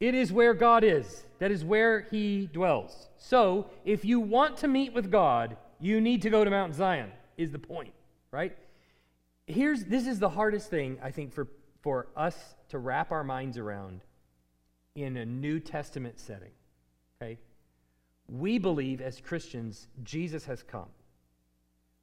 It 0.01 0.15
is 0.15 0.33
where 0.33 0.55
God 0.55 0.85
is. 0.85 1.25
That 1.39 1.51
is 1.51 1.65
where 1.65 2.03
He 2.11 2.49
dwells. 2.53 3.09
So, 3.17 3.71
if 3.85 4.05
you 4.05 4.21
want 4.21 4.57
to 4.59 4.69
meet 4.69 4.93
with 4.93 5.11
God, 5.11 5.57
you 5.81 6.01
need 6.01 6.23
to 6.23 6.31
go 6.31 6.45
to 6.45 6.51
Mount 6.51 6.75
Zion, 6.75 7.11
is 7.37 7.51
the 7.51 7.59
point, 7.59 7.93
right? 8.31 8.57
Here's 9.47 9.85
this 9.85 10.07
is 10.07 10.19
the 10.19 10.29
hardest 10.29 10.71
thing, 10.71 10.99
I 11.03 11.11
think, 11.11 11.33
for, 11.33 11.49
for 11.83 12.09
us 12.17 12.37
to 12.71 12.79
wrap 12.79 13.13
our 13.13 13.25
minds 13.25 13.59
around 13.59 14.01
in 14.95 15.17
a 15.17 15.27
New 15.27 15.61
Testament 15.61 16.19
setting. 16.19 16.53
Okay? 17.21 17.39
We 18.29 18.59
believe 18.59 19.01
as 19.01 19.21
Christians, 19.21 19.89
Jesus 20.03 20.47
has 20.47 20.63
come. 20.63 20.89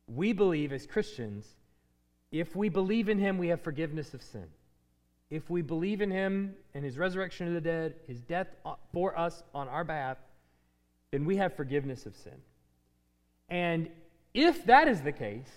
We 0.07 0.33
believe 0.33 0.71
as 0.71 0.85
Christians, 0.85 1.47
if 2.31 2.55
we 2.55 2.69
believe 2.69 3.09
in 3.09 3.17
him, 3.17 3.37
we 3.37 3.47
have 3.47 3.61
forgiveness 3.61 4.13
of 4.13 4.21
sin 4.21 4.47
if 5.31 5.49
we 5.49 5.61
believe 5.61 6.01
in 6.01 6.11
him 6.11 6.53
and 6.75 6.83
his 6.83 6.97
resurrection 6.97 7.47
of 7.47 7.53
the 7.53 7.61
dead, 7.61 7.95
his 8.05 8.19
death 8.19 8.47
for 8.91 9.17
us 9.17 9.41
on 9.55 9.69
our 9.69 9.85
behalf, 9.85 10.17
then 11.11 11.25
we 11.25 11.37
have 11.37 11.55
forgiveness 11.55 12.05
of 12.05 12.15
sin. 12.15 12.35
And 13.47 13.89
if 14.33 14.65
that 14.65 14.89
is 14.89 15.01
the 15.01 15.13
case, 15.13 15.49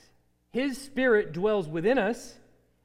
his 0.55 0.81
spirit 0.81 1.33
dwells 1.33 1.69
within 1.69 1.99
us, 1.99 2.39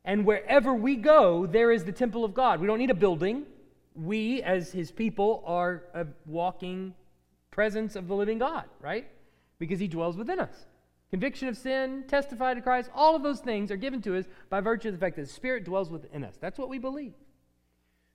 and 0.03 0.25
wherever 0.25 0.73
we 0.73 0.95
go, 0.95 1.45
there 1.45 1.71
is 1.71 1.83
the 1.83 1.91
temple 1.91 2.25
of 2.25 2.33
God. 2.33 2.59
We 2.59 2.65
don't 2.65 2.79
need 2.79 2.89
a 2.89 2.95
building. 2.95 3.45
We, 3.93 4.41
as 4.41 4.71
his 4.71 4.91
people, 4.91 5.43
are 5.45 5.83
a 5.93 6.07
walking 6.25 6.95
presence 7.51 7.95
of 7.95 8.07
the 8.07 8.15
living 8.15 8.39
God, 8.39 8.63
right? 8.81 9.07
Because 9.59 9.79
he 9.79 9.87
dwells 9.87 10.17
within 10.17 10.39
us. 10.39 10.65
Conviction 11.11 11.47
of 11.47 11.55
sin, 11.57 12.05
testify 12.07 12.55
to 12.55 12.61
Christ, 12.61 12.89
all 12.95 13.15
of 13.15 13.21
those 13.21 13.39
things 13.39 13.69
are 13.69 13.77
given 13.77 14.01
to 14.01 14.17
us 14.17 14.25
by 14.49 14.61
virtue 14.61 14.87
of 14.87 14.95
the 14.95 14.99
fact 14.99 15.15
that 15.17 15.27
the 15.27 15.31
Spirit 15.31 15.63
dwells 15.63 15.91
within 15.91 16.23
us. 16.23 16.33
That's 16.41 16.57
what 16.57 16.69
we 16.69 16.79
believe. 16.79 17.13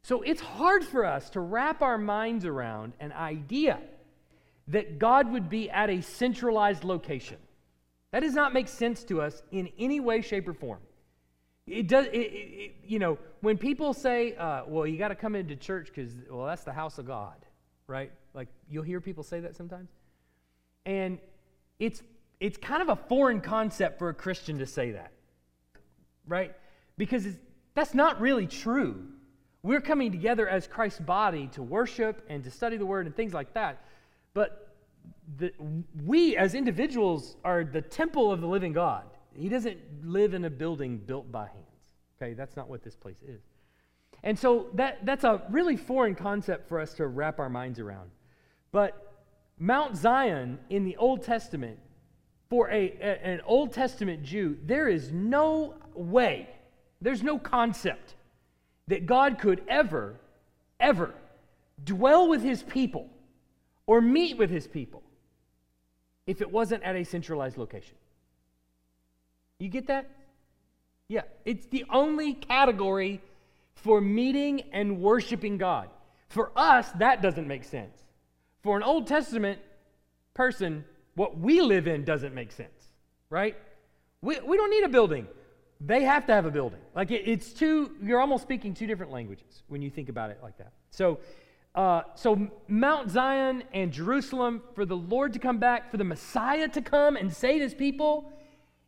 So 0.03 0.23
it's 0.23 0.41
hard 0.41 0.85
for 0.85 1.05
us 1.05 1.31
to 1.31 1.41
wrap 1.41 1.81
our 1.81 1.97
minds 1.97 2.45
around 2.45 2.95
an 2.99 3.13
idea 3.13 3.79
that 4.67 4.99
God 4.99 5.31
would 5.31 5.49
be 5.49 5.71
at 5.71 5.91
a 5.91 6.01
centralized 6.01 6.83
location. 6.83 7.39
That 8.15 8.21
does 8.21 8.35
not 8.35 8.53
make 8.53 8.69
sense 8.69 9.03
to 9.07 9.21
us 9.21 9.43
in 9.51 9.71
any 9.77 9.99
way, 9.99 10.23
shape, 10.23 10.47
or 10.47 10.55
form. 10.55 10.79
It 11.67 11.89
does, 11.89 12.07
it, 12.07 12.17
it, 12.17 12.75
you 12.85 13.01
know, 13.01 13.19
when 13.41 13.59
people 13.59 13.93
say, 13.93 14.37
uh, 14.37 14.63
well, 14.69 14.87
you 14.87 14.99
got 14.99 15.09
to 15.09 15.17
come 15.17 15.35
into 15.35 15.57
church 15.57 15.89
because, 15.89 16.13
well, 16.31 16.47
that's 16.47 16.63
the 16.63 16.73
house 16.73 16.99
of 16.99 17.09
God, 17.09 17.35
right? 17.89 18.13
Like, 18.33 18.47
you'll 18.71 18.85
hear 18.85 19.01
people 19.01 19.25
say 19.25 19.41
that 19.41 19.57
sometimes. 19.57 19.89
And 20.87 21.19
it's 21.81 22.05
it's 22.39 22.57
kind 22.57 22.83
of 22.83 22.89
a 22.89 22.95
foreign 22.95 23.41
concept 23.41 23.99
for 23.99 24.11
a 24.11 24.15
Christian 24.15 24.59
to 24.59 24.67
say 24.67 24.93
that, 24.93 25.11
right? 26.29 26.55
Because 26.97 27.27
that's 27.75 27.95
not 27.95 28.21
really 28.21 28.47
true. 28.47 29.09
We're 29.65 29.81
coming 29.81 30.13
together 30.13 30.49
as 30.49 30.69
Christ's 30.69 31.01
body 31.01 31.49
to 31.55 31.65
worship 31.65 32.25
and 32.29 32.45
to 32.45 32.53
study 32.53 32.77
the 32.77 32.87
word 32.87 33.07
and 33.07 33.17
things 33.17 33.35
like 33.35 33.55
that. 33.55 33.83
But 34.35 34.64
the, 35.39 35.53
we 36.05 36.37
as 36.37 36.55
individuals 36.55 37.37
are 37.45 37.65
the 37.65 37.83
temple 37.83 38.31
of 38.31 38.41
the 38.41 38.47
living 38.47 38.73
God. 38.73 39.05
He 39.35 39.49
doesn't 39.49 39.79
live 40.05 40.35
in 40.35 40.45
a 40.45 40.51
building 40.51 40.99
built 40.99 41.31
by 41.31 41.47
hands. 41.47 41.65
Okay, 42.21 42.35
that's 42.35 42.57
not 42.57 42.69
what 42.69 42.83
this 42.83 42.95
place 42.95 43.23
is. 43.27 43.41
And 44.23 44.39
so 44.39 44.69
that, 44.75 45.05
that's 45.05 45.25
a 45.25 45.43
really 45.51 45.77
foreign 45.77 46.15
concept 46.15 46.69
for 46.69 46.81
us 46.81 46.95
to 46.95 47.07
wrap 47.07 47.39
our 47.39 47.51
minds 47.51 47.79
around. 47.79 48.11
But 48.73 49.15
Mount 49.59 49.97
Zion 49.97 50.59
in 50.71 50.85
the 50.85 50.97
Old 50.97 51.23
Testament 51.23 51.79
for 52.49 52.71
a, 52.71 52.93
a, 53.01 53.27
an 53.27 53.41
Old 53.45 53.73
Testament 53.73 54.23
Jew, 54.23 54.57
there 54.65 54.89
is 54.89 55.11
no 55.13 55.75
way, 55.95 56.49
there's 57.01 57.23
no 57.23 57.39
concept 57.39 58.15
that 58.89 59.07
God 59.07 59.39
could 59.39 59.63
ever, 59.69 60.17
ever 60.79 61.15
dwell 61.83 62.29
with 62.29 62.43
his 62.43 62.63
people 62.63 63.09
or 63.87 64.01
meet 64.01 64.37
with 64.37 64.51
his 64.51 64.67
people 64.67 65.03
if 66.27 66.41
it 66.41 66.51
wasn't 66.51 66.83
at 66.83 66.97
a 66.97 67.05
centralized 67.05 67.59
location. 67.59 67.97
You 69.59 69.69
get 69.69 69.87
that? 69.89 70.11
Yeah, 71.09 71.23
it's 71.45 71.67
the 71.67 71.85
only 71.91 72.35
category 72.35 73.21
for 73.75 74.01
meeting 74.01 74.63
and 74.73 75.01
worshiping 75.01 75.59
God. 75.59 75.91
For 76.29 76.51
us, 76.57 76.91
that 76.93 77.23
doesn't 77.23 77.47
make 77.47 77.65
sense. 77.65 77.97
For 78.63 78.77
an 78.77 78.83
Old 78.83 79.07
Testament 79.07 79.59
person, 80.33 80.85
what 81.15 81.39
we 81.39 81.61
live 81.61 81.87
in 81.87 82.05
doesn't 82.05 82.35
make 82.35 82.51
sense, 82.51 82.89
right? 83.31 83.57
We, 84.23 84.41
we 84.41 84.57
don't 84.57 84.71
need 84.71 84.85
a 84.85 84.89
building. 84.89 85.29
They 85.81 86.03
have 86.05 86.27
to 86.27 86.33
have 86.33 86.47
a 86.47 86.51
building. 86.51 86.81
Like 86.95 87.11
it, 87.11 87.29
it's 87.29 87.53
two, 87.53 87.91
you're 88.03 88.21
almost 88.21 88.43
speaking 88.43 88.73
two 88.75 88.87
different 88.87 89.13
languages 89.13 89.63
when 89.69 89.83
you 89.83 89.91
think 89.91 90.09
about 90.09 90.31
it 90.31 90.39
like 90.43 90.57
that. 90.59 90.73
So, 90.91 91.19
uh, 91.75 92.03
so 92.15 92.51
Mount 92.69 93.11
Zion 93.11 93.65
and 93.73 93.93
Jerusalem, 93.93 94.63
for 94.75 94.85
the 94.85 94.97
Lord 94.97 95.33
to 95.33 95.39
come 95.39 95.59
back, 95.59 95.91
for 95.91 95.97
the 95.97 96.05
Messiah 96.05 96.69
to 96.69 96.81
come 96.81 97.17
and 97.17 97.33
save 97.33 97.61
his 97.61 97.75
people, 97.75 98.33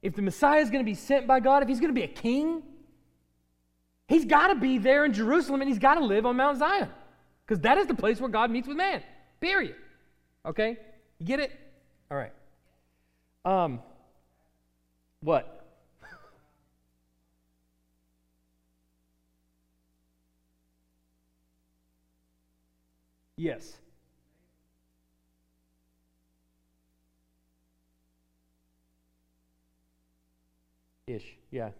if 0.03 0.14
the 0.14 0.22
Messiah 0.22 0.61
is 0.61 0.70
going 0.70 0.85
to 0.85 0.88
be 0.88 0.94
sent 0.94 1.27
by 1.27 1.40
God, 1.40 1.62
if 1.62 1.68
he's 1.68 1.81
going 1.81 1.92
to 1.92 2.01
be 2.01 2.05
a 2.05 2.09
king, 2.09 2.62
he's 4.07 4.25
got 4.25 4.49
to 4.49 4.55
be 4.55 4.79
there 4.79 5.05
in 5.05 5.12
Jerusalem 5.12 5.62
and 5.62 5.68
he's 5.68 5.81
got 5.81 5.94
to 5.94 6.05
live 6.05 6.27
on 6.27 6.37
Mount 6.37 6.59
Zion 6.59 6.88
because 7.44 7.61
that 7.62 7.77
is 7.79 7.88
the 7.88 7.94
place 7.94 8.20
where 8.20 8.31
God 8.31 8.51
meets 8.51 8.68
with 8.68 8.77
man, 8.77 9.03
period. 9.40 9.75
Okay? 10.44 10.79
You 11.18 11.27
get 11.27 11.40
it? 11.40 11.51
All 12.09 12.16
right. 12.16 12.33
Um, 13.44 13.81
what? 15.20 15.56
Yes. 23.37 23.77
Ish, 31.07 31.37
yeah. 31.51 31.70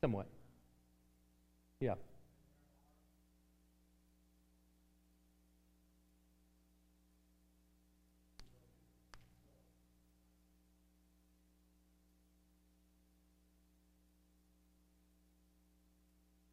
Somewhat. 0.00 0.26
Yeah. 1.80 1.94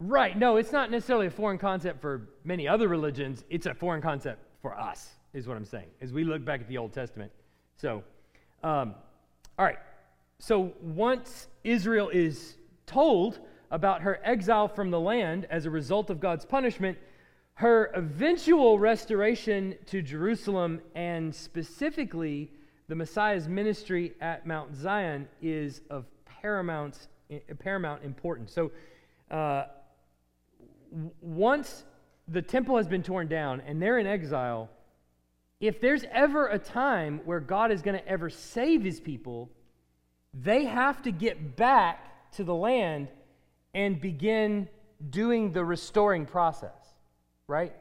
Right. 0.04 0.36
No, 0.36 0.56
it's 0.56 0.72
not 0.72 0.90
necessarily 0.90 1.28
a 1.28 1.30
foreign 1.30 1.58
concept 1.58 2.00
for 2.00 2.28
many 2.44 2.66
other 2.66 2.88
religions. 2.88 3.44
It's 3.50 3.66
a 3.66 3.74
foreign 3.74 4.02
concept 4.02 4.40
for 4.60 4.78
us, 4.78 5.10
is 5.32 5.46
what 5.46 5.56
I'm 5.56 5.64
saying, 5.64 5.86
as 6.00 6.12
we 6.12 6.24
look 6.24 6.44
back 6.44 6.60
at 6.60 6.68
the 6.68 6.76
Old 6.78 6.92
Testament. 6.92 7.30
So, 7.76 8.02
um, 8.64 8.94
all 9.58 9.64
right. 9.64 9.78
So 10.40 10.72
once 10.82 11.46
Israel 11.62 12.08
is 12.08 12.56
told 12.84 13.38
about 13.70 14.02
her 14.02 14.20
exile 14.24 14.66
from 14.66 14.90
the 14.90 14.98
land 14.98 15.46
as 15.50 15.66
a 15.66 15.70
result 15.70 16.10
of 16.10 16.18
God's 16.18 16.44
punishment, 16.44 16.98
her 17.54 17.92
eventual 17.94 18.80
restoration 18.80 19.76
to 19.86 20.02
Jerusalem 20.02 20.80
and 20.96 21.32
specifically 21.32 22.50
the 22.88 22.96
Messiah's 22.96 23.46
ministry 23.46 24.14
at 24.20 24.46
Mount 24.48 24.74
Zion 24.74 25.28
is 25.40 25.80
of 25.90 26.06
paramount, 26.24 27.06
paramount 27.60 28.02
importance. 28.02 28.52
So, 28.52 28.72
uh, 29.30 29.66
once 31.20 31.84
the 32.28 32.42
temple 32.42 32.76
has 32.76 32.86
been 32.86 33.02
torn 33.02 33.28
down 33.28 33.60
and 33.66 33.80
they're 33.80 33.98
in 33.98 34.06
exile, 34.06 34.68
if 35.60 35.80
there's 35.80 36.04
ever 36.10 36.48
a 36.48 36.58
time 36.58 37.20
where 37.24 37.40
God 37.40 37.70
is 37.70 37.82
going 37.82 37.98
to 37.98 38.08
ever 38.08 38.28
save 38.28 38.82
his 38.82 39.00
people, 39.00 39.50
they 40.34 40.64
have 40.64 41.02
to 41.02 41.12
get 41.12 41.56
back 41.56 42.32
to 42.32 42.44
the 42.44 42.54
land 42.54 43.08
and 43.74 44.00
begin 44.00 44.68
doing 45.10 45.52
the 45.52 45.64
restoring 45.64 46.26
process, 46.26 46.94
right? 47.46 47.72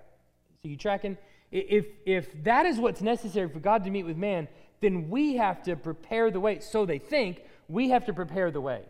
So 0.62 0.69
you 0.69 0.78
tracking? 0.78 1.17
If, 1.52 1.88
if 2.06 2.43
that 2.43 2.65
is 2.65 2.78
what's 2.78 3.02
necessary 3.02 3.50
for 3.50 3.60
God 3.60 3.84
to 3.84 3.89
meet 3.89 4.04
with 4.04 4.17
man, 4.17 4.47
then 4.80 5.10
we 5.10 5.36
have 5.36 5.63
to 5.63 5.76
prepare 5.76 6.32
the 6.32 6.39
way. 6.39 6.60
So 6.60 6.86
they 6.86 7.00
think 7.00 7.43
we 7.67 7.89
have 7.89 8.06
to 8.06 8.13
prepare 8.13 8.52
the 8.52 8.62
way. 8.62 8.84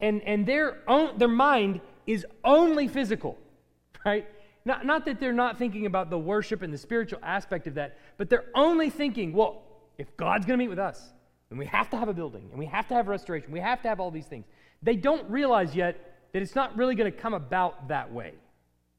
And, 0.00 0.22
and 0.22 0.46
their, 0.46 0.78
own, 0.86 1.18
their 1.18 1.28
mind 1.28 1.80
is 2.08 2.26
only 2.42 2.88
physical, 2.88 3.38
right? 4.04 4.26
Not, 4.64 4.84
not 4.86 5.04
that 5.04 5.20
they're 5.20 5.32
not 5.32 5.58
thinking 5.58 5.86
about 5.86 6.10
the 6.10 6.18
worship 6.18 6.62
and 6.62 6.72
the 6.72 6.78
spiritual 6.78 7.20
aspect 7.22 7.66
of 7.66 7.74
that, 7.74 7.98
but 8.16 8.30
they're 8.30 8.46
only 8.54 8.90
thinking, 8.90 9.32
well, 9.32 9.62
if 9.98 10.16
God's 10.16 10.46
going 10.46 10.58
to 10.58 10.64
meet 10.64 10.70
with 10.70 10.78
us, 10.78 11.12
then 11.50 11.58
we 11.58 11.66
have 11.66 11.90
to 11.90 11.96
have 11.96 12.08
a 12.08 12.14
building, 12.14 12.48
and 12.50 12.58
we 12.58 12.66
have 12.66 12.88
to 12.88 12.94
have 12.94 13.08
restoration, 13.08 13.52
we 13.52 13.60
have 13.60 13.82
to 13.82 13.88
have 13.88 14.00
all 14.00 14.10
these 14.10 14.26
things. 14.26 14.46
They 14.82 14.96
don't 14.96 15.28
realize 15.30 15.74
yet 15.74 16.18
that 16.32 16.40
it's 16.40 16.54
not 16.54 16.76
really 16.76 16.94
going 16.94 17.10
to 17.10 17.16
come 17.16 17.34
about 17.34 17.88
that 17.88 18.10
way, 18.12 18.34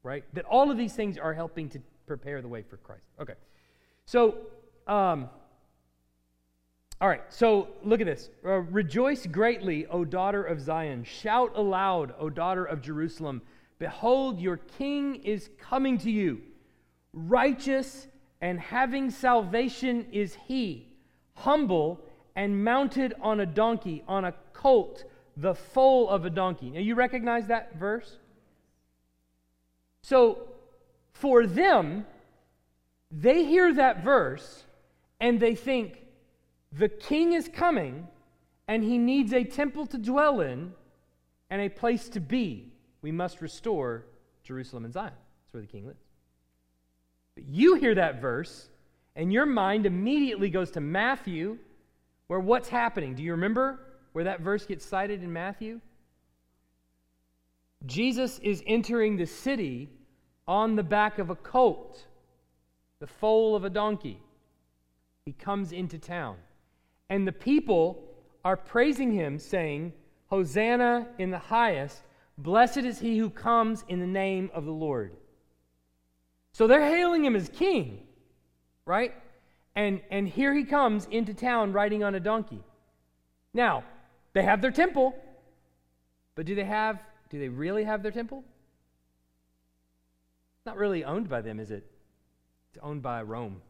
right? 0.02 0.24
That 0.34 0.44
all 0.44 0.70
of 0.70 0.76
these 0.76 0.94
things 0.94 1.18
are 1.18 1.34
helping 1.34 1.68
to 1.70 1.80
prepare 2.06 2.42
the 2.42 2.48
way 2.48 2.62
for 2.62 2.76
Christ. 2.76 3.06
Okay. 3.20 3.34
So, 4.04 4.38
um, 4.86 5.28
all 7.00 7.08
right, 7.08 7.22
so 7.30 7.68
look 7.82 8.00
at 8.00 8.06
this. 8.06 8.28
Uh, 8.44 8.58
Rejoice 8.58 9.26
greatly, 9.26 9.86
O 9.86 10.04
daughter 10.04 10.42
of 10.42 10.60
Zion. 10.60 11.02
Shout 11.04 11.52
aloud, 11.54 12.14
O 12.18 12.28
daughter 12.28 12.64
of 12.64 12.82
Jerusalem. 12.82 13.40
Behold, 13.78 14.38
your 14.38 14.58
king 14.58 15.16
is 15.24 15.48
coming 15.58 15.96
to 15.98 16.10
you. 16.10 16.42
Righteous 17.14 18.06
and 18.42 18.60
having 18.60 19.10
salvation 19.10 20.08
is 20.12 20.36
he, 20.46 20.88
humble 21.34 22.04
and 22.36 22.62
mounted 22.62 23.14
on 23.22 23.40
a 23.40 23.46
donkey, 23.46 24.04
on 24.06 24.26
a 24.26 24.34
colt, 24.52 25.04
the 25.38 25.54
foal 25.54 26.08
of 26.08 26.26
a 26.26 26.30
donkey. 26.30 26.68
Now, 26.68 26.80
you 26.80 26.94
recognize 26.94 27.46
that 27.46 27.76
verse? 27.76 28.18
So, 30.02 30.48
for 31.12 31.46
them, 31.46 32.04
they 33.10 33.44
hear 33.44 33.72
that 33.72 34.04
verse 34.04 34.64
and 35.18 35.40
they 35.40 35.54
think, 35.54 36.04
the 36.72 36.88
king 36.88 37.32
is 37.32 37.48
coming, 37.48 38.06
and 38.68 38.84
he 38.84 38.98
needs 38.98 39.32
a 39.32 39.44
temple 39.44 39.86
to 39.86 39.98
dwell 39.98 40.40
in 40.40 40.72
and 41.50 41.60
a 41.60 41.68
place 41.68 42.08
to 42.10 42.20
be. 42.20 42.72
We 43.02 43.10
must 43.10 43.40
restore 43.40 44.06
Jerusalem 44.44 44.84
and 44.84 44.94
Zion. 44.94 45.12
That's 45.12 45.54
where 45.54 45.60
the 45.62 45.66
king 45.66 45.86
lives. 45.86 46.04
But 47.34 47.48
you 47.48 47.74
hear 47.74 47.94
that 47.94 48.20
verse, 48.20 48.68
and 49.16 49.32
your 49.32 49.46
mind 49.46 49.86
immediately 49.86 50.50
goes 50.50 50.70
to 50.72 50.80
Matthew, 50.80 51.58
where 52.28 52.40
what's 52.40 52.68
happening? 52.68 53.14
Do 53.14 53.22
you 53.22 53.32
remember 53.32 53.80
where 54.12 54.24
that 54.24 54.40
verse 54.40 54.66
gets 54.66 54.84
cited 54.84 55.22
in 55.22 55.32
Matthew? 55.32 55.80
Jesus 57.86 58.38
is 58.40 58.62
entering 58.66 59.16
the 59.16 59.26
city 59.26 59.88
on 60.46 60.76
the 60.76 60.82
back 60.82 61.18
of 61.18 61.30
a 61.30 61.34
colt, 61.34 62.06
the 63.00 63.06
foal 63.06 63.56
of 63.56 63.64
a 63.64 63.70
donkey. 63.70 64.20
He 65.24 65.32
comes 65.32 65.72
into 65.72 65.98
town. 65.98 66.36
And 67.10 67.26
the 67.26 67.32
people 67.32 68.02
are 68.44 68.56
praising 68.56 69.12
him, 69.12 69.38
saying, 69.38 69.92
Hosanna 70.28 71.08
in 71.18 71.30
the 71.30 71.38
highest. 71.38 72.00
Blessed 72.38 72.78
is 72.78 73.00
he 73.00 73.18
who 73.18 73.28
comes 73.28 73.84
in 73.88 74.00
the 74.00 74.06
name 74.06 74.50
of 74.54 74.64
the 74.64 74.72
Lord. 74.72 75.12
So 76.52 76.66
they're 76.66 76.84
hailing 76.84 77.24
him 77.24 77.36
as 77.36 77.48
king, 77.48 78.06
right? 78.86 79.12
And, 79.74 80.00
and 80.10 80.26
here 80.26 80.54
he 80.54 80.64
comes 80.64 81.06
into 81.10 81.34
town 81.34 81.72
riding 81.72 82.02
on 82.02 82.14
a 82.14 82.20
donkey. 82.20 82.62
Now, 83.52 83.84
they 84.32 84.42
have 84.42 84.62
their 84.62 84.70
temple, 84.70 85.14
but 86.36 86.46
do 86.46 86.54
they 86.54 86.64
have, 86.64 87.02
do 87.28 87.38
they 87.38 87.48
really 87.48 87.84
have 87.84 88.02
their 88.02 88.12
temple? 88.12 88.44
It's 90.58 90.66
not 90.66 90.76
really 90.76 91.04
owned 91.04 91.28
by 91.28 91.40
them, 91.40 91.58
is 91.58 91.70
it? 91.70 91.84
It's 92.70 92.82
owned 92.82 93.02
by 93.02 93.22
Rome. 93.22 93.60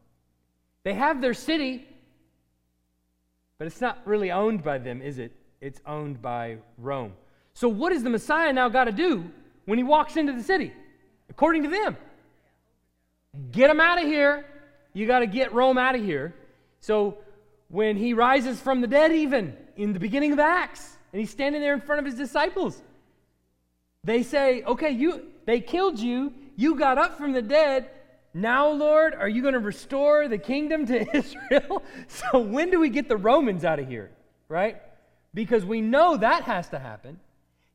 They 0.83 0.93
have 0.93 1.21
their 1.21 1.33
city, 1.33 1.87
but 3.61 3.67
it's 3.67 3.79
not 3.79 4.01
really 4.05 4.31
owned 4.31 4.63
by 4.63 4.79
them, 4.79 5.03
is 5.03 5.19
it? 5.19 5.31
It's 5.61 5.79
owned 5.85 6.19
by 6.19 6.57
Rome. 6.79 7.13
So, 7.53 7.69
what 7.69 7.93
does 7.93 8.01
the 8.01 8.09
Messiah 8.09 8.51
now 8.51 8.69
got 8.69 8.85
to 8.85 8.91
do 8.91 9.29
when 9.65 9.77
he 9.77 9.83
walks 9.83 10.17
into 10.17 10.33
the 10.33 10.41
city? 10.41 10.73
According 11.29 11.61
to 11.61 11.69
them, 11.69 11.95
get 13.51 13.69
him 13.69 13.79
out 13.79 13.99
of 13.99 14.05
here. 14.05 14.47
You 14.93 15.05
got 15.05 15.19
to 15.19 15.27
get 15.27 15.53
Rome 15.53 15.77
out 15.77 15.93
of 15.93 16.03
here. 16.03 16.33
So, 16.79 17.19
when 17.67 17.97
he 17.97 18.15
rises 18.15 18.59
from 18.59 18.81
the 18.81 18.87
dead, 18.87 19.11
even 19.11 19.55
in 19.75 19.93
the 19.93 19.99
beginning 19.99 20.33
of 20.33 20.39
Acts, 20.39 20.97
and 21.13 21.19
he's 21.19 21.29
standing 21.29 21.61
there 21.61 21.75
in 21.75 21.81
front 21.81 21.99
of 21.99 22.05
his 22.07 22.15
disciples, 22.15 22.81
they 24.03 24.23
say, 24.23 24.63
Okay, 24.63 24.89
you, 24.89 25.27
they 25.45 25.59
killed 25.59 25.99
you. 25.99 26.33
You 26.55 26.73
got 26.73 26.97
up 26.97 27.15
from 27.15 27.31
the 27.31 27.43
dead. 27.43 27.91
Now, 28.33 28.69
Lord, 28.69 29.13
are 29.13 29.27
you 29.27 29.41
going 29.41 29.53
to 29.53 29.59
restore 29.59 30.27
the 30.27 30.37
kingdom 30.37 30.85
to 30.87 31.15
Israel? 31.17 31.83
so, 32.07 32.39
when 32.39 32.71
do 32.71 32.79
we 32.79 32.89
get 32.89 33.07
the 33.07 33.17
Romans 33.17 33.65
out 33.65 33.79
of 33.79 33.87
here? 33.87 34.11
Right? 34.47 34.81
Because 35.33 35.65
we 35.65 35.81
know 35.81 36.17
that 36.17 36.43
has 36.43 36.69
to 36.69 36.79
happen. 36.79 37.19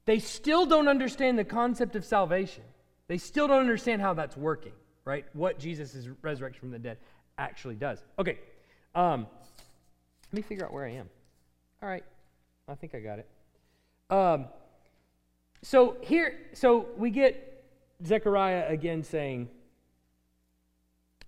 They 0.04 0.18
still 0.18 0.66
don't 0.66 0.88
understand 0.88 1.38
the 1.38 1.44
concept 1.44 1.96
of 1.96 2.04
salvation. 2.04 2.62
They 3.08 3.18
still 3.18 3.48
don't 3.48 3.60
understand 3.60 4.02
how 4.02 4.14
that's 4.14 4.36
working, 4.36 4.72
right? 5.04 5.24
What 5.32 5.58
Jesus' 5.58 6.08
resurrection 6.22 6.60
from 6.60 6.70
the 6.70 6.78
dead 6.78 6.98
actually 7.38 7.74
does. 7.74 8.02
Okay. 8.18 8.38
Um, 8.94 9.26
let 10.32 10.36
me 10.36 10.42
figure 10.42 10.64
out 10.64 10.72
where 10.72 10.84
I 10.84 10.92
am. 10.92 11.08
All 11.82 11.88
right. 11.88 12.04
I 12.68 12.74
think 12.74 12.94
I 12.94 13.00
got 13.00 13.18
it. 13.18 13.28
Um, 14.10 14.46
so 15.62 15.96
here, 16.00 16.38
so 16.52 16.86
we 16.96 17.10
get 17.10 17.64
Zechariah 18.04 18.66
again 18.68 19.02
saying, 19.02 19.48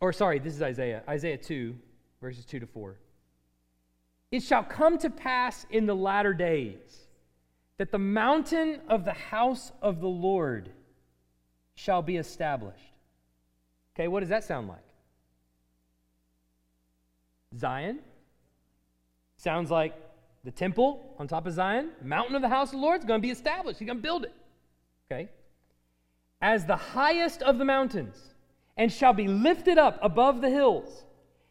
or 0.00 0.12
sorry, 0.12 0.38
this 0.38 0.54
is 0.54 0.62
Isaiah, 0.62 1.02
Isaiah 1.08 1.36
2, 1.36 1.74
verses 2.20 2.44
2 2.44 2.60
to 2.60 2.66
4. 2.66 2.96
It 4.30 4.42
shall 4.42 4.62
come 4.62 4.98
to 4.98 5.10
pass 5.10 5.66
in 5.70 5.86
the 5.86 5.96
latter 5.96 6.34
days 6.34 7.06
that 7.78 7.90
the 7.90 7.98
mountain 7.98 8.80
of 8.88 9.04
the 9.04 9.12
house 9.12 9.72
of 9.80 10.00
the 10.00 10.08
Lord 10.08 10.70
shall 11.74 12.02
be 12.02 12.16
established. 12.16 12.82
Okay, 13.94 14.08
what 14.08 14.20
does 14.20 14.28
that 14.28 14.44
sound 14.44 14.68
like? 14.68 14.78
Zion. 17.56 18.00
Sounds 19.36 19.70
like 19.70 19.94
the 20.44 20.50
temple 20.50 21.14
on 21.18 21.28
top 21.28 21.46
of 21.46 21.52
Zion, 21.52 21.90
mountain 22.02 22.34
of 22.34 22.42
the 22.42 22.48
house 22.48 22.68
of 22.68 22.72
the 22.72 22.78
Lord 22.78 23.00
is 23.00 23.04
going 23.04 23.20
to 23.20 23.26
be 23.26 23.30
established. 23.30 23.78
He's 23.78 23.86
going 23.86 23.98
to 23.98 24.02
build 24.02 24.24
it. 24.24 24.34
Okay? 25.10 25.28
As 26.40 26.64
the 26.66 26.76
highest 26.76 27.42
of 27.42 27.58
the 27.58 27.64
mountains 27.64 28.34
and 28.78 28.92
shall 28.92 29.12
be 29.12 29.28
lifted 29.28 29.76
up 29.76 29.98
above 30.00 30.40
the 30.40 30.48
hills, 30.48 31.04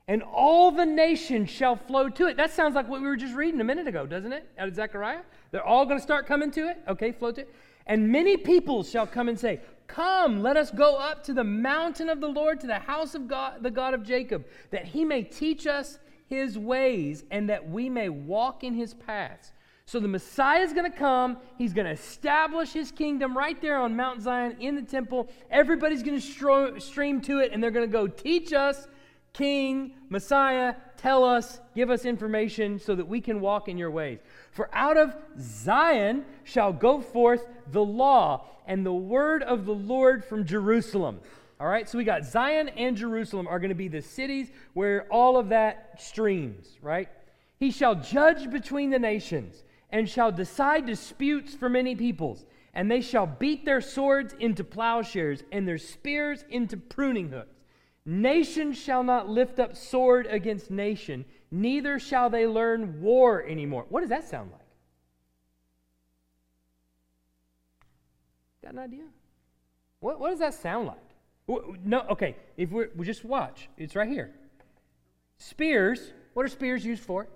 and 0.08 0.24
all 0.24 0.72
the 0.72 0.86
nations 0.86 1.50
shall 1.50 1.76
flow 1.76 2.08
to 2.10 2.28
it. 2.28 2.38
That 2.38 2.52
sounds 2.52 2.74
like 2.74 2.88
what 2.88 3.02
we 3.02 3.08
were 3.08 3.18
just 3.18 3.36
reading 3.36 3.60
a 3.60 3.66
minute 3.66 3.88
ago, 3.88 4.08
doesn't 4.08 4.32
it? 4.32 4.50
Out 4.58 4.70
of 4.70 4.76
Zechariah? 4.76 5.22
They're 5.52 5.66
all 5.66 5.86
going 5.86 5.98
to 5.98 6.04
start 6.04 6.26
coming 6.26 6.50
to 6.52 6.70
it? 6.70 6.78
Okay, 6.88 7.12
flow 7.12 7.34
to 7.34 7.42
it. 7.42 7.54
And 7.86 8.10
many 8.10 8.38
peoples 8.38 8.90
shall 8.90 9.06
come 9.06 9.28
and 9.28 9.38
say, 9.38 9.60
Come, 9.88 10.42
let 10.42 10.58
us 10.58 10.72
go 10.72 10.96
up 10.96 11.24
to 11.26 11.34
the 11.34 11.44
mountain 11.44 12.10
of 12.10 12.20
the 12.20 12.28
Lord, 12.28 12.60
to 12.62 12.68
the 12.68 12.80
house 12.80 13.16
of 13.16 13.28
God, 13.28 13.64
the 13.64 13.72
God 13.72 13.94
of 13.94 14.04
Jacob, 14.04 14.46
that 14.72 14.86
he 14.86 15.06
may 15.06 15.24
teach 15.24 15.68
us 15.68 16.00
his 16.28 16.58
ways 16.58 17.24
and 17.32 17.50
that 17.50 17.70
we 17.70 17.90
may 17.90 18.10
walk 18.10 18.64
in 18.64 18.74
his 18.74 18.94
paths. 18.94 19.52
So 19.88 20.02
the 20.02 20.08
Messiah 20.10 20.64
is 20.64 20.74
going 20.74 20.92
to 20.92 20.98
come. 20.98 21.38
He's 21.58 21.72
going 21.72 21.86
to 21.86 21.94
establish 21.94 22.74
his 22.74 22.92
kingdom 22.92 23.38
right 23.38 23.60
there 23.62 23.80
on 23.80 23.96
Mount 23.96 24.22
Zion 24.22 24.58
in 24.60 24.76
the 24.76 24.82
temple. 24.82 25.30
Everybody's 25.50 26.04
going 26.04 26.20
to 26.20 26.80
stream 26.82 27.22
to 27.22 27.40
it, 27.40 27.54
and 27.54 27.64
they're 27.64 27.72
going 27.72 27.88
to 27.88 27.92
go 27.92 28.06
teach 28.06 28.52
us, 28.52 28.86
King, 29.32 29.94
Messiah, 30.10 30.76
tell 30.98 31.24
us, 31.24 31.62
give 31.74 31.90
us 31.90 32.04
information 32.04 32.80
so 32.80 32.96
that 32.96 33.08
we 33.08 33.22
can 33.22 33.40
walk 33.40 33.70
in 33.70 33.78
your 33.78 33.90
ways. 33.90 34.20
For 34.52 34.70
out 34.74 34.98
of 34.98 35.16
Zion 35.40 36.26
shall 36.44 36.74
go 36.74 37.00
forth 37.00 37.48
the 37.72 37.84
law 37.84 38.46
and 38.66 38.86
the 38.86 38.92
word 38.92 39.42
of 39.42 39.66
the 39.66 39.74
Lord 39.74 40.26
from 40.26 40.44
Jerusalem. 40.44 41.22
All 41.62 41.68
right, 41.68 41.88
so 41.88 41.98
we 41.98 42.04
got 42.04 42.26
Zion 42.26 42.68
and 42.70 42.98
Jerusalem 42.98 43.48
are 43.48 43.58
going 43.58 43.70
to 43.70 43.76
be 43.76 43.88
the 43.88 44.02
cities 44.02 44.52
where 44.74 45.08
all 45.10 45.38
of 45.38 45.48
that 45.50 46.02
streams, 46.02 46.78
right? 46.82 47.08
He 47.58 47.72
shall 47.72 47.96
judge 47.96 48.52
between 48.52 48.90
the 48.90 49.00
nations 49.00 49.64
and 49.90 50.10
shall 50.10 50.32
decide 50.32 50.86
disputes 50.86 51.54
for 51.54 51.70
many 51.70 51.96
peoples. 51.96 52.46
And 52.74 52.92
they 52.92 53.02
shall 53.02 53.26
beat 53.26 53.66
their 53.66 53.82
swords 53.82 54.36
into 54.40 54.64
plowshares 54.64 55.44
and 55.52 55.68
their 55.68 55.78
spears 55.78 56.46
into 56.50 56.78
pruning 56.78 57.30
hooks. 57.30 57.56
Nation 58.06 58.72
shall 58.72 59.04
not 59.04 59.28
lift 59.28 59.60
up 59.60 59.76
sword 59.76 60.28
against 60.28 60.72
nation, 60.72 61.26
neither 61.52 62.00
shall 62.00 62.30
they 62.30 62.48
learn 62.48 63.02
war 63.02 63.44
anymore. 63.44 63.86
What 63.90 64.00
does 64.02 64.10
that 64.10 64.30
sound 64.30 64.52
like? 64.52 64.62
Got 68.64 68.74
an 68.74 68.80
idea? 68.80 69.04
What, 70.00 70.20
what 70.20 70.30
does 70.30 70.40
that 70.40 70.54
sound 70.54 70.88
like? 70.88 71.78
No, 71.84 72.02
okay, 72.12 72.36
if 72.58 72.72
we 72.72 72.86
we 72.96 73.06
just 73.06 73.24
watch, 73.24 73.70
it's 73.78 73.96
right 73.96 74.10
here. 74.10 74.34
Spears, 75.38 76.14
what 76.34 76.46
are 76.46 76.50
spears 76.50 76.86
used 76.86 77.04
for? 77.04 77.28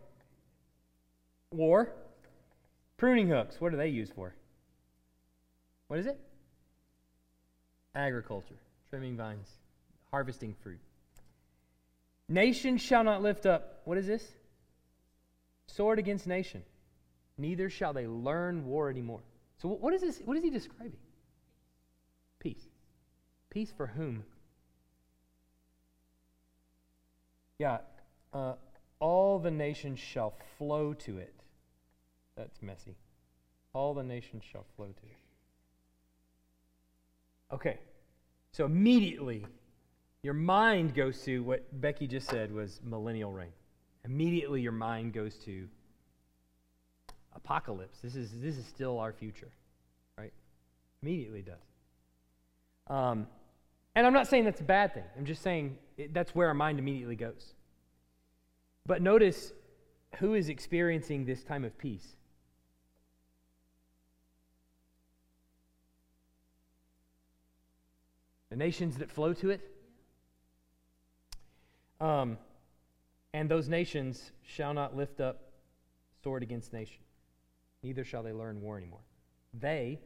War. 1.52 1.94
Pruning 3.02 3.30
hooks, 3.30 3.60
what 3.60 3.74
are 3.74 3.78
they 3.78 3.88
used 3.88 4.14
for? 4.14 4.32
What 5.88 5.98
is 5.98 6.06
it? 6.06 6.20
Agriculture, 7.96 8.60
trimming 8.92 9.18
vines, 9.18 9.48
harvesting 10.12 10.54
fruit. 10.62 10.78
Nation 12.30 12.78
shall 12.78 13.04
not 13.04 13.24
lift 13.24 13.48
up, 13.48 13.82
what 13.86 13.98
is 13.98 14.06
this? 14.06 14.24
Sword 15.66 15.98
against 15.98 16.28
nation. 16.28 16.62
Neither 17.40 17.72
shall 17.72 17.92
they 17.92 18.06
learn 18.06 18.68
war 18.68 18.88
anymore. 18.88 19.22
So, 19.64 19.70
what 19.70 19.96
is 19.96 20.02
this? 20.02 20.22
What 20.24 20.38
is 20.38 20.44
he 20.44 20.52
describing? 20.52 21.00
Peace. 22.38 22.68
Peace 23.50 23.74
for 23.76 23.88
whom? 23.88 24.24
Yeah, 27.58 27.80
uh, 28.32 28.54
all 29.00 29.40
the 29.40 29.50
nations 29.50 29.98
shall 29.98 30.36
flow 30.60 30.94
to 30.94 31.18
it. 31.18 31.41
That's 32.42 32.62
messy. 32.64 32.96
All 33.74 33.94
the 33.94 34.02
nations 34.02 34.42
shall 34.52 34.66
flow 34.76 34.88
to 34.88 35.06
it. 35.06 35.18
Okay, 37.54 37.78
so 38.52 38.66
immediately 38.66 39.46
your 40.24 40.34
mind 40.34 40.96
goes 40.96 41.22
to 41.26 41.44
what 41.44 41.80
Becky 41.82 42.08
just 42.08 42.28
said 42.28 42.52
was 42.52 42.80
millennial 42.84 43.32
reign. 43.32 43.52
Immediately 44.06 44.62
your 44.62 44.72
mind 44.72 45.14
goes 45.14 45.36
to 45.46 45.68
apocalypse. 47.36 48.00
This 48.00 48.16
is, 48.16 48.32
this 48.42 48.58
is 48.58 48.66
still 48.66 48.98
our 48.98 49.14
future, 49.14 49.52
right? 50.18 50.34
Immediately 51.04 51.44
does. 51.44 51.56
Um, 52.88 53.28
and 53.94 54.08
I'm 54.08 54.14
not 54.14 54.28
saying 54.28 54.46
that's 54.46 54.62
a 54.62 54.64
bad 54.64 54.96
thing. 54.96 55.04
I'm 55.16 55.26
just 55.26 55.44
saying 55.44 55.78
it, 55.96 56.12
that's 56.12 56.34
where 56.34 56.48
our 56.48 56.56
mind 56.56 56.80
immediately 56.80 57.16
goes. 57.16 57.54
But 58.88 59.04
notice 59.04 59.54
who 60.18 60.34
is 60.34 60.50
experiencing 60.50 61.26
this 61.26 61.44
time 61.44 61.64
of 61.64 61.78
peace. 61.78 62.16
The 68.52 68.58
nations 68.58 68.98
that 68.98 69.10
flow 69.10 69.34
to 69.34 69.50
it. 69.50 69.62
Um, 72.00 72.38
and 73.34 73.50
those 73.50 73.70
nations 73.70 74.32
shall 74.44 74.74
not 74.74 74.96
lift 74.96 75.22
up 75.22 75.40
sword 76.22 76.44
against 76.44 76.74
nation, 76.74 77.00
neither 77.82 78.04
shall 78.04 78.22
they 78.22 78.34
learn 78.34 78.62
war 78.62 78.78
anymore. 78.78 79.00
They 79.60 80.00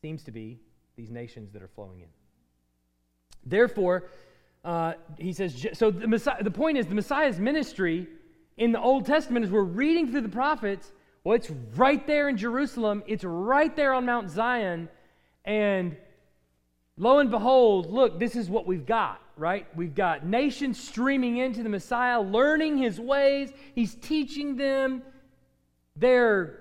seems 0.00 0.22
to 0.24 0.30
be 0.30 0.60
these 0.96 1.10
nations 1.10 1.52
that 1.52 1.62
are 1.62 1.68
flowing 1.68 2.00
in. 2.00 2.08
Therefore, 3.46 4.04
uh, 4.64 4.94
he 5.18 5.32
says, 5.32 5.66
so 5.72 5.90
the, 5.90 6.06
Messiah, 6.06 6.42
the 6.42 6.50
point 6.50 6.76
is 6.78 6.86
the 6.86 6.94
Messiah's 6.94 7.40
ministry 7.40 8.06
in 8.58 8.72
the 8.72 8.80
Old 8.80 9.06
Testament, 9.06 9.44
as 9.44 9.50
we're 9.50 9.62
reading 9.62 10.10
through 10.10 10.20
the 10.20 10.28
prophets, 10.28 10.92
well, 11.24 11.34
it's 11.34 11.50
right 11.76 12.06
there 12.06 12.28
in 12.28 12.36
Jerusalem, 12.36 13.02
it's 13.06 13.24
right 13.24 13.74
there 13.74 13.94
on 13.94 14.04
Mount 14.04 14.28
Zion, 14.28 14.88
and 15.44 15.96
Lo 17.02 17.18
and 17.18 17.32
behold, 17.32 17.90
look, 17.90 18.20
this 18.20 18.36
is 18.36 18.48
what 18.48 18.64
we've 18.64 18.86
got, 18.86 19.20
right? 19.36 19.66
We've 19.74 19.92
got 19.92 20.24
nations 20.24 20.78
streaming 20.78 21.38
into 21.38 21.64
the 21.64 21.68
Messiah, 21.68 22.20
learning 22.20 22.78
his 22.78 23.00
ways. 23.00 23.52
He's 23.74 23.96
teaching 23.96 24.56
them. 24.56 25.02
They're 25.96 26.60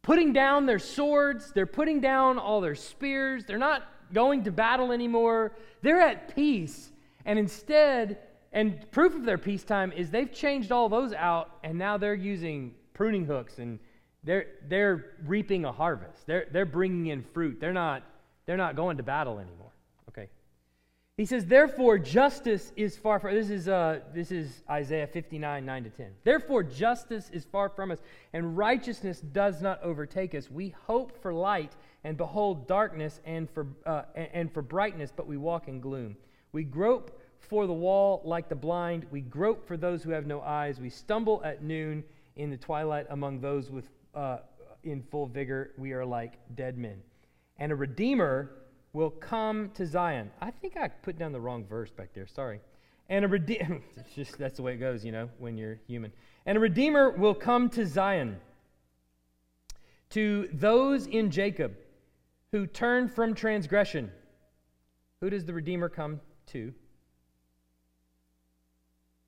putting 0.00 0.32
down 0.32 0.64
their 0.64 0.78
swords, 0.78 1.52
they're 1.52 1.66
putting 1.66 2.00
down 2.00 2.38
all 2.38 2.62
their 2.62 2.74
spears. 2.74 3.44
They're 3.44 3.58
not 3.58 3.82
going 4.14 4.44
to 4.44 4.50
battle 4.50 4.90
anymore. 4.90 5.54
They're 5.82 6.00
at 6.00 6.34
peace. 6.34 6.90
And 7.26 7.38
instead, 7.38 8.20
and 8.54 8.90
proof 8.90 9.14
of 9.14 9.26
their 9.26 9.36
peacetime 9.36 9.92
is 9.92 10.10
they've 10.10 10.32
changed 10.32 10.72
all 10.72 10.88
those 10.88 11.12
out, 11.12 11.58
and 11.62 11.76
now 11.76 11.98
they're 11.98 12.14
using 12.14 12.74
pruning 12.94 13.26
hooks 13.26 13.58
and 13.58 13.78
they're, 14.24 14.46
they're 14.66 15.10
reaping 15.26 15.66
a 15.66 15.72
harvest. 15.72 16.26
They're, 16.26 16.46
they're 16.50 16.64
bringing 16.64 17.08
in 17.08 17.22
fruit. 17.22 17.60
They're 17.60 17.74
not 17.74 18.02
they're 18.46 18.56
not 18.56 18.76
going 18.76 18.96
to 18.96 19.02
battle 19.02 19.38
anymore. 19.38 19.72
Okay. 20.08 20.28
He 21.16 21.26
says, 21.26 21.46
therefore, 21.46 21.98
justice 21.98 22.72
is 22.74 22.96
far 22.96 23.20
from 23.20 23.34
this 23.34 23.50
is 23.50 23.68
uh, 23.68 24.00
this 24.14 24.32
is 24.32 24.62
Isaiah 24.68 25.06
59, 25.06 25.64
9 25.64 25.84
to 25.84 25.90
10. 25.90 26.06
Therefore, 26.24 26.62
justice 26.62 27.30
is 27.32 27.44
far 27.44 27.68
from 27.68 27.90
us, 27.90 27.98
and 28.32 28.56
righteousness 28.56 29.20
does 29.20 29.60
not 29.60 29.82
overtake 29.82 30.34
us. 30.34 30.50
We 30.50 30.74
hope 30.86 31.20
for 31.22 31.32
light 31.32 31.72
and 32.04 32.16
behold 32.16 32.66
darkness 32.66 33.20
and 33.24 33.48
for 33.50 33.66
uh, 33.86 34.02
and 34.16 34.52
for 34.52 34.62
brightness, 34.62 35.12
but 35.14 35.26
we 35.26 35.36
walk 35.36 35.68
in 35.68 35.80
gloom. 35.80 36.16
We 36.52 36.64
grope 36.64 37.20
for 37.38 37.66
the 37.66 37.72
wall 37.72 38.22
like 38.24 38.48
the 38.48 38.56
blind. 38.56 39.06
We 39.10 39.20
grope 39.20 39.66
for 39.66 39.76
those 39.76 40.02
who 40.02 40.10
have 40.10 40.26
no 40.26 40.40
eyes. 40.40 40.80
We 40.80 40.90
stumble 40.90 41.42
at 41.44 41.62
noon 41.62 42.04
in 42.36 42.50
the 42.50 42.56
twilight 42.56 43.06
among 43.10 43.40
those 43.40 43.70
with 43.70 43.88
uh, 44.14 44.38
in 44.82 45.02
full 45.02 45.26
vigor. 45.26 45.72
We 45.76 45.92
are 45.92 46.06
like 46.06 46.38
dead 46.56 46.78
men 46.78 47.02
and 47.62 47.70
a 47.70 47.76
redeemer 47.76 48.50
will 48.92 49.10
come 49.10 49.70
to 49.74 49.86
Zion. 49.86 50.32
I 50.40 50.50
think 50.50 50.76
I 50.76 50.88
put 50.88 51.16
down 51.16 51.30
the 51.30 51.40
wrong 51.40 51.64
verse 51.64 51.92
back 51.92 52.12
there. 52.12 52.26
Sorry. 52.26 52.58
And 53.08 53.24
a 53.24 53.28
redeemer, 53.28 53.80
just 54.16 54.36
that's 54.36 54.56
the 54.56 54.64
way 54.64 54.74
it 54.74 54.78
goes, 54.78 55.04
you 55.04 55.12
know, 55.12 55.30
when 55.38 55.56
you're 55.56 55.78
human. 55.86 56.12
And 56.44 56.58
a 56.58 56.60
redeemer 56.60 57.10
will 57.10 57.36
come 57.36 57.68
to 57.70 57.86
Zion. 57.86 58.40
To 60.10 60.48
those 60.52 61.06
in 61.06 61.30
Jacob 61.30 61.76
who 62.50 62.66
turn 62.66 63.08
from 63.08 63.32
transgression. 63.32 64.10
Who 65.20 65.30
does 65.30 65.44
the 65.44 65.54
redeemer 65.54 65.88
come 65.88 66.20
to? 66.46 66.74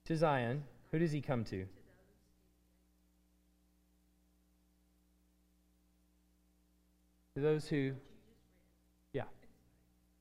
To 0.06 0.16
Zion. 0.16 0.64
Who 0.90 0.98
does 0.98 1.12
he 1.12 1.20
come 1.20 1.44
to? 1.44 1.66
To 7.36 7.40
those 7.40 7.68
who 7.68 7.92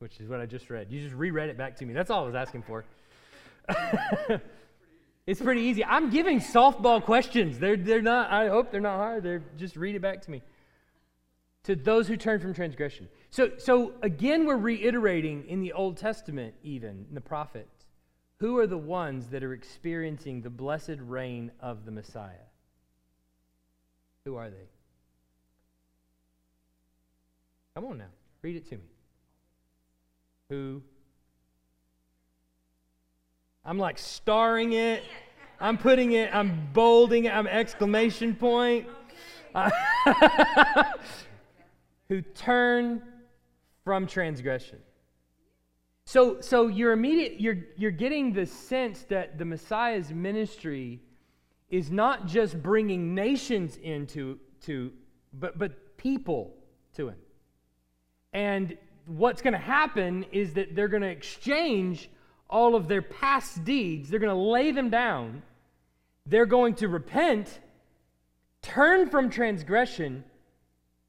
which 0.04 0.20
is 0.20 0.28
what 0.28 0.42
I 0.42 0.46
just 0.46 0.70
read. 0.70 0.92
You 0.92 1.02
just 1.02 1.16
reread 1.16 1.50
it 1.50 1.58
back 1.58 1.78
to 1.78 1.86
me. 1.86 1.94
That's 1.94 2.10
all 2.10 2.24
I 2.24 2.26
was 2.26 2.36
asking 2.36 2.64
for. 2.64 2.84
it's 5.26 5.42
pretty 5.42 5.62
easy. 5.62 5.86
I'm 5.86 6.10
giving 6.10 6.42
softball 6.42 7.02
questions. 7.02 7.58
They're, 7.58 7.78
they're 7.78 8.02
not, 8.02 8.30
I 8.30 8.50
hope 8.50 8.70
they're 8.70 8.82
not 8.82 8.98
hard. 8.98 9.24
They're 9.24 9.42
just 9.58 9.78
read 9.78 9.96
it 9.96 10.02
back 10.02 10.22
to 10.24 10.32
me. 10.32 10.42
To 11.64 11.78
those 11.78 12.10
who 12.10 12.18
turn 12.18 12.42
from 12.42 12.54
transgression. 12.54 13.08
So, 13.32 13.52
so 13.58 13.94
again, 14.02 14.46
we're 14.46 14.58
reiterating 14.58 15.46
in 15.48 15.62
the 15.62 15.72
Old 15.72 15.96
Testament, 15.96 16.54
even 16.64 17.06
in 17.08 17.16
the 17.16 17.22
prophets, 17.22 17.86
who 18.42 18.58
are 18.58 18.68
the 18.68 18.78
ones 18.78 19.28
that 19.28 19.42
are 19.42 19.54
experiencing 19.54 20.42
the 20.42 20.50
blessed 20.50 20.98
reign 21.00 21.50
of 21.62 21.86
the 21.86 21.92
Messiah? 21.92 22.50
Who 24.26 24.36
are 24.36 24.50
they? 24.50 24.68
Come 27.76 27.86
on 27.86 28.00
now, 28.00 28.12
read 28.42 28.58
it 28.58 28.68
to 28.68 28.76
me 28.76 28.84
who 30.54 30.82
I'm 33.66 33.78
like 33.78 33.98
starring 33.98 34.74
it. 34.74 35.04
I'm 35.60 35.78
putting 35.78 36.12
it, 36.14 36.34
I'm 36.36 36.68
bolding 36.74 37.26
it, 37.26 37.34
I'm 37.34 37.48
exclamation 37.48 38.36
point. 38.36 38.88
who 42.10 42.22
turn 42.22 43.02
from 43.84 44.08
transgression. 44.08 44.80
So, 46.06 46.42
so 46.42 46.68
you're 46.68 46.92
immediate, 46.92 47.40
you're, 47.40 47.60
you're 47.78 47.92
getting 47.92 48.34
the 48.34 48.46
sense 48.46 49.04
that 49.04 49.38
the 49.38 49.46
Messiah's 49.46 50.12
ministry 50.12 51.00
is 51.70 51.90
not 51.92 52.28
just 52.28 52.62
bringing 52.62 53.16
nations 53.16 53.78
into 53.78 54.40
to 54.62 54.92
but 55.34 55.58
but 55.58 55.98
people 55.98 56.54
to 56.96 57.10
him. 57.10 57.18
And 58.34 58.78
what's 59.06 59.42
going 59.42 59.54
to 59.54 59.60
happen 59.60 60.26
is 60.32 60.54
that 60.54 60.76
they're 60.76 60.88
going 60.88 61.04
to 61.04 61.10
exchange 61.10 62.10
all 62.50 62.76
of 62.76 62.88
their 62.88 63.02
past 63.02 63.64
deeds. 63.64 64.10
They're 64.10 64.20
going 64.20 64.36
to 64.36 64.42
lay 64.42 64.72
them 64.72 64.90
down. 64.90 65.42
They're 66.26 66.46
going 66.46 66.76
to 66.76 66.88
repent, 66.88 67.60
turn 68.62 69.10
from 69.10 69.30
transgression, 69.30 70.24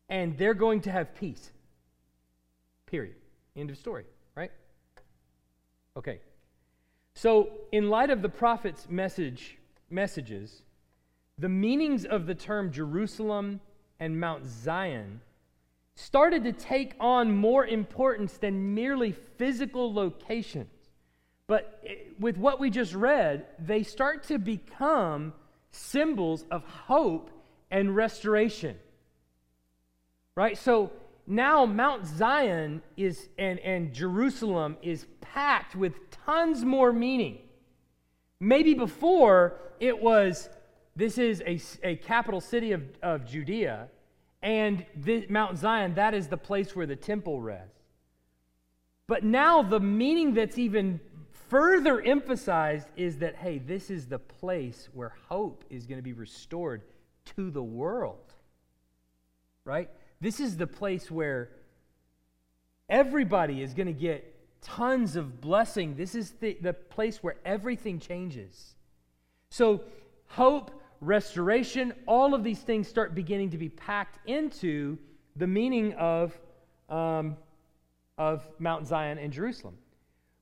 and 0.09 0.37
they're 0.37 0.55
going 0.55 0.81
to 0.83 0.91
have 0.91 1.15
peace. 1.15 1.53
Period. 2.87 3.17
End 3.57 3.71
of 3.71 3.77
story, 3.77 4.05
right? 4.35 4.51
Okay. 5.97 6.21
So, 7.15 7.51
in 7.71 7.91
light 7.91 8.11
of 8.11 8.23
the 8.23 8.29
prophet's 8.29 8.89
message, 8.89 9.57
messages, 9.89 10.63
the 11.39 11.49
meanings 11.49 12.05
of 12.05 12.27
the 12.27 12.35
term 12.35 12.73
Jerusalem 12.73 13.61
and 14.01 14.19
Mount 14.19 14.45
Zion 14.45 15.21
started 15.97 16.45
to 16.45 16.53
take 16.53 16.95
on 16.99 17.37
more 17.37 17.67
importance 17.67 18.37
than 18.37 18.75
merely 18.75 19.13
physical 19.13 19.93
locations. 19.93 20.69
But 21.47 21.85
with 22.19 22.37
what 22.37 22.59
we 22.59 22.71
just 22.71 22.95
read, 22.95 23.47
they 23.59 23.83
start 23.83 24.25
to 24.25 24.39
become 24.39 25.35
symbols 25.71 26.45
of 26.51 26.65
hope 26.65 27.31
and 27.71 27.95
restoration. 27.95 28.77
Right? 30.35 30.57
So 30.57 30.91
now 31.27 31.65
Mount 31.65 32.07
Zion 32.07 32.83
is 32.97 33.29
and, 33.39 33.59
and 33.61 33.93
Jerusalem 33.93 34.77
is 34.83 35.07
packed 35.21 35.77
with 35.77 36.11
tons 36.11 36.65
more 36.65 36.93
meaning. 36.93 37.39
Maybe 38.41 38.75
before 38.75 39.55
it 39.81 40.03
was 40.03 40.49
this 40.97 41.19
is 41.19 41.43
a, 41.47 41.61
a 41.83 41.97
capital 41.97 42.41
city 42.41 42.73
of, 42.73 42.83
of 43.03 43.27
Judea, 43.27 43.89
and 44.45 44.85
this, 44.95 45.25
Mount 45.31 45.59
Zion, 45.59 45.95
that 45.95 46.13
is 46.13 46.29
the 46.29 46.37
place 46.37 46.77
where 46.77 46.87
the 46.87 46.95
temple 46.95 47.41
rests. 47.41 47.81
But 49.07 49.25
now 49.25 49.63
the 49.63 49.81
meaning 49.81 50.35
that's 50.35 50.59
even 50.59 51.01
further 51.49 52.01
emphasized 52.01 52.87
is 52.95 53.19
that, 53.19 53.37
hey, 53.37 53.57
this 53.59 53.91
is 53.91 54.07
the 54.07 54.19
place 54.19 54.91
where 54.93 55.15
hope 55.29 55.65
is 55.71 55.87
going 55.87 55.99
to 55.99 56.03
be 56.03 56.13
restored 56.13 56.83
to 57.37 57.51
the 57.51 57.63
world. 57.63 58.35
Right? 59.65 59.89
This 60.21 60.41
is 60.41 60.59
the 60.59 60.67
place 60.67 61.11
where 61.11 61.49
everybody 62.91 63.63
is 63.63 63.73
going 63.73 63.87
to 63.87 63.95
get 63.95 64.31
tons 64.61 65.17
of 65.17 65.41
blessing. 65.41 65.97
This 65.97 66.15
is 66.15 66.33
the, 66.33 66.59
the 66.61 66.75
place 66.75 67.23
where 67.23 67.37
everything 67.47 67.99
changes. 67.99 68.75
So, 69.49 69.85
hope, 70.27 70.71
restoration, 71.01 71.93
all 72.07 72.35
of 72.35 72.45
these 72.45 72.61
things 72.61 72.89
start 72.89 73.15
beginning 73.15 73.51
to 73.51 73.59
be 73.59 73.69
packed 73.69 74.19
into 74.27 74.99
the 75.37 75.47
meaning 75.47 75.93
of, 75.95 76.39
um, 76.89 77.37
of 78.19 78.49
Mount 78.59 78.87
Zion 78.87 79.19
and 79.19 79.33
Jerusalem. 79.33 79.77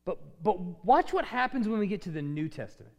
But, 0.04 0.18
but 0.42 0.84
watch 0.84 1.12
what 1.12 1.24
happens 1.24 1.68
when 1.68 1.78
we 1.78 1.86
get 1.86 2.02
to 2.02 2.10
the 2.10 2.22
New 2.22 2.48
Testament. 2.48 2.92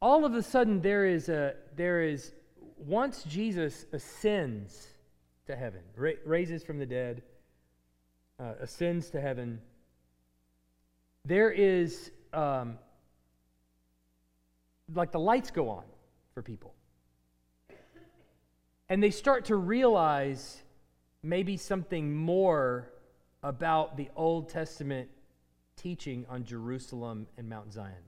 All 0.00 0.24
of 0.24 0.34
a 0.34 0.42
sudden, 0.42 0.80
there 0.80 1.06
is 1.06 1.28
a, 1.28 1.54
there 1.76 2.02
is, 2.02 2.32
once 2.76 3.24
Jesus 3.24 3.84
ascends 3.92 4.88
to 5.46 5.56
heaven, 5.56 5.80
ra- 5.96 6.12
raises 6.24 6.62
from 6.62 6.78
the 6.78 6.86
dead, 6.86 7.22
uh, 8.40 8.54
ascends 8.60 9.10
to 9.10 9.20
heaven, 9.20 9.60
there 11.24 11.50
is 11.50 12.10
um, 12.32 12.78
like 14.94 15.12
the 15.12 15.20
lights 15.20 15.50
go 15.50 15.68
on 15.68 15.84
for 16.38 16.42
people. 16.42 16.72
And 18.88 19.02
they 19.02 19.10
start 19.10 19.46
to 19.46 19.56
realize 19.56 20.62
maybe 21.20 21.56
something 21.56 22.14
more 22.14 22.92
about 23.42 23.96
the 23.96 24.08
Old 24.14 24.48
Testament 24.48 25.08
teaching 25.74 26.24
on 26.28 26.44
Jerusalem 26.44 27.26
and 27.36 27.48
Mount 27.48 27.72
Zion. 27.72 28.04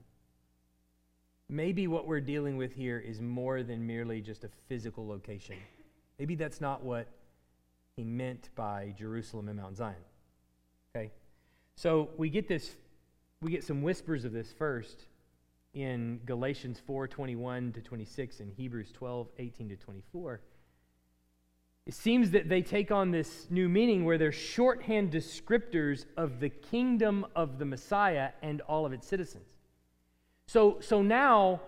Maybe 1.49 1.87
what 1.87 2.07
we're 2.07 2.21
dealing 2.21 2.55
with 2.55 2.73
here 2.73 2.99
is 2.99 3.19
more 3.19 3.63
than 3.63 3.85
merely 3.85 4.21
just 4.21 4.45
a 4.45 4.49
physical 4.69 5.05
location. 5.05 5.57
Maybe 6.17 6.35
that's 6.35 6.61
not 6.61 6.85
what 6.85 7.07
he 7.97 8.05
meant 8.05 8.47
by 8.55 8.95
Jerusalem 8.97 9.49
and 9.49 9.59
Mount 9.59 9.75
Zion. 9.75 10.05
Okay? 10.95 11.11
So 11.75 12.11
we 12.15 12.29
get 12.29 12.47
this 12.47 12.77
we 13.41 13.51
get 13.51 13.65
some 13.65 13.81
whispers 13.81 14.23
of 14.23 14.31
this 14.31 14.53
first 14.53 15.07
in 15.73 16.19
Galatians 16.25 16.81
4 16.85 17.07
21 17.07 17.71
to 17.73 17.81
26 17.81 18.39
and 18.39 18.51
Hebrews 18.51 18.91
12 18.91 19.29
18 19.37 19.69
to 19.69 19.75
24. 19.75 20.41
It 21.87 21.93
seems 21.95 22.31
that 22.31 22.47
they 22.47 22.61
take 22.61 22.91
on 22.91 23.11
this 23.11 23.47
new 23.49 23.67
meaning 23.67 24.05
where 24.05 24.17
they're 24.17 24.31
shorthand 24.31 25.11
descriptors 25.11 26.05
of 26.15 26.39
the 26.39 26.49
kingdom 26.49 27.25
of 27.35 27.57
the 27.57 27.65
Messiah 27.65 28.29
and 28.43 28.61
all 28.61 28.85
of 28.85 28.93
its 28.93 29.07
citizens. 29.07 29.47
So, 30.45 30.77
so 30.79 31.01
now, 31.01 31.61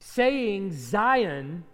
saying 0.00 0.72
Zion 0.72 1.64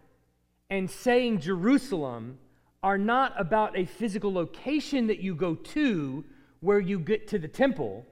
and 0.70 0.90
saying 0.90 1.40
Jerusalem 1.40 2.38
are 2.82 2.98
not 2.98 3.32
about 3.36 3.76
a 3.76 3.84
physical 3.84 4.32
location 4.32 5.08
that 5.08 5.18
you 5.18 5.34
go 5.34 5.54
to 5.54 6.24
where 6.60 6.78
you 6.78 6.98
get 7.00 7.26
to 7.28 7.38
the 7.38 7.48
temple 7.48 8.06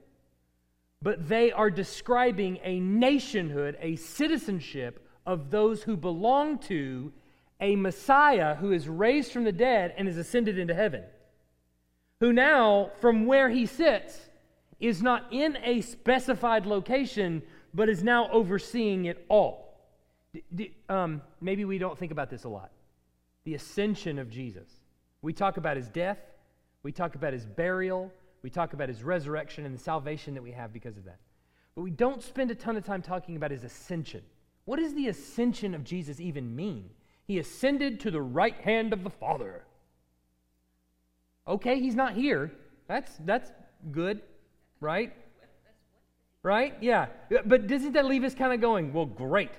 but 1.05 1.29
they 1.29 1.53
are 1.53 1.71
describing 1.71 2.59
a 2.65 2.81
nationhood, 2.81 3.77
a 3.79 3.95
citizenship 3.97 5.07
of 5.27 5.51
those 5.51 5.83
who 5.83 5.99
belong 5.99 6.59
to 6.59 7.13
a 7.61 7.77
Messiah 7.77 8.55
who 8.55 8.73
is 8.73 8.89
raised 8.89 9.31
from 9.31 9.45
the 9.45 9.53
dead 9.53 9.93
and 9.99 10.09
is 10.09 10.17
ascended 10.17 10.59
into 10.59 10.75
heaven, 10.75 11.05
who 12.21 12.33
now, 12.33 12.91
from 13.03 13.27
where 13.27 13.51
he 13.51 13.67
sits, 13.67 14.19
is 14.81 15.03
not 15.03 15.31
in 15.31 15.59
a 15.63 15.83
specified 15.83 16.65
location, 16.65 17.43
but 17.75 17.91
is 17.91 18.03
now 18.03 18.31
overseeing 18.31 19.05
it 19.05 19.27
all. 19.29 19.79
D- 20.33 20.43
d- 20.55 20.75
um, 20.89 21.21
maybe 21.39 21.67
we 21.67 21.77
don't 21.77 21.99
think 21.99 22.13
about 22.13 22.31
this 22.31 22.45
a 22.45 22.49
lot. 22.49 22.71
The 23.45 23.55
ascension 23.55 24.19
of 24.19 24.31
Jesus. 24.31 24.69
We 25.21 25.35
talk 25.35 25.59
about 25.59 25.77
his 25.77 25.91
death, 25.91 26.19
we 26.83 26.93
talk 26.93 27.15
about 27.15 27.35
his 27.35 27.45
burial, 27.45 28.11
we 28.45 28.51
talk 28.51 28.75
about 28.75 28.91
his 28.91 29.03
resurrection 29.03 29.65
and 29.65 29.75
the 29.75 29.83
salvation 29.83 30.35
that 30.35 30.43
we 30.43 30.53
have 30.53 30.71
because 30.71 30.99
of 30.99 31.07
that. 31.07 31.17
But 31.75 31.81
we 31.81 31.91
don't 31.91 32.23
spend 32.23 32.51
a 32.51 32.55
ton 32.55 32.77
of 32.77 32.85
time 32.85 33.01
talking 33.01 33.37
about 33.37 33.51
his 33.51 33.65
ascension. 33.65 34.21
What 34.67 34.79
does 34.79 34.93
the 34.93 35.09
ascension 35.09 35.75
of 35.75 35.83
Jesus 35.83 36.21
even 36.21 36.55
mean? 36.55 36.91
He 37.27 37.39
ascended 37.39 38.01
to 38.01 38.11
the 38.11 38.21
right 38.21 38.55
hand 38.57 38.93
of 38.93 39.03
the 39.03 39.09
Father. 39.09 39.65
Okay, 41.49 41.81
he's 41.81 41.95
not 41.95 42.13
here. 42.13 42.53
That's 42.87 43.13
that's 43.25 43.51
good, 43.91 44.21
right? 44.79 45.15
Right? 46.43 46.75
Yeah. 46.83 47.07
But 47.47 47.67
doesn't 47.67 47.93
that 47.93 48.05
leave 48.05 48.25
us 48.25 48.35
kind 48.35 48.53
of 48.53 48.61
going, 48.61 48.93
well, 48.93 49.07
great. 49.07 49.53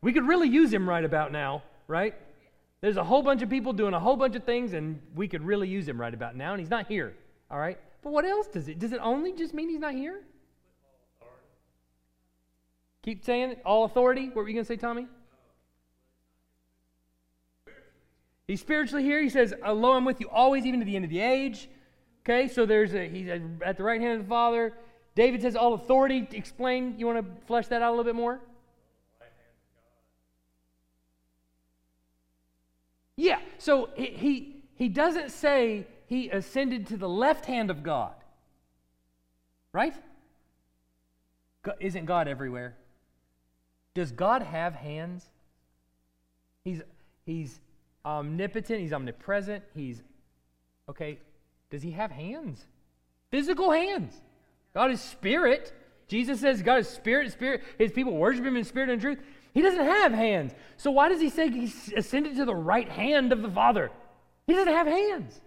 We 0.00 0.14
could 0.14 0.26
really 0.26 0.48
use 0.48 0.72
him 0.72 0.88
right 0.88 1.04
about 1.04 1.30
now, 1.30 1.62
right? 1.88 2.14
There's 2.80 2.96
a 2.96 3.04
whole 3.04 3.20
bunch 3.20 3.42
of 3.42 3.50
people 3.50 3.74
doing 3.74 3.92
a 3.92 4.00
whole 4.00 4.16
bunch 4.16 4.34
of 4.34 4.44
things, 4.44 4.72
and 4.72 4.98
we 5.14 5.28
could 5.28 5.42
really 5.42 5.68
use 5.68 5.86
him 5.86 6.00
right 6.00 6.14
about 6.14 6.36
now, 6.36 6.52
and 6.52 6.60
he's 6.60 6.70
not 6.70 6.86
here. 6.86 7.14
All 7.50 7.58
right? 7.58 7.78
But 8.02 8.12
what 8.12 8.24
else 8.24 8.46
does 8.46 8.68
it? 8.68 8.78
Does 8.78 8.92
it 8.92 9.00
only 9.02 9.32
just 9.32 9.52
mean 9.54 9.68
he's 9.68 9.80
not 9.80 9.94
here? 9.94 10.22
Keep 13.02 13.24
saying. 13.24 13.56
All 13.64 13.84
authority. 13.84 14.26
What 14.26 14.36
were 14.36 14.48
you 14.48 14.54
going 14.54 14.64
to 14.64 14.68
say, 14.68 14.76
Tommy? 14.76 15.06
He's 18.46 18.60
spiritually 18.60 19.04
here. 19.04 19.22
He 19.22 19.28
says, 19.28 19.54
Lo, 19.62 19.92
I'm 19.92 20.04
with 20.04 20.20
you 20.20 20.28
always, 20.28 20.66
even 20.66 20.80
to 20.80 20.86
the 20.86 20.96
end 20.96 21.04
of 21.04 21.10
the 21.10 21.20
age. 21.20 21.68
Okay, 22.24 22.48
so 22.48 22.66
there's 22.66 22.94
a, 22.94 23.08
he's 23.08 23.28
at 23.28 23.76
the 23.76 23.82
right 23.82 24.00
hand 24.00 24.20
of 24.20 24.26
the 24.26 24.28
Father. 24.28 24.74
David 25.14 25.42
says, 25.42 25.56
All 25.56 25.74
authority. 25.74 26.26
Explain. 26.32 26.94
You 26.98 27.06
want 27.06 27.18
to 27.18 27.46
flesh 27.46 27.68
that 27.68 27.82
out 27.82 27.90
a 27.90 27.92
little 27.92 28.04
bit 28.04 28.14
more? 28.14 28.40
Yeah, 33.16 33.38
so 33.58 33.90
he, 33.96 34.06
he, 34.06 34.56
he 34.76 34.88
doesn't 34.88 35.30
say 35.30 35.86
he 36.10 36.28
ascended 36.28 36.88
to 36.88 36.96
the 36.96 37.08
left 37.08 37.46
hand 37.46 37.70
of 37.70 37.84
God. 37.84 38.12
Right? 39.72 39.94
Isn't 41.78 42.04
God 42.04 42.26
everywhere? 42.26 42.74
Does 43.94 44.10
God 44.10 44.42
have 44.42 44.74
hands? 44.74 45.24
He's, 46.64 46.82
he's 47.24 47.60
omnipotent, 48.04 48.80
he's 48.80 48.92
omnipresent, 48.92 49.62
he's. 49.72 50.02
Okay, 50.88 51.18
does 51.70 51.80
he 51.80 51.92
have 51.92 52.10
hands? 52.10 52.66
Physical 53.30 53.70
hands. 53.70 54.20
God 54.74 54.90
is 54.90 55.00
spirit. 55.00 55.72
Jesus 56.08 56.40
says 56.40 56.60
God 56.60 56.80
is 56.80 56.88
spirit, 56.88 57.30
spirit. 57.30 57.62
His 57.78 57.92
people 57.92 58.16
worship 58.16 58.44
him 58.44 58.56
in 58.56 58.64
spirit 58.64 58.90
and 58.90 59.00
truth. 59.00 59.20
He 59.54 59.62
doesn't 59.62 59.84
have 59.84 60.10
hands. 60.10 60.54
So 60.76 60.90
why 60.90 61.08
does 61.08 61.20
he 61.20 61.30
say 61.30 61.48
he 61.48 61.72
ascended 61.96 62.34
to 62.36 62.44
the 62.44 62.54
right 62.54 62.88
hand 62.88 63.32
of 63.32 63.42
the 63.42 63.50
Father? 63.50 63.92
He 64.48 64.54
doesn't 64.54 64.72
have 64.72 64.88
hands. 64.88 65.40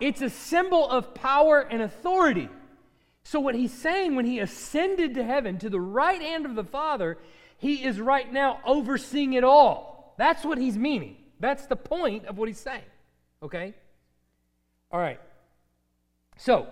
It's 0.00 0.22
a 0.22 0.30
symbol 0.30 0.88
of 0.88 1.14
power 1.14 1.60
and 1.60 1.82
authority. 1.82 2.48
So, 3.22 3.40
what 3.40 3.54
he's 3.54 3.72
saying 3.72 4.14
when 4.14 4.24
he 4.24 4.38
ascended 4.38 5.14
to 5.14 5.24
heaven 5.24 5.58
to 5.58 5.68
the 5.68 5.80
right 5.80 6.20
hand 6.20 6.46
of 6.46 6.54
the 6.54 6.64
Father, 6.64 7.18
He 7.58 7.84
is 7.84 8.00
right 8.00 8.30
now 8.30 8.60
overseeing 8.64 9.32
it 9.32 9.44
all. 9.44 10.14
That's 10.18 10.44
what 10.44 10.58
he's 10.58 10.78
meaning. 10.78 11.16
That's 11.40 11.66
the 11.66 11.76
point 11.76 12.26
of 12.26 12.38
what 12.38 12.48
he's 12.48 12.60
saying. 12.60 12.84
Okay? 13.42 13.74
All 14.90 15.00
right. 15.00 15.20
So, 16.38 16.68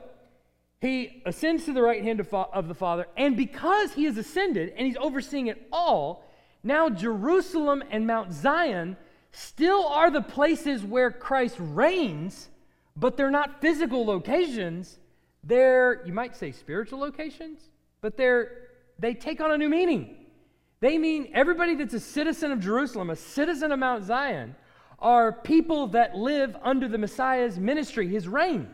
he 0.80 1.22
ascends 1.24 1.64
to 1.64 1.72
the 1.72 1.82
right 1.82 2.02
hand 2.02 2.20
of, 2.20 2.32
of 2.32 2.68
the 2.68 2.74
Father, 2.74 3.06
and 3.16 3.36
because 3.36 3.94
he 3.94 4.04
has 4.04 4.18
ascended 4.18 4.74
and 4.76 4.86
he's 4.86 4.96
overseeing 4.98 5.46
it 5.46 5.66
all, 5.72 6.24
now 6.62 6.88
Jerusalem 6.88 7.82
and 7.90 8.06
Mount 8.06 8.32
Zion 8.32 8.96
still 9.32 9.86
are 9.86 10.10
the 10.10 10.22
places 10.22 10.82
where 10.82 11.10
Christ 11.10 11.56
reigns, 11.58 12.48
but 12.96 13.16
they're 13.16 13.30
not 13.30 13.60
physical 13.60 14.04
locations. 14.04 14.98
They're, 15.42 16.04
you 16.06 16.12
might 16.12 16.36
say, 16.36 16.52
spiritual 16.52 16.98
locations, 16.98 17.60
but 18.00 18.16
they're, 18.16 18.68
they 18.98 19.14
take 19.14 19.40
on 19.40 19.50
a 19.50 19.58
new 19.58 19.68
meaning. 19.68 20.16
They 20.80 20.98
mean 20.98 21.30
everybody 21.34 21.74
that's 21.74 21.94
a 21.94 22.00
citizen 22.00 22.52
of 22.52 22.60
Jerusalem, 22.60 23.10
a 23.10 23.16
citizen 23.16 23.72
of 23.72 23.78
Mount 23.78 24.04
Zion, 24.04 24.54
are 24.98 25.32
people 25.32 25.88
that 25.88 26.14
live 26.14 26.56
under 26.62 26.88
the 26.88 26.98
Messiah's 26.98 27.58
ministry, 27.58 28.08
his 28.08 28.28
reign. 28.28 28.68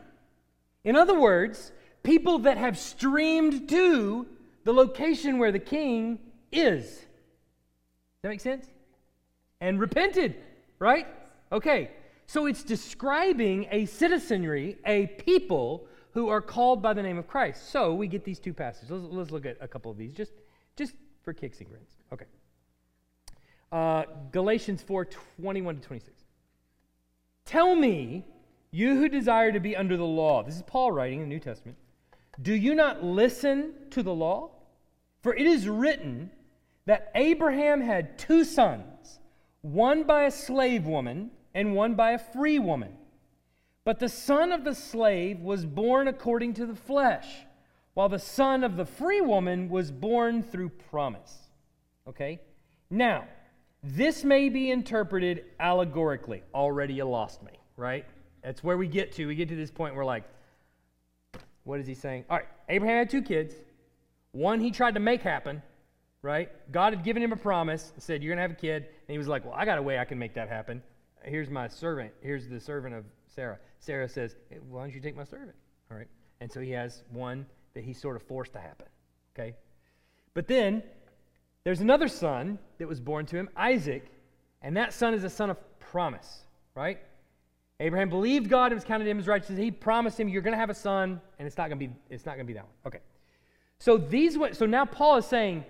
In 0.85 0.97
other 0.97 1.19
words, 1.19 1.73
people 2.03 2.41
that 2.41 2.57
have 2.57 2.79
streamed 2.79 3.69
to 3.69 4.27
the 4.65 4.73
location 4.73 5.39
where 5.39 5.53
the 5.53 5.59
king 5.59 6.19
is. 6.53 6.85
Does 6.85 7.03
that 8.23 8.29
make 8.29 8.41
sense? 8.41 8.67
And 9.61 9.81
repented, 9.81 10.37
right? 10.79 11.07
Okay, 11.53 11.91
so 12.31 12.47
it's 12.47 12.63
describing 12.63 13.67
a 13.73 13.87
citizenry, 13.87 14.77
a 14.87 15.09
people 15.09 15.89
who 16.13 16.29
are 16.29 16.41
called 16.41 16.81
by 16.81 16.93
the 16.93 17.03
name 17.03 17.19
of 17.19 17.27
Christ. 17.27 17.73
So 17.73 17.93
we 17.93 18.07
get 18.07 18.25
these 18.25 18.39
two 18.39 18.55
passages. 18.55 18.89
Let's, 18.89 19.05
let's 19.13 19.31
look 19.33 19.47
at 19.47 19.57
a 19.61 19.67
couple 19.67 19.91
of 19.91 19.99
these, 19.99 20.15
just, 20.15 20.31
just 20.77 20.95
for 21.25 21.33
kicks 21.33 21.59
and 21.59 21.69
grins. 21.69 21.91
Okay. 22.13 22.27
Uh, 23.73 24.05
Galatians 24.31 24.81
4 24.81 25.07
21 25.41 25.75
to 25.75 25.81
26. 25.81 26.23
Tell 27.47 27.75
me, 27.75 28.25
you 28.71 28.95
who 28.95 29.09
desire 29.09 29.51
to 29.51 29.59
be 29.59 29.75
under 29.75 29.97
the 29.97 30.05
law, 30.05 30.45
this 30.45 30.55
is 30.55 30.63
Paul 30.63 30.93
writing 30.93 31.19
in 31.19 31.29
the 31.29 31.35
New 31.35 31.41
Testament, 31.41 31.79
do 32.41 32.55
you 32.55 32.77
not 32.77 33.03
listen 33.03 33.73
to 33.91 34.05
the 34.05 34.15
law? 34.15 34.53
For 35.25 35.35
it 35.35 35.49
is 35.49 35.69
written 35.69 36.31
that 36.87 37.11
Abraham 37.17 37.81
had 37.81 38.21
two 38.21 38.45
sons, 38.45 39.19
one 39.63 40.05
by 40.05 40.27
a 40.27 40.31
slave 40.31 40.87
woman 40.87 41.33
and 41.55 41.75
one 41.75 41.95
by 41.95 42.13
a 42.13 42.19
free 42.19 42.59
woman. 42.59 42.93
But 43.85 43.99
the 43.99 44.09
son 44.09 44.53
of 44.53 44.65
the 44.65 44.75
slave 44.75 45.41
was 45.41 45.65
born 45.65 46.09
according 46.09 46.55
to 46.55 46.67
the 46.67 46.75
flesh, 46.75 47.27
while 47.95 48.09
the 48.09 48.19
son 48.19 48.63
of 48.63 48.77
the 48.77 48.85
free 48.85 49.21
woman 49.21 49.69
was 49.69 49.91
born 49.91 50.43
through 50.43 50.69
promise. 50.91 51.37
Okay? 52.07 52.41
Now, 52.91 53.25
this 53.83 54.25
may 54.25 54.49
be 54.49 54.71
interpreted 54.71 55.45
allegorically. 55.59 56.43
Already 56.55 56.95
you 56.95 57.05
lost 57.05 57.43
me, 57.43 57.53
right? 57.77 58.05
That's 58.43 58.63
where 58.63 58.77
we 58.77 58.87
get 58.87 59.13
to. 59.13 59.27
We 59.27 59.35
get 59.35 59.49
to 59.49 59.57
this 59.57 59.71
point 59.71 59.95
where, 59.95 60.05
like, 60.05 60.25
what 61.65 61.81
is 61.81 61.87
he 61.87 61.95
saying? 61.95 62.25
All 62.29 62.39
right, 62.39 62.47
Abraham 62.69 62.99
had 62.99 63.11
two 63.11 63.23
kids. 63.23 63.55
One 64.33 64.61
he 64.61 64.71
tried 64.71 64.95
to 64.95 65.01
make 65.01 65.23
happen, 65.23 65.63
right? 66.23 66.51
God 66.73 66.93
had 66.93 67.05
given 67.05 67.23
him 67.23 67.33
a 67.33 67.37
promise, 67.37 67.93
and 67.95 68.03
said, 68.03 68.23
You're 68.23 68.31
going 68.31 68.39
to 68.39 68.43
have 68.43 68.53
a 68.53 68.61
kid. 68.61 68.85
And 68.85 69.13
he 69.13 69.19
was 69.19 69.29
like, 69.29 69.45
Well, 69.45 69.55
I 69.57 69.65
got 69.65 69.79
a 69.79 69.83
way 69.83 69.99
I 69.99 70.05
can 70.05 70.19
make 70.19 70.35
that 70.35 70.49
happen. 70.49 70.83
Here's 71.25 71.51
my 71.51 71.69
servant. 71.69 72.13
Here's 72.21 72.49
the 72.49 72.61
servant 72.61 72.95
of 72.95 73.05
Sarah. 73.27 73.59
Sarah 73.79 74.09
says, 74.09 74.37
hey, 74.49 74.59
Why 74.69 74.83
don't 74.83 74.95
you 74.95 75.01
take 75.01 75.17
my 75.17 75.25
servant? 75.25 75.55
All 75.91 75.97
right. 75.97 76.09
And 76.41 76.51
so 76.51 76.61
he 76.61 76.71
has 76.73 77.05
one 77.11 77.47
that 77.75 77.85
he's 77.85 78.01
sort 78.01 78.17
of 78.17 78.23
forced 78.23 78.53
to 78.55 78.61
happen. 78.61 78.87
Okay. 79.35 79.55
But 80.35 80.49
then 80.49 80.83
there's 81.65 81.81
another 81.81 82.09
son 82.09 82.59
that 82.79 82.89
was 82.89 83.01
born 83.01 83.27
to 83.27 83.37
him, 83.37 83.49
Isaac, 83.57 84.11
and 84.63 84.77
that 84.77 84.93
son 84.93 85.15
is 85.15 85.25
a 85.25 85.31
son 85.31 85.51
of 85.51 85.57
promise, 85.79 86.45
right? 86.75 86.99
Abraham 87.81 88.09
believed 88.09 88.49
God 88.49 88.73
and 88.73 88.75
was 88.75 88.85
counted 88.85 89.07
him 89.07 89.19
as 89.19 89.27
righteous. 89.27 89.57
He 89.57 89.71
promised 89.71 90.21
him, 90.21 90.29
"You're 90.29 90.43
going 90.43 90.53
to 90.53 90.59
have 90.59 90.71
a 90.71 90.75
son, 90.75 91.21
and 91.39 91.47
it's 91.47 91.57
not 91.57 91.69
going 91.69 91.81
to 91.81 91.87
be 91.87 91.93
it's 92.11 92.27
not 92.27 92.37
going 92.37 92.47
to 92.47 92.51
be 92.51 92.55
that 92.55 92.65
one." 92.65 92.73
Okay. 92.87 92.99
So 93.79 93.97
these 93.97 94.37
so 94.53 94.67
now 94.67 94.85
Paul 94.85 95.17
is 95.17 95.27
saying, 95.27 95.65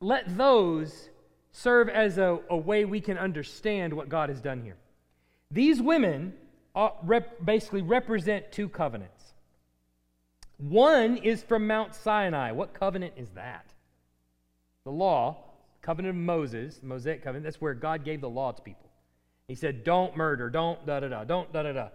let 0.00 0.36
those 0.36 1.08
serve 1.54 1.88
as 1.88 2.18
a, 2.18 2.40
a 2.50 2.56
way 2.56 2.84
we 2.84 3.00
can 3.00 3.16
understand 3.16 3.94
what 3.94 4.08
God 4.08 4.28
has 4.28 4.40
done 4.40 4.60
here. 4.60 4.76
These 5.52 5.80
women 5.80 6.34
uh, 6.74 6.90
rep, 7.04 7.44
basically 7.44 7.82
represent 7.82 8.50
two 8.50 8.68
covenants. 8.68 9.34
One 10.58 11.16
is 11.16 11.44
from 11.44 11.68
Mount 11.68 11.94
Sinai. 11.94 12.50
What 12.50 12.74
covenant 12.74 13.14
is 13.16 13.28
that? 13.30 13.72
The 14.82 14.90
law, 14.90 15.36
covenant 15.80 16.16
of 16.16 16.20
Moses, 16.20 16.78
the 16.78 16.86
Mosaic 16.86 17.22
covenant, 17.22 17.44
that's 17.44 17.60
where 17.60 17.74
God 17.74 18.04
gave 18.04 18.20
the 18.20 18.28
law 18.28 18.50
to 18.50 18.60
people. 18.60 18.90
He 19.46 19.54
said, 19.54 19.84
don't 19.84 20.16
murder, 20.16 20.50
don't 20.50 20.84
da 20.84 21.00
da 21.00 21.08
da, 21.08 21.22
don't 21.22 21.52
da 21.52 21.62
da 21.62 21.72
da. 21.72 21.88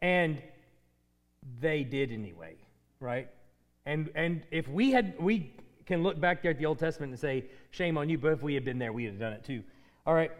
And 0.00 0.40
they 1.60 1.84
did 1.84 2.12
anyway, 2.12 2.54
right? 2.98 3.28
And 3.84 4.10
and 4.14 4.42
if 4.50 4.68
we 4.68 4.92
had 4.92 5.14
we 5.20 5.52
can 5.90 6.04
look 6.04 6.20
back 6.20 6.40
there 6.40 6.52
at 6.52 6.58
the 6.58 6.66
Old 6.66 6.78
Testament 6.78 7.10
and 7.10 7.18
say, 7.18 7.44
shame 7.72 7.98
on 7.98 8.08
you, 8.08 8.16
but 8.16 8.32
if 8.32 8.42
we 8.42 8.54
had 8.54 8.64
been 8.64 8.78
there, 8.78 8.92
we'd 8.92 9.06
have 9.06 9.18
done 9.18 9.32
it 9.32 9.42
too. 9.44 9.60
All 10.06 10.14
right. 10.14 10.30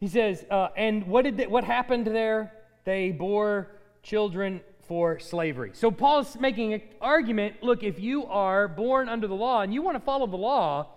He 0.00 0.08
says, 0.08 0.46
uh, 0.50 0.68
and 0.76 1.06
what 1.06 1.24
did 1.24 1.36
they, 1.36 1.46
what 1.46 1.62
happened 1.62 2.06
there? 2.06 2.52
They 2.84 3.10
bore 3.10 3.68
children 4.02 4.62
for 4.88 5.18
slavery. 5.18 5.72
So 5.74 5.90
Paul's 5.90 6.38
making 6.38 6.72
an 6.72 6.82
argument 7.02 7.62
look, 7.62 7.82
if 7.82 8.00
you 8.00 8.24
are 8.26 8.66
born 8.66 9.10
under 9.10 9.26
the 9.26 9.34
law 9.34 9.60
and 9.60 9.74
you 9.74 9.82
want 9.82 9.96
to 9.96 10.00
follow 10.00 10.26
the 10.26 10.38
law, 10.38 10.88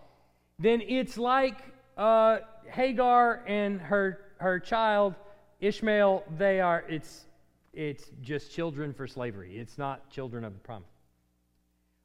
then 0.58 0.82
it's 0.88 1.18
like 1.18 1.58
uh, 1.98 2.38
Hagar 2.72 3.44
and 3.46 3.82
her, 3.82 4.22
her 4.38 4.58
child, 4.58 5.16
Ishmael, 5.60 6.24
they 6.38 6.62
are, 6.62 6.86
it's, 6.88 7.26
it's 7.74 8.06
just 8.22 8.54
children 8.54 8.94
for 8.94 9.06
slavery. 9.06 9.58
It's 9.58 9.78
not 9.78 10.10
children 10.10 10.46
of 10.46 10.54
the 10.54 10.60
promise. 10.60 10.88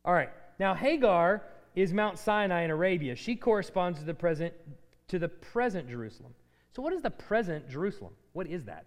All 0.05 0.14
right. 0.14 0.30
Now, 0.59 0.74
Hagar 0.74 1.42
is 1.75 1.93
Mount 1.93 2.18
Sinai 2.18 2.62
in 2.62 2.70
Arabia. 2.70 3.16
She 3.16 3.37
corresponds 3.37 3.99
to 3.99 4.05
the 4.05 4.14
present, 4.14 4.55
to 5.09 5.18
the 5.18 5.29
present 5.29 5.89
Jerusalem. 5.89 6.35
So, 6.75 6.83
what 6.83 6.93
is 6.93 7.03
the 7.03 7.11
present 7.11 7.68
Jerusalem? 7.68 8.14
What 8.33 8.47
is 8.47 8.64
that? 8.64 8.87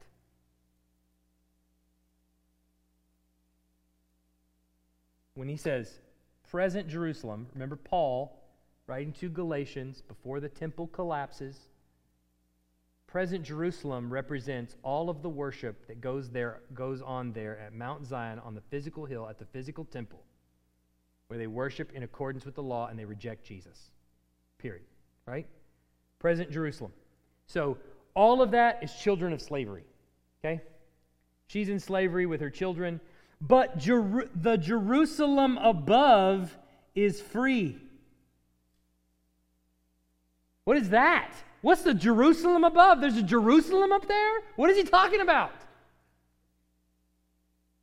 when 5.36 5.50
he 5.50 5.58
says 5.58 6.00
present 6.50 6.88
Jerusalem, 6.88 7.48
remember 7.54 7.76
Paul 7.76 8.42
writing 8.88 9.14
to 9.14 9.30
Galatians 9.30 10.02
before 10.02 10.40
the 10.40 10.50
temple 10.50 10.88
collapses. 10.88 11.60
Present 13.08 13.44
Jerusalem 13.44 14.12
represents 14.12 14.76
all 14.84 15.10
of 15.10 15.22
the 15.22 15.30
worship 15.30 15.88
that 15.88 16.02
goes 16.02 16.30
there 16.30 16.62
goes 16.74 17.02
on 17.02 17.34
there 17.34 17.60
at 17.60 17.74
Mount 17.74 18.06
Zion 18.06 18.40
on 18.40 18.56
the 18.56 18.62
physical 18.70 19.06
hill 19.06 19.28
at 19.30 19.38
the 19.38 19.46
physical 19.46 19.86
temple 19.86 20.24
where 21.28 21.39
they 21.39 21.47
worship 21.47 21.91
in 21.93 22.03
accordance 22.03 22.45
with 22.45 22.55
the 22.55 22.63
law 22.63 22.88
and 22.88 22.97
they 22.97 23.05
reject 23.05 23.45
Jesus. 23.45 23.91
Period. 24.57 24.86
Right? 25.26 25.47
Present 26.19 26.51
Jerusalem. 26.51 26.91
So 27.47 27.78
all 28.13 28.41
of 28.41 28.51
that 28.51 28.84
is 28.84 28.93
children 28.93 29.34
of 29.34 29.41
slavery. 29.41 29.86
Okay? 30.43 30.61
She's 31.47 31.69
in 31.69 31.80
slavery 31.80 32.26
with 32.26 32.41
her 32.41 32.49
children. 32.49 32.99
But 33.41 33.78
Jer- 33.78 34.30
the 34.36 34.57
Jerusalem 34.57 35.57
above 35.57 36.57
is 36.93 37.21
free. 37.21 37.78
What 40.63 40.78
is 40.78 40.89
that? 40.89 41.32
What's 41.61 41.84
the 41.84 41.93
Jerusalem 41.93 42.63
above? 42.63 43.01
There's 43.01 43.17
a 43.17 43.23
Jerusalem 43.23 43.91
up 43.91 44.07
there? 44.07 44.39
What 44.55 44.69
is 44.69 44.78
he 44.78 44.84
talking 44.84 45.21
about? 45.21 45.51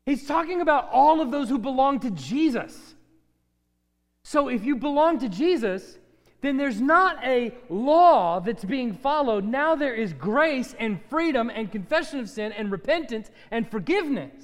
He's 0.04 0.26
talking 0.26 0.60
about 0.60 0.88
all 0.90 1.20
of 1.20 1.30
those 1.30 1.48
who 1.48 1.58
belong 1.58 2.00
to 2.00 2.10
Jesus. 2.10 2.94
So 4.32 4.48
if 4.48 4.64
you 4.64 4.76
belong 4.76 5.18
to 5.18 5.28
Jesus, 5.28 5.98
then 6.40 6.56
there's 6.56 6.80
not 6.80 7.22
a 7.22 7.52
law 7.68 8.40
that's 8.40 8.64
being 8.64 8.94
followed. 8.94 9.44
Now 9.44 9.74
there 9.74 9.94
is 9.94 10.14
grace 10.14 10.74
and 10.78 10.98
freedom 11.10 11.50
and 11.54 11.70
confession 11.70 12.18
of 12.18 12.30
sin 12.30 12.50
and 12.52 12.72
repentance 12.72 13.30
and 13.50 13.70
forgiveness. 13.70 14.42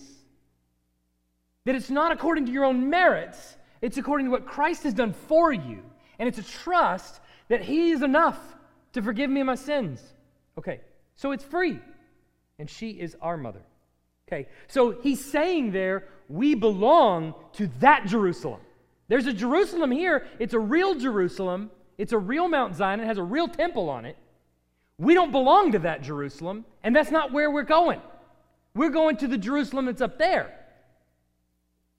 That 1.65 1.75
it's 1.75 1.89
not 1.89 2.13
according 2.13 2.45
to 2.45 2.53
your 2.53 2.67
own 2.67 2.91
merits, 2.91 3.57
it's 3.81 3.97
according 3.97 4.27
to 4.27 4.31
what 4.31 4.45
Christ 4.45 4.83
has 4.83 4.93
done 4.93 5.15
for 5.15 5.55
you. 5.55 5.83
And 6.19 6.29
it's 6.29 6.37
a 6.37 6.43
trust 6.43 7.21
that 7.49 7.63
He 7.63 7.91
is 7.91 8.03
enough 8.03 8.39
to 8.93 9.01
forgive 9.01 9.31
me 9.31 9.43
my 9.43 9.55
sins. 9.55 10.03
Okay, 10.59 10.83
so 11.15 11.33
it's 11.33 11.45
free. 11.45 11.81
And 12.59 12.69
she 12.69 12.91
is 12.91 13.17
our 13.23 13.39
mother. 13.39 13.63
Okay, 14.29 14.49
so 14.67 15.01
he's 15.01 15.25
saying 15.25 15.73
there, 15.73 16.05
we 16.29 16.55
belong 16.55 17.33
to 17.55 17.69
that 17.81 18.05
Jerusalem. 18.05 18.61
There's 19.09 19.27
a 19.27 19.33
Jerusalem 19.33 19.91
here. 19.91 20.27
It's 20.39 20.55
a 20.55 20.59
real 20.59 20.95
Jerusalem. 20.95 21.71
It's 21.97 22.13
a 22.13 22.19
real 22.19 22.49
Mount 22.49 22.77
Zion. 22.77 23.01
It 23.01 23.07
has 23.07 23.19
a 23.19 23.23
real 23.23 23.49
temple 23.49 23.89
on 23.89 24.05
it. 24.05 24.17
We 24.99 25.15
don't 25.15 25.33
belong 25.33 25.73
to 25.73 25.79
that 25.81 26.03
Jerusalem, 26.03 26.65
and 26.83 26.95
that's 26.95 27.11
not 27.11 27.33
where 27.33 27.51
we're 27.51 27.63
going. 27.63 28.01
We're 28.75 28.91
going 28.91 29.17
to 29.19 29.29
the 29.29 29.39
Jerusalem 29.39 29.87
that's 29.87 30.01
up 30.01 30.19
there 30.19 30.59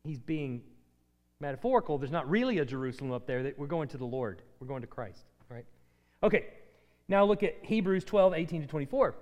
he's 0.04 0.20
being 0.20 0.62
metaphorical. 1.40 1.98
There's 1.98 2.12
not 2.12 2.30
really 2.30 2.60
a 2.60 2.66
Jerusalem 2.66 3.12
up 3.12 3.26
there. 3.28 3.44
That 3.44 3.58
we're 3.58 3.68
going 3.68 3.88
to 3.90 3.98
the 3.98 4.06
Lord. 4.06 4.42
We're 4.60 4.68
going 4.68 4.82
to 4.82 4.88
Christ, 4.88 5.24
right? 5.50 5.66
Okay, 6.24 6.48
now 7.08 7.24
look 7.24 7.44
at 7.44 7.58
Hebrews 7.62 8.04
12, 8.04 8.34
18 8.34 8.62
to 8.62 8.68
24. 8.68 9.16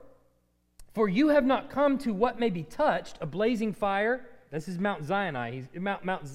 For 0.94 1.08
you 1.08 1.28
have 1.28 1.46
not 1.46 1.70
come 1.70 1.98
to 2.00 2.14
what 2.14 2.40
may 2.40 2.50
be 2.50 2.64
touched, 2.64 3.18
a 3.22 3.26
blazing 3.26 3.74
fire. 3.74 4.26
This 4.52 4.68
is 4.68 4.80
Mount 4.80 5.06
Sinai. 5.06 5.52
He's 5.52 5.68
Mount, 5.76 6.04
Mount, 6.04 6.28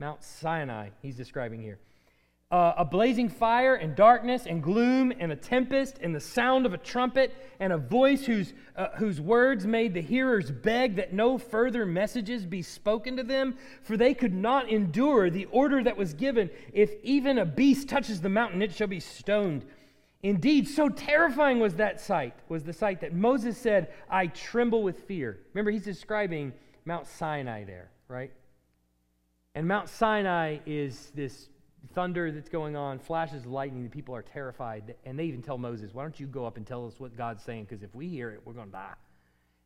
Mount 0.00 0.22
Sinai, 0.22 0.90
he's 1.02 1.16
describing 1.16 1.60
here 1.60 1.78
uh, 2.50 2.72
a 2.78 2.84
blazing 2.84 3.28
fire 3.28 3.74
and 3.74 3.94
darkness 3.94 4.46
and 4.46 4.62
gloom 4.62 5.12
and 5.18 5.30
a 5.30 5.36
tempest 5.36 5.98
and 6.00 6.14
the 6.14 6.20
sound 6.20 6.64
of 6.64 6.72
a 6.72 6.78
trumpet 6.78 7.34
and 7.60 7.74
a 7.74 7.78
voice 7.78 8.24
whose, 8.24 8.54
uh, 8.76 8.88
whose 8.96 9.20
words 9.20 9.66
made 9.66 9.92
the 9.92 10.00
hearers 10.00 10.50
beg 10.50 10.96
that 10.96 11.12
no 11.12 11.36
further 11.36 11.84
messages 11.84 12.46
be 12.46 12.62
spoken 12.62 13.16
to 13.16 13.22
them, 13.22 13.54
for 13.82 13.96
they 13.96 14.14
could 14.14 14.32
not 14.32 14.68
endure 14.70 15.28
the 15.28 15.44
order 15.46 15.82
that 15.82 15.96
was 15.96 16.14
given. 16.14 16.48
If 16.72 16.92
even 17.02 17.36
a 17.38 17.44
beast 17.44 17.88
touches 17.88 18.22
the 18.22 18.30
mountain, 18.30 18.62
it 18.62 18.72
shall 18.72 18.86
be 18.86 19.00
stoned. 19.00 19.66
Indeed, 20.22 20.68
so 20.68 20.88
terrifying 20.88 21.60
was 21.60 21.74
that 21.74 22.00
sight, 22.00 22.34
was 22.48 22.64
the 22.64 22.72
sight 22.72 23.02
that 23.02 23.14
Moses 23.14 23.58
said, 23.58 23.92
I 24.08 24.28
tremble 24.28 24.82
with 24.82 25.00
fear. 25.00 25.38
Remember, 25.52 25.70
he's 25.70 25.84
describing 25.84 26.54
Mount 26.86 27.06
Sinai 27.06 27.64
there, 27.64 27.90
right? 28.08 28.32
And 29.58 29.66
Mount 29.66 29.88
Sinai 29.88 30.58
is 30.66 31.10
this 31.16 31.48
thunder 31.92 32.30
that's 32.30 32.48
going 32.48 32.76
on, 32.76 33.00
flashes 33.00 33.44
of 33.44 33.50
lightning, 33.50 33.82
the 33.82 33.90
people 33.90 34.14
are 34.14 34.22
terrified. 34.22 34.94
And 35.04 35.18
they 35.18 35.24
even 35.24 35.42
tell 35.42 35.58
Moses, 35.58 35.92
Why 35.92 36.02
don't 36.02 36.20
you 36.20 36.28
go 36.28 36.46
up 36.46 36.58
and 36.58 36.64
tell 36.64 36.86
us 36.86 37.00
what 37.00 37.16
God's 37.16 37.42
saying? 37.42 37.64
Because 37.64 37.82
if 37.82 37.92
we 37.92 38.06
hear 38.06 38.30
it, 38.30 38.40
we're 38.44 38.52
going 38.52 38.68
to 38.68 38.72
die. 38.72 38.94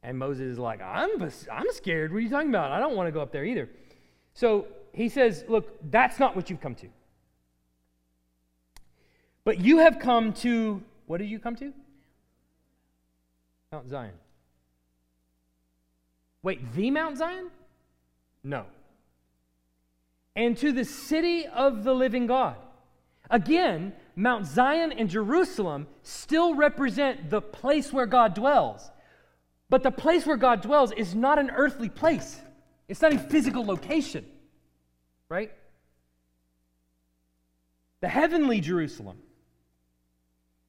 And 0.03 0.19
Moses 0.19 0.53
is 0.53 0.59
like, 0.59 0.81
I'm, 0.81 1.11
I'm 1.21 1.73
scared. 1.73 2.11
What 2.11 2.17
are 2.17 2.21
you 2.23 2.31
talking 2.31 2.49
about? 2.49 2.73
I 2.73 2.79
don't 2.79 2.97
want 2.97 3.09
to 3.09 3.13
go 3.13 3.21
up 3.21 3.33
there 3.33 3.45
either. 3.45 3.69
So 4.33 4.67
he 4.95 5.11
says, 5.11 5.45
Look, 5.47 5.79
that's 5.91 6.19
not 6.19 6.35
what 6.35 6.49
you've 6.49 6.63
come 6.63 6.75
to. 6.77 6.89
But 9.45 9.61
you 9.61 9.77
have 9.77 9.99
come 9.99 10.33
to, 10.33 10.83
what 11.05 11.19
did 11.19 11.29
you 11.29 11.39
come 11.39 11.55
to? 11.57 11.71
Mount 13.71 13.91
Zion. 13.91 14.15
Wait, 16.43 16.73
the 16.73 16.91
Mount 16.91 17.19
Zion? 17.19 17.51
No 18.43 18.65
and 20.35 20.57
to 20.59 20.73
the 20.73 20.85
city 20.85 21.47
of 21.47 21.85
the 21.85 21.95
living 21.95 22.27
God. 22.27 22.57
Again, 23.31 23.93
Mount 24.17 24.47
Zion 24.47 24.93
and 24.93 25.09
Jerusalem 25.09 25.87
still 26.03 26.55
represent 26.55 27.31
the 27.31 27.41
place 27.41 27.93
where 27.93 28.07
God 28.07 28.35
dwells. 28.35 28.91
But 29.69 29.83
the 29.83 29.91
place 29.91 30.27
where 30.27 30.37
God 30.37 30.61
dwells 30.61 30.93
is 30.93 31.15
not 31.15 31.39
an 31.39 31.51
earthly 31.51 31.89
place, 31.89 32.41
it's 32.89 33.01
not 33.01 33.15
a 33.15 33.19
physical 33.19 33.65
location, 33.65 34.27
right? 35.29 35.53
The 38.01 38.09
heavenly 38.09 38.61
Jerusalem. 38.61 39.19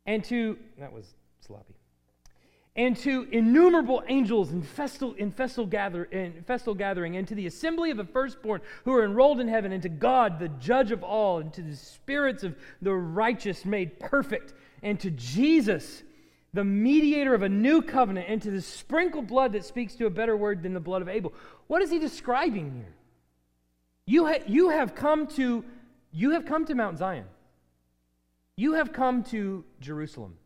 And 0.05 0.23
to, 0.25 0.57
that 0.77 0.91
was 0.91 1.05
sloppy 1.45 1.75
and 2.75 2.97
to 2.97 3.27
innumerable 3.31 4.03
angels 4.07 4.51
in 4.51 4.63
festal, 4.63 5.13
in 5.13 5.31
festal, 5.31 5.65
gather, 5.65 6.05
in 6.05 6.43
festal 6.43 6.73
gathering, 6.73 7.17
and 7.17 7.27
to 7.27 7.35
the 7.35 7.45
assembly 7.45 7.91
of 7.91 7.97
the 7.97 8.05
firstborn 8.05 8.61
who 8.83 8.93
are 8.93 9.05
enrolled 9.05 9.39
in 9.39 9.47
heaven, 9.47 9.71
and 9.71 9.83
to 9.83 9.89
God, 9.89 10.39
the 10.39 10.49
judge 10.49 10.91
of 10.91 11.03
all, 11.03 11.39
and 11.39 11.53
to 11.53 11.61
the 11.61 11.75
spirits 11.75 12.43
of 12.43 12.55
the 12.81 12.93
righteous 12.93 13.63
made 13.63 13.99
perfect, 13.99 14.53
and 14.81 14.99
to 15.01 15.11
Jesus, 15.11 16.01
the 16.53 16.63
mediator 16.63 17.35
of 17.35 17.43
a 17.43 17.49
new 17.49 17.81
covenant, 17.81 18.27
and 18.27 18.41
to 18.41 18.49
the 18.49 18.61
sprinkled 18.61 19.27
blood 19.27 19.53
that 19.53 19.65
speaks 19.65 19.93
to 19.95 20.07
a 20.07 20.09
better 20.09 20.35
word 20.35 20.63
than 20.63 20.73
the 20.73 20.79
blood 20.79 21.03
of 21.03 21.09
Abel. 21.09 21.31
What 21.67 21.83
is 21.83 21.91
he 21.91 21.99
describing 21.99 22.73
here? 22.73 22.95
You, 24.07 24.25
ha- 24.25 24.43
you 24.47 24.69
have 24.69 24.95
come 24.95 25.27
to 25.27 25.63
you 26.15 26.31
have 26.31 26.45
come 26.45 26.65
to 26.65 26.75
Mount 26.75 26.99
Zion. 26.99 27.25
You 28.55 28.73
have 28.73 28.93
come 28.93 29.23
to 29.25 29.65
Jerusalem, 29.81 30.37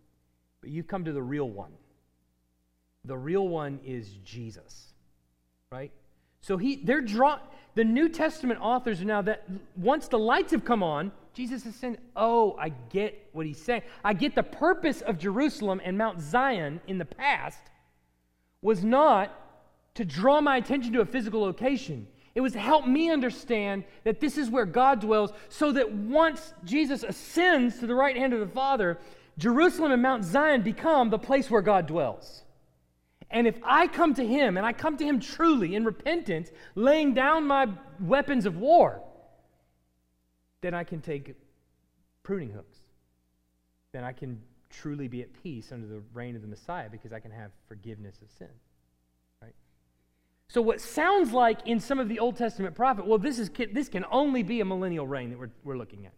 but 0.62 0.70
you've 0.70 0.88
come 0.88 1.04
to 1.04 1.12
the 1.12 1.22
real 1.22 1.50
one. 1.50 1.72
The 3.08 3.18
real 3.18 3.48
one 3.48 3.80
is 3.86 4.10
Jesus, 4.24 4.94
right? 5.72 5.92
So 6.42 6.58
he, 6.58 6.78
they're 6.84 7.02
drawn. 7.02 7.40
The 7.76 7.84
New 7.84 8.10
Testament 8.10 8.60
authors 8.62 9.02
are 9.02 9.06
now 9.06 9.22
that 9.22 9.48
once 9.76 10.08
the 10.08 10.20
lights 10.20 10.52
have 10.52 10.66
come 10.66 10.84
on, 10.84 11.12
Jesus 11.34 11.66
is 11.66 11.76
saying, 11.76 11.98
"Oh, 12.16 12.56
I 12.60 12.70
get 12.90 13.30
what 13.32 13.46
he's 13.46 13.62
saying. 13.62 13.84
I 14.04 14.14
get 14.14 14.36
the 14.36 14.44
purpose 14.44 15.02
of 15.02 15.18
Jerusalem 15.18 15.80
and 15.84 15.98
Mount 15.98 16.20
Zion 16.20 16.82
in 16.88 16.98
the 16.98 17.06
past 17.06 17.60
was 18.62 18.84
not 18.84 19.32
to 19.96 20.04
draw 20.04 20.42
my 20.42 20.58
attention 20.58 20.94
to 20.94 21.02
a 21.02 21.06
physical 21.06 21.42
location. 21.42 22.08
It 22.36 22.42
was 22.42 22.54
to 22.54 22.60
help 22.60 22.86
me 22.86 23.10
understand 23.10 23.84
that 24.04 24.20
this 24.20 24.38
is 24.38 24.50
where 24.50 24.66
God 24.66 25.00
dwells, 25.00 25.32
so 25.50 25.72
that 25.72 25.92
once 25.92 26.54
Jesus 26.64 27.04
ascends 27.04 27.80
to 27.80 27.88
the 27.88 27.96
right 27.96 28.16
hand 28.16 28.34
of 28.34 28.40
the 28.40 28.48
Father, 28.48 29.00
Jerusalem 29.38 29.92
and 29.92 30.02
Mount 30.02 30.24
Zion 30.24 30.62
become 30.62 31.10
the 31.10 31.20
place 31.20 31.50
where 31.50 31.62
God 31.62 31.88
dwells. 31.88 32.44
And 33.30 33.46
if 33.46 33.60
I 33.64 33.88
come 33.88 34.14
to 34.14 34.26
him, 34.26 34.58
and 34.58 34.66
I 34.66 34.72
come 34.72 34.96
to 34.98 35.06
him 35.06 35.20
truly 35.20 35.76
in 35.76 35.84
repentance, 35.84 36.50
laying 36.76 37.14
down 37.14 37.46
my 37.46 37.68
weapons 38.00 38.46
of 38.46 38.58
war, 38.58 39.02
then 40.62 40.74
I 40.74 40.84
can 40.84 41.02
take 41.02 41.36
pruning 42.24 42.52
hooks. 42.52 42.80
Then 43.92 44.04
I 44.04 44.14
can 44.14 44.42
truly 44.70 45.08
be 45.08 45.22
at 45.22 45.44
peace 45.44 45.72
under 45.72 45.88
the 45.88 46.02
reign 46.14 46.36
of 46.36 46.42
the 46.42 46.48
Messiah 46.48 46.90
because 46.90 47.12
I 47.12 47.20
can 47.20 47.32
have 47.32 47.52
forgiveness 47.68 48.18
of 48.22 48.30
sin. 48.38 48.50
Right? 49.42 49.56
So, 50.48 50.62
what 50.62 50.80
sounds 50.80 51.32
like 51.34 51.66
in 51.66 51.80
some 51.80 52.00
of 52.00 52.08
the 52.08 52.20
Old 52.20 52.38
Testament 52.38 52.76
prophet, 52.76 53.06
well, 53.06 53.18
this, 53.18 53.40
is, 53.40 53.50
this 53.74 53.90
can 53.90 54.06
only 54.10 54.44
be 54.44 54.62
a 54.62 54.66
millennial 54.66 55.08
reign 55.08 55.30
that 55.32 55.40
we're, 55.40 55.52
we're 55.64 55.78
looking 55.78 56.06
at, 56.06 56.14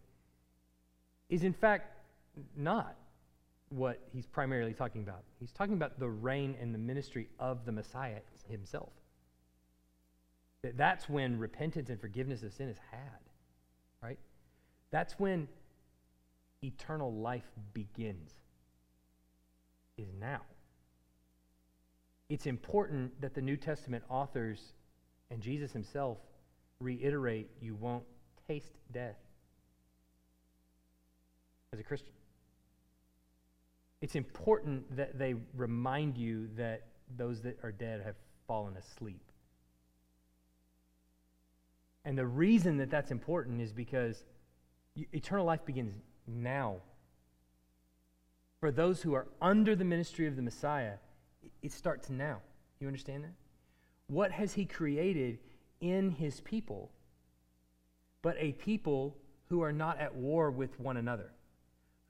is 1.28 1.42
in 1.42 1.52
fact 1.52 1.96
not 2.56 2.96
what 3.70 4.00
he's 4.12 4.26
primarily 4.26 4.74
talking 4.74 5.02
about. 5.02 5.22
He's 5.38 5.52
talking 5.52 5.74
about 5.74 5.98
the 5.98 6.08
reign 6.08 6.56
and 6.60 6.74
the 6.74 6.78
ministry 6.78 7.28
of 7.38 7.64
the 7.64 7.72
Messiah 7.72 8.18
himself. 8.48 8.90
That 10.62 10.76
that's 10.76 11.08
when 11.08 11.38
repentance 11.38 11.88
and 11.88 12.00
forgiveness 12.00 12.42
of 12.42 12.52
sin 12.52 12.68
is 12.68 12.76
had, 12.90 13.20
right? 14.02 14.18
That's 14.90 15.18
when 15.18 15.48
eternal 16.62 17.12
life 17.12 17.48
begins, 17.72 18.32
is 19.96 20.08
now. 20.20 20.42
It's 22.28 22.46
important 22.46 23.20
that 23.20 23.34
the 23.34 23.40
New 23.40 23.56
Testament 23.56 24.04
authors 24.08 24.60
and 25.30 25.40
Jesus 25.40 25.72
himself 25.72 26.18
reiterate 26.80 27.50
you 27.60 27.74
won't 27.74 28.04
taste 28.46 28.72
death 28.92 29.16
as 31.72 31.78
a 31.78 31.82
Christian 31.82 32.12
it's 34.00 34.14
important 34.14 34.96
that 34.96 35.18
they 35.18 35.34
remind 35.54 36.16
you 36.16 36.48
that 36.56 36.86
those 37.16 37.42
that 37.42 37.58
are 37.62 37.72
dead 37.72 38.02
have 38.04 38.16
fallen 38.46 38.76
asleep. 38.76 39.20
And 42.04 42.16
the 42.16 42.26
reason 42.26 42.78
that 42.78 42.90
that's 42.90 43.10
important 43.10 43.60
is 43.60 43.72
because 43.72 44.24
eternal 45.12 45.44
life 45.44 45.64
begins 45.64 45.94
now. 46.26 46.76
For 48.58 48.70
those 48.70 49.02
who 49.02 49.14
are 49.14 49.26
under 49.40 49.76
the 49.76 49.84
ministry 49.84 50.26
of 50.26 50.36
the 50.36 50.42
Messiah, 50.42 50.94
it 51.62 51.72
starts 51.72 52.10
now. 52.10 52.40
You 52.78 52.86
understand 52.86 53.24
that? 53.24 53.34
What 54.06 54.32
has 54.32 54.54
he 54.54 54.64
created 54.64 55.38
in 55.80 56.10
his 56.10 56.40
people 56.40 56.90
but 58.22 58.36
a 58.38 58.52
people 58.52 59.16
who 59.48 59.62
are 59.62 59.72
not 59.72 59.98
at 59.98 60.14
war 60.14 60.50
with 60.50 60.78
one 60.80 60.96
another? 60.96 61.32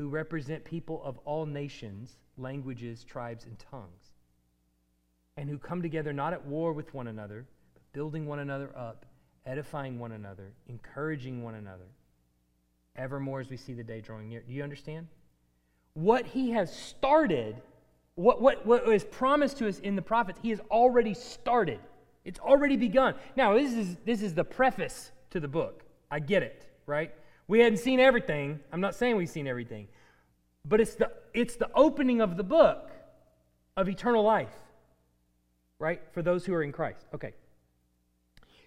Who 0.00 0.08
represent 0.08 0.64
people 0.64 1.02
of 1.04 1.18
all 1.26 1.44
nations, 1.44 2.16
languages, 2.38 3.04
tribes, 3.04 3.44
and 3.44 3.58
tongues, 3.58 4.14
and 5.36 5.46
who 5.46 5.58
come 5.58 5.82
together 5.82 6.10
not 6.10 6.32
at 6.32 6.42
war 6.46 6.72
with 6.72 6.94
one 6.94 7.08
another, 7.08 7.44
but 7.74 7.82
building 7.92 8.26
one 8.26 8.38
another 8.38 8.74
up, 8.74 9.04
edifying 9.44 9.98
one 9.98 10.12
another, 10.12 10.54
encouraging 10.70 11.42
one 11.42 11.56
another, 11.56 11.84
evermore 12.96 13.40
as 13.40 13.50
we 13.50 13.58
see 13.58 13.74
the 13.74 13.84
day 13.84 14.00
drawing 14.00 14.30
near. 14.30 14.40
Do 14.40 14.54
you 14.54 14.62
understand? 14.62 15.06
What 15.92 16.24
he 16.26 16.52
has 16.52 16.74
started, 16.74 17.60
what, 18.14 18.40
what, 18.40 18.64
what 18.64 18.88
is 18.88 19.04
promised 19.04 19.58
to 19.58 19.68
us 19.68 19.80
in 19.80 19.96
the 19.96 20.02
prophets, 20.02 20.38
he 20.40 20.48
has 20.48 20.60
already 20.70 21.12
started. 21.12 21.80
It's 22.24 22.40
already 22.40 22.78
begun. 22.78 23.16
Now, 23.36 23.52
this 23.52 23.74
is, 23.74 23.98
this 24.06 24.22
is 24.22 24.32
the 24.32 24.44
preface 24.44 25.12
to 25.28 25.40
the 25.40 25.48
book. 25.48 25.84
I 26.10 26.20
get 26.20 26.42
it, 26.42 26.66
right? 26.86 27.12
We 27.50 27.58
hadn't 27.58 27.78
seen 27.78 27.98
everything. 27.98 28.60
I'm 28.72 28.80
not 28.80 28.94
saying 28.94 29.16
we've 29.16 29.28
seen 29.28 29.48
everything. 29.48 29.88
But 30.64 30.80
it's 30.80 30.94
the, 30.94 31.10
it's 31.34 31.56
the 31.56 31.68
opening 31.74 32.20
of 32.20 32.36
the 32.36 32.44
book 32.44 32.92
of 33.76 33.88
eternal 33.88 34.22
life, 34.22 34.54
right? 35.80 36.00
For 36.12 36.22
those 36.22 36.46
who 36.46 36.54
are 36.54 36.62
in 36.62 36.70
Christ. 36.70 37.06
Okay. 37.12 37.32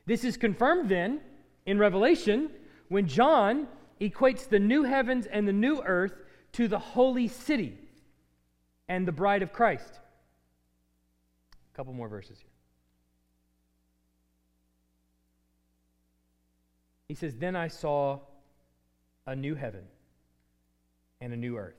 This 0.05 0.25
is 0.25 0.35
confirmed 0.35 0.89
then 0.89 1.21
in 1.65 1.79
Revelation 1.79 2.49
when 2.89 3.07
John 3.07 3.69
equates 4.01 4.49
the 4.49 4.59
new 4.59 4.83
heavens 4.83 5.27
and 5.27 5.47
the 5.47 5.53
new 5.53 5.81
earth 5.81 6.21
to 6.51 6.67
the 6.67 6.79
holy 6.79 7.29
city 7.29 7.77
and 8.89 9.07
the 9.07 9.13
bride 9.13 9.43
of 9.43 9.53
Christ. 9.53 10.01
A 11.73 11.77
couple 11.77 11.93
more 11.93 12.09
verses 12.09 12.37
here. 12.37 12.51
He 17.07 17.15
says, 17.15 17.37
Then 17.37 17.55
I 17.55 17.69
saw 17.69 18.19
a 19.25 19.35
new 19.35 19.55
heaven 19.55 19.83
and 21.21 21.33
a 21.33 21.37
new 21.37 21.57
earth. 21.57 21.75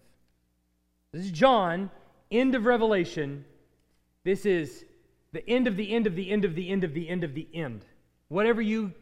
This 1.12 1.24
is 1.24 1.30
John, 1.30 1.90
end 2.30 2.54
of 2.54 2.66
Revelation. 2.66 3.44
This 4.24 4.46
is 4.46 4.84
the 5.32 5.48
end 5.48 5.66
of 5.66 5.76
the 5.76 5.92
end 5.92 6.06
of 6.06 6.16
the 6.16 6.30
end 6.30 6.44
of 6.44 6.54
the 6.54 6.70
end 6.70 6.84
of 6.84 6.94
the 6.94 7.08
end 7.08 7.24
of 7.24 7.34
the 7.34 7.46
end. 7.52 7.84
Whatever 8.28 8.62
you 8.62 8.92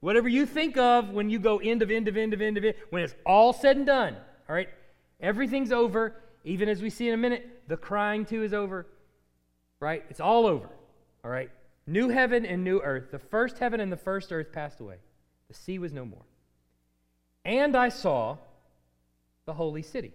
whatever 0.00 0.28
you 0.28 0.44
think 0.44 0.76
of 0.76 1.10
when 1.10 1.30
you 1.30 1.38
go 1.38 1.58
end 1.58 1.82
of 1.82 1.90
end 1.90 2.08
of 2.08 2.16
end 2.16 2.34
of 2.34 2.40
end 2.40 2.58
of 2.58 2.64
it, 2.64 2.76
when 2.90 3.02
it's 3.02 3.14
all 3.24 3.52
said 3.52 3.76
and 3.76 3.86
done, 3.86 4.16
all 4.48 4.54
right? 4.54 4.68
Everything's 5.20 5.70
over, 5.70 6.16
even 6.44 6.68
as 6.68 6.82
we 6.82 6.90
see 6.90 7.06
in 7.06 7.14
a 7.14 7.16
minute, 7.18 7.62
the 7.68 7.76
crying 7.76 8.24
too 8.24 8.42
is 8.42 8.52
over. 8.52 8.86
Right? 9.78 10.04
It's 10.10 10.20
all 10.20 10.46
over. 10.46 10.68
All 11.24 11.30
right? 11.30 11.50
New 11.86 12.08
heaven 12.08 12.44
and 12.44 12.64
new 12.64 12.80
earth. 12.80 13.10
The 13.10 13.18
first 13.18 13.58
heaven 13.58 13.80
and 13.80 13.90
the 13.90 13.96
first 13.96 14.32
earth 14.32 14.52
passed 14.52 14.80
away. 14.80 14.96
The 15.48 15.54
sea 15.54 15.78
was 15.78 15.92
no 15.92 16.04
more. 16.04 16.24
And 17.44 17.76
I 17.76 17.88
saw 17.88 18.38
the 19.46 19.52
holy 19.52 19.82
city. 19.82 20.12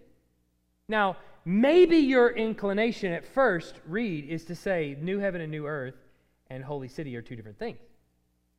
Now, 0.88 1.16
maybe 1.44 1.98
your 1.98 2.30
inclination 2.30 3.12
at 3.12 3.24
first 3.24 3.74
read 3.86 4.24
is 4.28 4.44
to 4.46 4.54
say 4.54 4.96
new 5.00 5.18
heaven 5.18 5.40
and 5.40 5.50
new 5.50 5.66
earth 5.66 5.96
and 6.50 6.64
holy 6.64 6.88
city 6.88 7.14
are 7.16 7.22
two 7.22 7.36
different 7.36 7.58
things. 7.58 7.78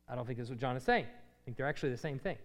I 0.08 0.14
don't 0.14 0.26
think 0.26 0.38
that's 0.38 0.50
what 0.50 0.58
John 0.58 0.76
is 0.76 0.82
saying. 0.82 1.04
I 1.04 1.44
think 1.44 1.56
they're 1.56 1.68
actually 1.68 1.90
the 1.90 1.96
same 1.98 2.18
thing. 2.18 2.38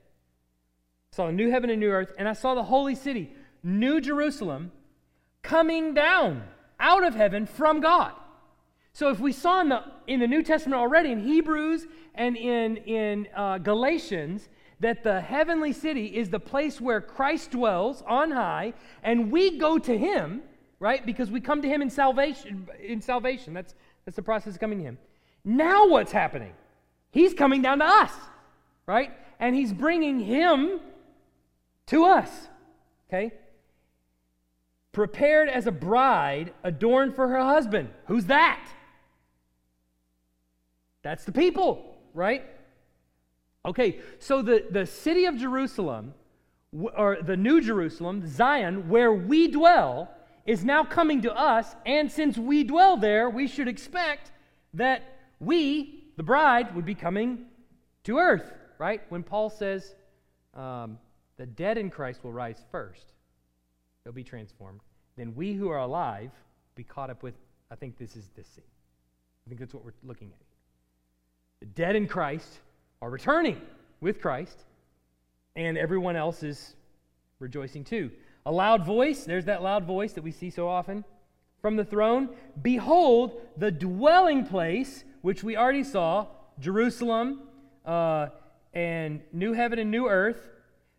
Saw 1.12 1.28
a 1.28 1.32
new 1.32 1.50
heaven 1.50 1.70
and 1.70 1.80
new 1.80 1.92
earth, 1.92 2.12
and 2.18 2.28
I 2.28 2.34
saw 2.34 2.56
the 2.56 2.64
holy 2.64 2.96
city, 2.96 3.32
New 3.64 4.02
Jerusalem, 4.02 4.72
coming 5.42 5.94
down 5.94 6.44
out 6.80 7.04
of 7.04 7.16
heaven 7.16 7.46
from 7.46 7.80
God. 7.80 8.12
So 8.94 9.10
if 9.10 9.20
we 9.20 9.32
saw 9.32 9.62
in 9.62 9.70
the, 9.70 9.84
in 10.08 10.20
the 10.20 10.28
New 10.28 10.44
Testament 10.44 10.80
already, 10.80 11.12
in 11.12 11.20
Hebrews 11.20 11.86
and 12.14 12.38
in, 12.38 12.78
in 12.78 13.28
uh, 13.36 13.58
Galatians, 13.60 14.48
that 14.80 15.04
the 15.04 15.22
heavenly 15.22 15.74
city 15.74 16.08
is 16.08 16.30
the 16.30 16.40
place 16.40 16.82
where 16.82 17.02
Christ 17.02 17.52
dwells 17.52 18.04
on 18.08 18.32
high, 18.32 18.74
and 19.04 19.32
we 19.32 19.58
go 19.58 19.78
to 19.80 19.98
him, 19.98 20.42
right? 20.80 21.06
Because 21.06 21.32
we 21.32 21.40
come 21.40 21.62
to 21.62 21.68
him 21.68 21.82
in 21.82 21.90
salvation. 21.90 22.68
In 22.84 23.02
salvation, 23.02 23.54
that's 23.54 23.74
that's 24.06 24.16
the 24.16 24.22
process 24.22 24.54
of 24.54 24.60
coming 24.60 24.80
to 24.80 24.84
him. 24.84 24.98
Now 25.44 25.88
what's 25.88 26.12
happening? 26.12 26.54
He's 27.12 27.34
coming 27.34 27.62
down 27.62 27.80
to 27.80 27.86
us, 27.86 28.12
right? 28.86 29.12
And 29.40 29.56
he's 29.56 29.74
bringing 29.74 30.20
him 30.20 30.80
to 31.88 32.06
us. 32.06 32.30
Okay? 33.10 33.34
Prepared 34.92 35.50
as 35.50 35.68
a 35.68 35.72
bride 35.72 36.54
adorned 36.64 37.16
for 37.16 37.28
her 37.28 37.44
husband. 37.44 37.90
Who's 38.08 38.26
that? 38.26 38.68
That's 41.02 41.26
the 41.26 41.32
people, 41.32 41.96
right? 42.14 42.44
Okay, 43.66 44.00
so 44.20 44.44
the, 44.44 44.66
the 44.70 44.86
city 44.86 45.26
of 45.26 45.38
Jerusalem, 45.38 46.14
or 46.72 47.18
the 47.22 47.36
New 47.36 47.62
Jerusalem, 47.62 48.28
Zion, 48.28 48.90
where 48.90 49.12
we 49.12 49.48
dwell, 49.48 50.12
is 50.46 50.64
now 50.64 50.84
coming 50.84 51.24
to 51.24 51.34
us, 51.34 51.76
and 51.86 52.12
since 52.12 52.38
we 52.38 52.64
dwell 52.64 52.96
there, 52.96 53.30
we 53.30 53.48
should 53.48 53.68
expect 53.68 54.32
that 54.76 55.02
we, 55.40 56.04
the 56.18 56.24
bride, 56.24 56.76
would 56.76 56.86
be 56.86 56.94
coming 56.94 57.46
to 58.04 58.20
earth, 58.20 58.54
right? 58.78 59.02
When 59.10 59.24
Paul 59.24 59.50
says 59.50 59.96
um, 60.54 61.00
the 61.38 61.48
dead 61.48 61.80
in 61.80 61.90
Christ 61.90 62.24
will 62.24 62.34
rise 62.34 62.64
first, 62.72 63.14
they'll 64.04 64.14
be 64.14 64.24
transformed. 64.24 64.82
Then 65.18 65.34
we 65.34 65.54
who 65.54 65.70
are 65.70 65.80
alive 65.80 66.30
be 66.76 66.84
caught 66.84 67.10
up 67.10 67.24
with, 67.24 67.34
I 67.72 67.76
think 67.76 67.98
this 67.98 68.16
is 68.16 68.30
this 68.36 68.48
scene. 68.48 68.64
I 69.46 69.50
think 69.50 69.60
that's 69.60 69.74
what 69.74 69.84
we're 69.84 69.94
looking 70.04 70.32
at. 70.34 70.42
The 71.62 71.68
dead 71.68 71.96
in 71.96 72.08
Christ 72.08 72.60
are 73.02 73.10
returning 73.10 73.62
with 74.02 74.22
Christ, 74.22 74.64
and 75.56 75.78
everyone 75.78 76.16
else 76.16 76.44
is 76.44 76.76
rejoicing 77.40 77.84
too. 77.84 78.12
A 78.46 78.52
loud 78.52 78.86
voice, 78.86 79.24
there's 79.24 79.46
that 79.46 79.64
loud 79.64 79.86
voice 79.86 80.14
that 80.14 80.24
we 80.24 80.32
see 80.32 80.50
so 80.50 80.68
often 80.68 81.04
from 81.62 81.76
the 81.76 81.86
throne. 81.86 82.30
Behold, 82.62 83.42
the 83.58 83.72
dwelling 83.72 84.46
place, 84.46 85.04
which 85.22 85.44
we 85.44 85.58
already 85.58 85.84
saw, 85.84 86.28
Jerusalem 86.60 87.42
uh, 87.86 88.28
and 88.74 89.22
new 89.34 89.54
heaven 89.54 89.80
and 89.80 89.90
new 89.90 90.08
earth, 90.08 90.50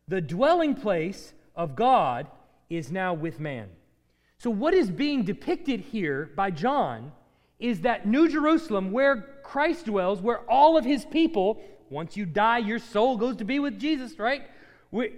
the 0.08 0.20
dwelling 0.20 0.74
place 0.74 1.32
of 1.54 1.76
God 1.76 2.26
is 2.68 2.90
now 2.90 3.14
with 3.14 3.40
man. 3.40 3.68
So, 4.38 4.50
what 4.50 4.74
is 4.74 4.90
being 4.90 5.24
depicted 5.24 5.80
here 5.80 6.30
by 6.36 6.50
John 6.50 7.12
is 7.58 7.80
that 7.82 8.06
New 8.06 8.28
Jerusalem, 8.28 8.92
where 8.92 9.22
Christ 9.42 9.86
dwells, 9.86 10.20
where 10.20 10.40
all 10.50 10.76
of 10.76 10.84
his 10.84 11.04
people, 11.04 11.62
once 11.90 12.16
you 12.16 12.26
die, 12.26 12.58
your 12.58 12.78
soul 12.78 13.16
goes 13.16 13.36
to 13.36 13.44
be 13.44 13.58
with 13.58 13.78
Jesus, 13.78 14.18
right? 14.18 14.42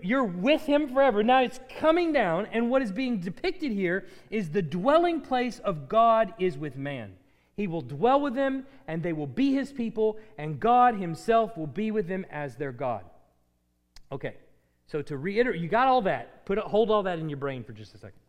You're 0.03 0.25
with 0.25 0.62
him 0.62 0.93
forever. 0.93 1.23
Now 1.23 1.43
it's 1.43 1.61
coming 1.79 2.12
down, 2.12 2.47
and 2.53 2.71
what 2.71 2.83
is 2.83 2.91
being 2.93 3.21
depicted 3.21 3.71
here 3.71 4.07
is 4.31 4.51
the 4.51 4.62
dwelling 4.62 5.21
place 5.21 5.59
of 5.61 5.89
God 5.89 6.35
is 6.39 6.57
with 6.59 6.77
man. 6.77 7.14
He 7.57 7.66
will 7.66 7.83
dwell 7.83 8.21
with 8.21 8.35
them, 8.35 8.66
and 8.87 9.03
they 9.03 9.12
will 9.12 9.27
be 9.27 9.53
his 9.53 9.73
people, 9.73 10.19
and 10.39 10.61
God 10.61 10.95
himself 10.95 11.57
will 11.57 11.66
be 11.66 11.91
with 11.91 12.09
them 12.09 12.25
as 12.31 12.57
their 12.57 12.73
God. 12.73 13.05
Okay, 14.11 14.37
so 14.87 15.03
to 15.03 15.16
reiterate, 15.16 15.61
you 15.61 15.69
got 15.69 15.89
all 15.89 16.03
that. 16.03 16.47
Put 16.47 16.59
hold 16.59 16.91
all 16.91 17.03
that 17.03 17.19
in 17.19 17.29
your 17.29 17.39
brain 17.39 17.62
for 17.62 17.73
just 17.73 17.95
a 17.95 17.99
second. 17.99 18.21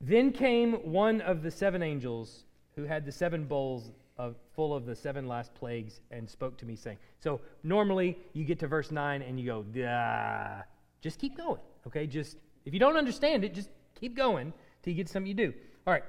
Then 0.00 0.32
came 0.32 0.74
one 0.92 1.20
of 1.20 1.42
the 1.42 1.50
seven 1.50 1.82
angels 1.82 2.44
who 2.76 2.84
had 2.84 3.04
the 3.04 3.12
seven 3.12 3.44
bowls 3.44 3.90
of, 4.22 4.36
full 4.54 4.72
of 4.72 4.86
the 4.86 4.94
seven 4.94 5.26
last 5.26 5.52
plagues 5.54 6.00
and 6.12 6.30
spoke 6.30 6.56
to 6.58 6.64
me, 6.64 6.76
saying, 6.76 6.98
So 7.18 7.40
normally 7.64 8.16
you 8.32 8.44
get 8.44 8.60
to 8.60 8.68
verse 8.68 8.92
9 8.92 9.20
and 9.20 9.38
you 9.38 9.46
go, 9.46 9.62
Dah. 9.62 10.62
Just 11.00 11.18
keep 11.18 11.36
going, 11.36 11.60
okay? 11.88 12.06
Just, 12.06 12.36
if 12.64 12.72
you 12.72 12.78
don't 12.78 12.96
understand 12.96 13.42
it, 13.44 13.52
just 13.52 13.68
keep 13.98 14.16
going 14.16 14.52
till 14.82 14.92
you 14.92 14.96
get 14.96 15.08
something 15.08 15.26
you 15.26 15.34
do. 15.34 15.52
All 15.86 15.92
right. 15.92 16.04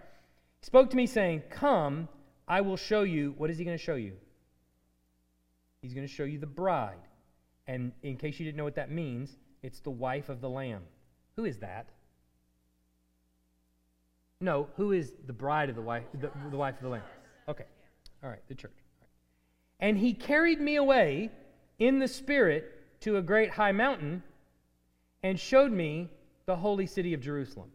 He 0.60 0.66
spoke 0.66 0.92
to 0.92 0.96
me, 0.96 1.08
saying, 1.08 1.42
Come, 1.50 2.08
I 2.48 2.62
will 2.62 2.78
show 2.78 3.02
you. 3.02 3.34
What 3.38 3.50
is 3.50 3.58
he 3.58 3.66
going 3.66 3.78
to 3.78 3.84
show 3.84 3.96
you? 3.96 4.14
He's 5.82 5.96
going 5.96 6.08
to 6.08 6.14
show 6.14 6.24
you 6.24 6.38
the 6.38 6.46
bride. 6.46 7.08
And 7.66 7.94
in 8.04 8.18
case 8.18 8.40
you 8.40 8.46
didn't 8.46 8.58
know 8.58 8.64
what 8.64 8.76
that 8.76 8.92
means, 8.92 9.38
it's 9.64 9.80
the 9.80 9.90
wife 9.90 10.30
of 10.30 10.40
the 10.40 10.50
Lamb. 10.50 10.84
Who 11.36 11.46
is 11.46 11.58
that? 11.58 11.88
No, 14.40 14.68
who 14.78 14.92
is 14.92 15.14
the 15.26 15.34
bride 15.34 15.70
of 15.70 15.76
the 15.76 15.82
wife, 15.82 16.04
the, 16.14 16.30
the 16.52 16.58
wife 16.58 16.76
of 16.76 16.84
the 16.84 16.90
Lamb? 16.90 17.04
Okay. 17.48 17.66
All 18.24 18.30
right, 18.30 18.42
the 18.48 18.56
church. 18.56 18.72
And 19.80 19.98
he 19.98 20.14
carried 20.14 20.62
me 20.62 20.78
away 20.78 21.30
in 21.78 22.00
the 22.00 22.08
Spirit 22.08 23.02
to 23.02 23.18
a 23.18 23.22
great 23.22 23.50
high 23.50 23.74
mountain 23.74 24.24
and 25.22 25.38
showed 25.40 25.72
me 25.72 26.10
the 26.46 26.56
holy 26.56 26.86
city 26.86 27.14
of 27.14 27.22
Jerusalem. 27.22 27.70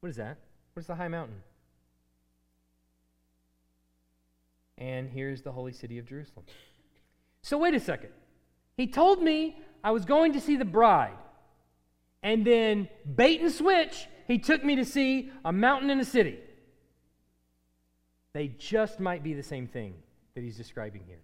What 0.00 0.10
is 0.10 0.16
that? 0.16 0.36
What 0.74 0.80
is 0.80 0.86
the 0.86 0.94
high 0.94 1.08
mountain? 1.08 1.42
And 4.76 5.08
here's 5.08 5.42
the 5.42 5.52
holy 5.52 5.72
city 5.72 5.98
of 5.98 6.06
Jerusalem. 6.06 6.44
So, 7.42 7.58
wait 7.58 7.74
a 7.74 7.80
second. 7.80 8.10
He 8.76 8.86
told 8.86 9.22
me 9.22 9.58
I 9.82 9.90
was 9.90 10.04
going 10.04 10.34
to 10.34 10.40
see 10.40 10.56
the 10.56 10.64
bride. 10.64 11.16
And 12.22 12.46
then, 12.46 12.88
bait 13.16 13.40
and 13.40 13.50
switch, 13.50 14.06
he 14.26 14.38
took 14.38 14.62
me 14.62 14.76
to 14.76 14.84
see 14.84 15.30
a 15.44 15.52
mountain 15.52 15.90
and 15.90 16.00
a 16.00 16.04
city. 16.04 16.38
They 18.32 18.48
just 18.48 19.00
might 19.00 19.22
be 19.22 19.34
the 19.34 19.42
same 19.42 19.66
thing 19.66 19.94
that 20.34 20.42
he's 20.42 20.56
describing 20.56 21.02
here. 21.06 21.20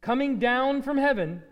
Coming 0.00 0.38
down 0.38 0.82
from 0.82 0.96
heaven, 0.96 1.42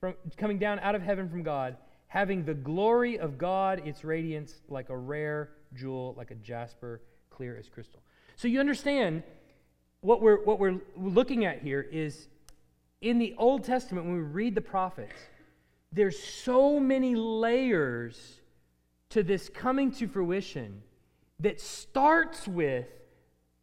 from, 0.00 0.14
coming 0.36 0.58
down 0.58 0.78
out 0.80 0.94
of 0.94 1.02
heaven 1.02 1.28
from 1.28 1.42
God, 1.42 1.76
having 2.08 2.44
the 2.44 2.54
glory 2.54 3.18
of 3.18 3.38
God, 3.38 3.86
its 3.86 4.04
radiance 4.04 4.54
like 4.68 4.90
a 4.90 4.96
rare 4.96 5.50
jewel, 5.74 6.14
like 6.16 6.30
a 6.30 6.34
jasper, 6.36 7.02
clear 7.30 7.56
as 7.56 7.68
crystal. 7.68 8.00
So 8.36 8.48
you 8.48 8.60
understand 8.60 9.22
what 10.00 10.20
we're, 10.20 10.44
what 10.44 10.58
we're 10.58 10.80
looking 10.96 11.44
at 11.44 11.62
here 11.62 11.80
is 11.80 12.28
in 13.00 13.18
the 13.18 13.34
Old 13.38 13.64
Testament, 13.64 14.06
when 14.06 14.14
we 14.14 14.22
read 14.22 14.54
the 14.54 14.60
prophets, 14.60 15.14
there's 15.92 16.18
so 16.18 16.78
many 16.80 17.14
layers 17.14 18.40
to 19.10 19.22
this 19.22 19.48
coming 19.48 19.90
to 19.92 20.06
fruition 20.06 20.82
that 21.40 21.60
starts 21.60 22.48
with 22.48 22.86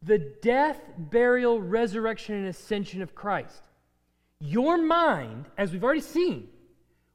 the 0.05 0.19
death, 0.41 0.79
burial, 0.97 1.61
resurrection, 1.61 2.35
and 2.35 2.47
ascension 2.47 3.01
of 3.01 3.15
Christ. 3.15 3.63
Your 4.39 4.77
mind, 4.77 5.45
as 5.57 5.71
we've 5.71 5.83
already 5.83 6.01
seen, 6.01 6.49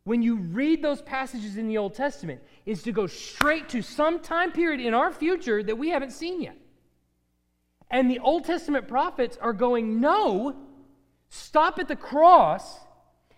when 0.05 0.22
you 0.22 0.36
read 0.36 0.82
those 0.82 1.03
passages 1.03 1.59
in 1.59 1.68
the 1.68 1.76
Old 1.76 1.95
Testament, 1.95 2.41
is 2.64 2.82
to 2.84 2.93
go 2.93 3.07
straight 3.07 3.68
to 3.70 3.82
some 3.82 4.20
time 4.20 4.53
period 4.53 4.80
in 4.80 4.95
our 4.95 5.12
future 5.12 5.62
that 5.62 5.76
we 5.76 5.91
haven't 5.91 6.12
seen 6.12 6.41
yet. 6.41 6.57
And 7.91 8.11
the 8.11 8.18
Old 8.18 8.45
Testament 8.45 8.89
prophets 8.89 9.36
are 9.41 9.53
going, 9.53 10.01
no, 10.01 10.57
stop 11.28 11.78
at 11.78 11.89
the 11.89 11.97
cross 11.97 12.78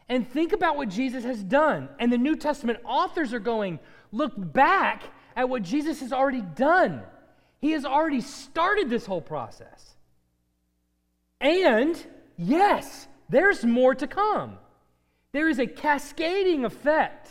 and 0.08 0.28
think 0.28 0.52
about 0.52 0.76
what 0.76 0.88
Jesus 0.88 1.24
has 1.24 1.42
done. 1.42 1.88
And 1.98 2.12
the 2.12 2.18
New 2.18 2.36
Testament 2.36 2.78
authors 2.84 3.32
are 3.32 3.40
going, 3.40 3.80
look 4.12 4.32
back 4.36 5.04
at 5.34 5.48
what 5.48 5.62
Jesus 5.62 6.00
has 6.00 6.12
already 6.12 6.42
done. 6.42 7.02
He 7.60 7.72
has 7.72 7.84
already 7.84 8.20
started 8.20 8.88
this 8.88 9.06
whole 9.06 9.20
process. 9.20 9.94
And 11.40 12.02
yes, 12.36 13.06
there's 13.28 13.64
more 13.64 13.94
to 13.94 14.06
come. 14.06 14.58
There 15.32 15.48
is 15.48 15.58
a 15.58 15.66
cascading 15.66 16.64
effect, 16.64 17.28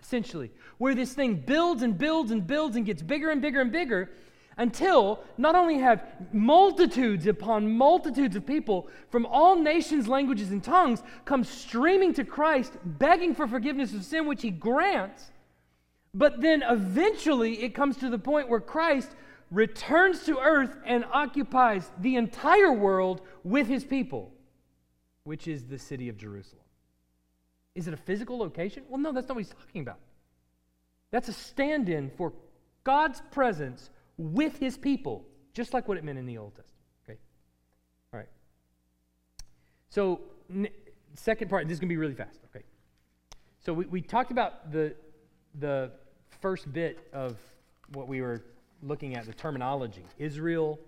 essentially, 0.00 0.50
where 0.78 0.94
this 0.94 1.12
thing 1.12 1.36
builds 1.36 1.82
and 1.82 1.96
builds 1.96 2.30
and 2.30 2.46
builds 2.46 2.76
and 2.76 2.84
gets 2.84 3.02
bigger 3.02 3.30
and 3.30 3.40
bigger 3.40 3.60
and 3.60 3.70
bigger 3.70 4.10
until 4.58 5.22
not 5.36 5.54
only 5.54 5.78
have 5.78 6.02
multitudes 6.32 7.26
upon 7.26 7.70
multitudes 7.70 8.34
of 8.36 8.46
people 8.46 8.88
from 9.10 9.26
all 9.26 9.54
nations, 9.56 10.08
languages, 10.08 10.50
and 10.50 10.64
tongues 10.64 11.02
come 11.26 11.44
streaming 11.44 12.14
to 12.14 12.24
Christ, 12.24 12.72
begging 12.82 13.34
for 13.34 13.46
forgiveness 13.46 13.92
of 13.92 14.02
sin, 14.02 14.26
which 14.26 14.42
he 14.42 14.50
grants, 14.50 15.30
but 16.14 16.40
then 16.40 16.62
eventually 16.66 17.62
it 17.62 17.74
comes 17.74 17.98
to 17.98 18.08
the 18.08 18.18
point 18.18 18.48
where 18.48 18.60
Christ 18.60 19.14
returns 19.50 20.24
to 20.24 20.38
earth 20.38 20.76
and 20.84 21.04
occupies 21.12 21.90
the 22.00 22.16
entire 22.16 22.72
world 22.72 23.20
with 23.44 23.66
his 23.66 23.84
people, 23.84 24.32
which 25.24 25.46
is 25.46 25.64
the 25.64 25.78
city 25.78 26.08
of 26.08 26.16
Jerusalem. 26.16 26.62
Is 27.74 27.86
it 27.86 27.94
a 27.94 27.98
physical 27.98 28.38
location? 28.38 28.84
Well, 28.88 28.98
no, 28.98 29.12
that's 29.12 29.28
not 29.28 29.36
what 29.36 29.44
he's 29.44 29.54
talking 29.54 29.82
about. 29.82 29.98
That's 31.10 31.28
a 31.28 31.32
stand 31.32 31.88
in 31.88 32.10
for 32.10 32.32
God's 32.84 33.22
presence 33.30 33.90
with 34.16 34.58
his 34.58 34.76
people, 34.76 35.24
just 35.52 35.74
like 35.74 35.86
what 35.86 35.98
it 35.98 36.04
meant 36.04 36.18
in 36.18 36.26
the 36.26 36.38
Old 36.38 36.54
Testament. 36.54 36.82
Okay? 37.04 37.18
All 38.12 38.20
right. 38.20 38.28
So, 39.90 40.20
n- 40.50 40.68
second 41.14 41.50
part, 41.50 41.68
this 41.68 41.74
is 41.74 41.80
going 41.80 41.88
to 41.88 41.92
be 41.92 41.98
really 41.98 42.14
fast. 42.14 42.40
Okay. 42.50 42.64
So, 43.64 43.72
we, 43.72 43.84
we 43.86 44.00
talked 44.00 44.30
about 44.30 44.72
the, 44.72 44.94
the 45.58 45.92
first 46.40 46.72
bit 46.72 47.08
of 47.12 47.36
what 47.92 48.08
we 48.08 48.20
were 48.20 48.42
looking 48.82 49.16
at 49.16 49.26
the 49.26 49.34
terminology 49.34 50.04
Israel, 50.18 50.78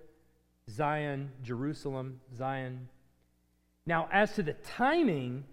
Zion, 0.71 1.31
Jerusalem, 1.43 2.21
Zion. 2.37 2.89
Now, 3.87 4.09
as 4.13 4.35
to 4.35 4.43
the 4.43 4.53
timing, 4.53 5.45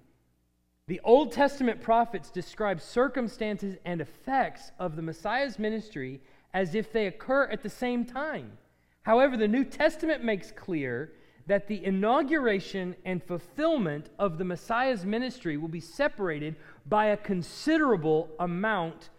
the 0.88 1.02
Old 1.04 1.32
Testament 1.32 1.82
prophets 1.82 2.30
describe 2.30 2.82
circumstances 2.82 3.78
and 3.86 4.02
effects 4.02 4.72
of 4.78 4.96
the 4.96 5.02
Messiah's 5.02 5.58
ministry 5.58 6.22
as 6.54 6.76
if 6.76 6.92
they 6.92 7.08
occur 7.08 7.46
at 7.46 7.64
the 7.64 7.70
same 7.70 8.06
time. 8.06 8.58
However, 9.02 9.38
the 9.38 9.48
New 9.48 9.64
Testament 9.64 10.24
makes 10.24 10.52
clear 10.52 11.14
that 11.48 11.68
the 11.68 11.84
inauguration 11.86 12.96
and 13.06 13.24
fulfillment 13.24 14.10
of 14.18 14.38
the 14.38 14.46
Messiah's 14.46 15.06
ministry 15.06 15.58
will 15.58 15.68
be 15.68 15.80
separated 15.80 16.56
by 16.88 17.08
a 17.08 17.18
considerable 17.18 18.30
amount 18.40 19.10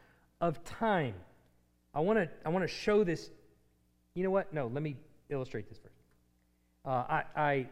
of 0.40 0.62
time. 0.64 1.14
I 1.96 2.00
want 2.00 2.18
to 2.18 2.28
I 2.44 2.50
want 2.50 2.62
to 2.62 2.68
show 2.68 3.04
this. 3.04 3.30
You 4.14 4.22
know 4.22 4.30
what? 4.30 4.52
No, 4.52 4.66
let 4.66 4.82
me 4.82 4.96
illustrate 5.30 5.66
this 5.66 5.78
first. 5.78 5.94
Uh, 6.84 6.90
I, 6.90 7.22
I 7.34 7.66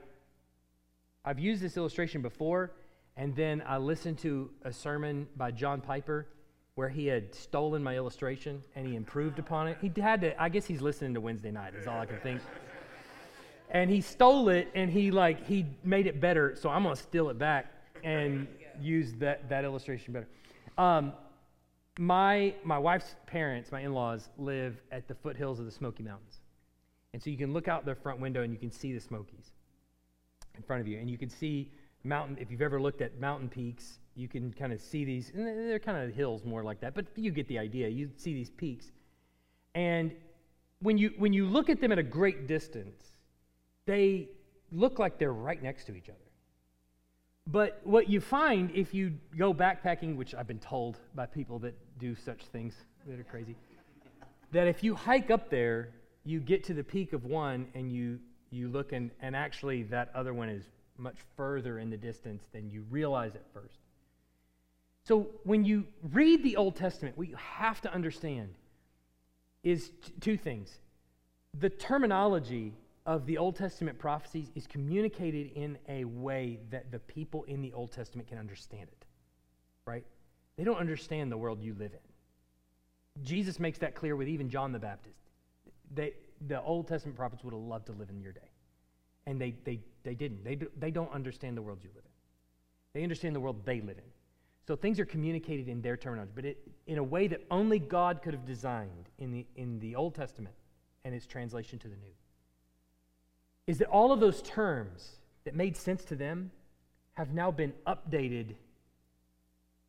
I've 1.27 1.39
used 1.39 1.61
this 1.61 1.77
illustration 1.77 2.23
before, 2.23 2.73
and 3.19 3.37
then 3.37 3.63
I 3.67 3.77
listened 3.77 4.19
to 4.21 4.51
a 4.65 4.73
sermon 4.73 5.29
by 5.37 5.51
John 5.51 5.83
Piper 5.83 6.27
where 6.75 6.89
he 6.89 7.07
had 7.07 7.35
stolen 7.35 7.83
my 7.83 7.97
illustration 7.97 8.63
and 8.75 8.87
he 8.87 8.97
improved 8.97 9.39
upon 9.39 9.69
it. 9.69 9.77
He 9.83 9.93
had 10.01 10.23
to. 10.23 10.43
I 10.43 10.49
guess 10.49 10.65
he's 10.65 10.81
listening 10.81 11.13
to 11.15 11.21
Wednesday 11.21 11.51
night. 11.51 11.75
Is 11.75 11.87
all 11.87 12.01
I 12.01 12.07
can 12.07 12.19
think. 12.21 12.41
And 13.71 13.91
he 13.91 14.01
stole 14.01 14.49
it 14.49 14.71
and 14.75 14.91
he 14.91 15.11
like 15.11 15.47
he 15.47 15.67
made 15.85 16.07
it 16.07 16.19
better. 16.19 16.57
So 16.57 16.71
I'm 16.71 16.85
gonna 16.85 16.97
steal 16.97 17.29
it 17.29 17.39
back 17.39 17.67
and 18.03 18.49
use 18.81 19.13
that 19.17 19.51
that 19.51 19.65
illustration 19.65 20.15
better. 20.15 20.29
Um, 20.79 21.13
my, 21.99 22.55
my 22.65 22.79
wife's 22.79 23.15
parents, 23.27 23.71
my 23.71 23.81
in 23.81 23.93
laws, 23.93 24.29
live 24.39 24.81
at 24.91 25.07
the 25.09 25.15
foothills 25.15 25.61
of 25.61 25.65
the 25.65 25.71
Smoky 25.71 26.03
Mountains. 26.03 26.41
And 27.13 27.23
so 27.23 27.31
you 27.31 27.37
can 27.37 27.53
look 27.53 27.69
out 27.69 27.85
their 27.85 27.95
front 27.95 28.21
window 28.21 28.43
and 28.43 28.53
you 28.53 28.59
can 28.59 28.71
see 28.71 28.93
the 28.93 29.01
Smokies 29.01 29.53
in 30.57 30.63
front 30.63 30.81
of 30.81 30.89
you. 30.89 30.99
And 30.99 31.09
you 31.09 31.19
can 31.19 31.31
see 31.31 31.71
mountain, 32.03 32.37
if 32.41 32.51
you've 32.51 32.63
ever 32.63 32.81
looked 32.81 33.01
at 33.01 33.21
mountain 33.21 33.49
peaks, 33.49 33.99
you 34.17 34.29
can 34.29 34.53
kind 34.53 34.73
of 34.73 34.81
see 34.81 35.05
these, 35.05 35.31
and 35.35 35.47
they're 35.47 35.79
kind 35.79 36.03
of 36.03 36.15
hills 36.15 36.45
more 36.45 36.63
like 36.63 36.81
that, 36.81 36.95
but 36.95 37.07
you 37.17 37.31
get 37.31 37.49
the 37.49 37.59
idea. 37.59 37.89
You 37.89 38.11
see 38.17 38.35
these 38.35 38.51
peaks. 38.51 38.93
And 39.75 40.13
when 40.81 40.99
you, 40.99 41.13
when 41.19 41.33
you 41.33 41.47
look 41.47 41.69
at 41.69 41.81
them 41.81 41.93
at 41.93 41.99
a 41.99 42.03
great 42.03 42.47
distance, 42.47 43.03
they 43.87 44.29
look 44.71 44.99
like 44.99 45.19
they're 45.19 45.33
right 45.33 45.63
next 45.63 45.85
to 45.87 45.95
each 45.95 46.09
other. 46.09 46.19
But 47.47 47.81
what 47.85 48.09
you 48.09 48.21
find 48.21 48.71
if 48.75 48.95
you 48.95 49.15
go 49.37 49.53
backpacking, 49.53 50.17
which 50.17 50.35
I've 50.35 50.47
been 50.47 50.59
told 50.59 50.99
by 51.15 51.27
people 51.27 51.59
that 51.61 51.75
do 51.99 52.15
such 52.15 52.43
things 52.47 52.75
that 53.07 53.21
are 53.21 53.25
crazy, 53.25 53.55
that 54.53 54.67
if 54.67 54.83
you 54.83 54.95
hike 54.95 55.31
up 55.31 55.51
there, 55.51 55.91
you 56.25 56.41
get 56.41 56.65
to 56.65 56.75
the 56.75 56.83
peak 56.85 57.13
of 57.13 57.25
one 57.25 57.67
and 57.75 57.93
you, 57.93 58.19
you 58.51 58.69
look 58.69 58.93
and, 58.93 59.11
and 59.21 59.37
actually 59.37 59.83
that 59.85 60.11
other 60.15 60.33
one 60.33 60.49
is 60.49 60.65
much 60.97 61.19
further 61.37 61.79
in 61.79 61.91
the 61.91 61.97
distance 61.97 62.45
than 62.53 62.71
you 62.71 62.85
realize 62.91 63.35
at 63.35 63.45
first. 63.53 63.79
So 65.03 65.29
when 65.43 65.65
you 65.65 65.87
read 66.13 66.43
the 66.43 66.57
Old 66.57 66.77
Testament, 66.77 67.19
what 67.19 67.29
you 67.29 67.37
have 67.37 67.81
to 67.83 67.93
understand 67.93 68.55
is 69.63 69.91
t- 69.91 70.13
two 70.21 70.37
things. 70.39 70.79
The 71.59 71.69
terminology 71.69 72.73
of 73.07 73.27
the 73.27 73.37
Old 73.37 73.57
Testament 73.57 73.99
prophecies 73.99 74.51
is 74.55 74.67
communicated 74.67 75.53
in 75.55 75.77
a 75.89 76.05
way 76.05 76.61
that 76.71 76.91
the 76.91 76.99
people 76.99 77.45
in 77.45 77.61
the 77.61 77.73
Old 77.73 77.93
Testament 77.93 78.29
can 78.29 78.39
understand 78.39 78.89
it, 78.91 79.05
right? 79.85 80.05
They 80.57 80.65
don't 80.65 80.79
understand 80.79 81.31
the 81.31 81.37
world 81.37 81.61
you 81.61 81.75
live 81.75 81.93
in. 81.93 83.23
Jesus 83.23 83.61
makes 83.61 83.79
that 83.79 83.95
clear 83.95 84.17
with 84.17 84.29
even 84.29 84.49
John 84.49 84.73
the 84.73 84.79
Baptist. 84.79 85.19
They, 85.95 86.15
the 86.49 86.63
Old 86.63 86.89
Testament 86.89 87.17
prophets 87.17 87.45
would 87.45 87.53
have 87.53 87.63
loved 87.63 87.87
to 87.87 87.93
live 87.93 88.09
in 88.09 88.21
your 88.21 88.33
day, 88.33 88.51
and 89.27 89.41
they, 89.41 89.55
they, 89.65 89.81
they 90.03 90.15
didn't. 90.15 90.43
They, 90.43 90.55
do, 90.55 90.71
they 90.79 90.91
don't 90.91 91.13
understand 91.13 91.57
the 91.57 91.63
world 91.63 91.81
you 91.83 91.91
live 91.95 92.05
in, 92.05 92.11
they 92.95 93.03
understand 93.03 93.37
the 93.37 93.41
world 93.41 93.65
they 93.65 93.81
live 93.81 93.99
in. 93.99 94.05
So 94.67 94.75
things 94.75 94.99
are 94.99 95.05
communicated 95.05 95.69
in 95.69 95.83
their 95.83 95.99
terminology, 95.99 96.33
but 96.35 96.47
it, 96.47 96.59
in 96.87 96.97
a 96.97 97.03
way 97.03 97.27
that 97.29 97.43
only 97.51 97.79
God 97.79 98.23
could 98.23 98.33
have 98.33 98.47
designed 98.47 99.11
in 99.19 99.31
the, 99.31 99.47
in 99.57 99.79
the 99.79 99.95
Old 99.95 100.15
Testament 100.15 100.55
and 101.05 101.15
its 101.15 101.27
translation 101.27 101.79
to 101.81 101.89
the 101.89 101.97
New 101.97 102.09
is 103.67 103.79
that 103.79 103.89
all 103.89 104.13
of 104.13 104.21
those 104.21 104.43
terms 104.43 105.17
that 105.45 105.55
made 105.55 105.77
sense 105.77 106.05
to 106.05 106.17
them 106.17 106.51
have 107.15 107.33
now 107.33 107.51
been 107.51 107.73
updated 107.87 108.55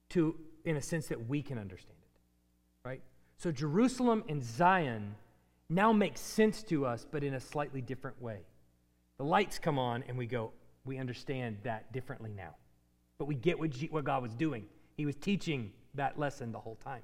to 0.10 0.36
in 0.64 0.78
a 0.78 0.82
sense 0.82 1.08
that 1.08 1.28
we 1.28 1.42
can 1.42 1.58
understand 1.58 1.98
it 2.02 2.88
right? 2.88 3.02
So 3.38 3.52
jerusalem 3.52 4.24
and 4.30 4.44
zion 4.44 5.16
now 5.70 5.92
make 5.92 6.18
sense 6.18 6.64
to 6.64 6.86
us 6.86 7.06
but 7.10 7.24
in 7.24 7.34
a 7.34 7.40
slightly 7.40 7.82
different 7.82 8.22
way. 8.22 8.40
The 9.18 9.24
lights 9.24 9.60
come 9.60 9.80
on 9.80 10.04
and 10.08 10.18
we 10.18 10.26
go 10.26 10.52
we 10.86 11.00
understand 11.00 11.58
that 11.64 11.92
differently 11.92 12.32
now. 12.32 12.56
But 13.18 13.26
we 13.26 13.34
get 13.34 13.58
what, 13.58 13.72
G- 13.72 13.90
what 13.92 14.04
god 14.04 14.22
was 14.22 14.34
doing. 14.36 14.66
He 14.96 15.06
was 15.06 15.16
teaching 15.16 15.72
that 15.96 16.20
lesson 16.20 16.52
the 16.52 16.60
whole 16.60 16.78
time. 16.84 17.02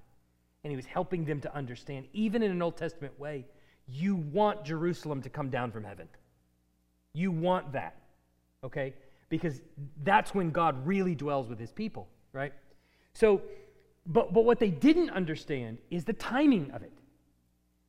And 0.64 0.70
he 0.70 0.78
was 0.78 0.86
helping 0.86 1.26
them 1.26 1.42
to 1.42 1.56
understand 1.56 2.06
even 2.14 2.44
in 2.44 2.52
an 2.52 2.62
old 2.62 2.78
testament 2.78 3.20
way 3.20 3.46
you 3.88 4.16
want 4.16 4.64
jerusalem 4.64 5.22
to 5.22 5.30
come 5.30 5.50
down 5.50 5.72
from 5.72 5.84
heaven 5.84 6.08
you 7.14 7.32
want 7.32 7.74
that, 7.74 7.96
okay? 8.64 8.94
Because 9.30 9.62
that's 10.04 10.34
when 10.34 10.52
God 10.52 10.86
really 10.86 11.16
dwells 11.16 11.48
with 11.48 11.60
his 11.60 11.72
people, 11.72 12.08
right? 12.34 12.54
So, 13.14 13.42
but, 14.06 14.34
but 14.34 14.46
what 14.46 14.60
they 14.60 14.70
didn't 14.70 15.10
understand 15.12 15.78
is 15.90 16.06
the 16.06 16.14
timing 16.14 16.72
of 16.72 16.82
it. 16.82 16.94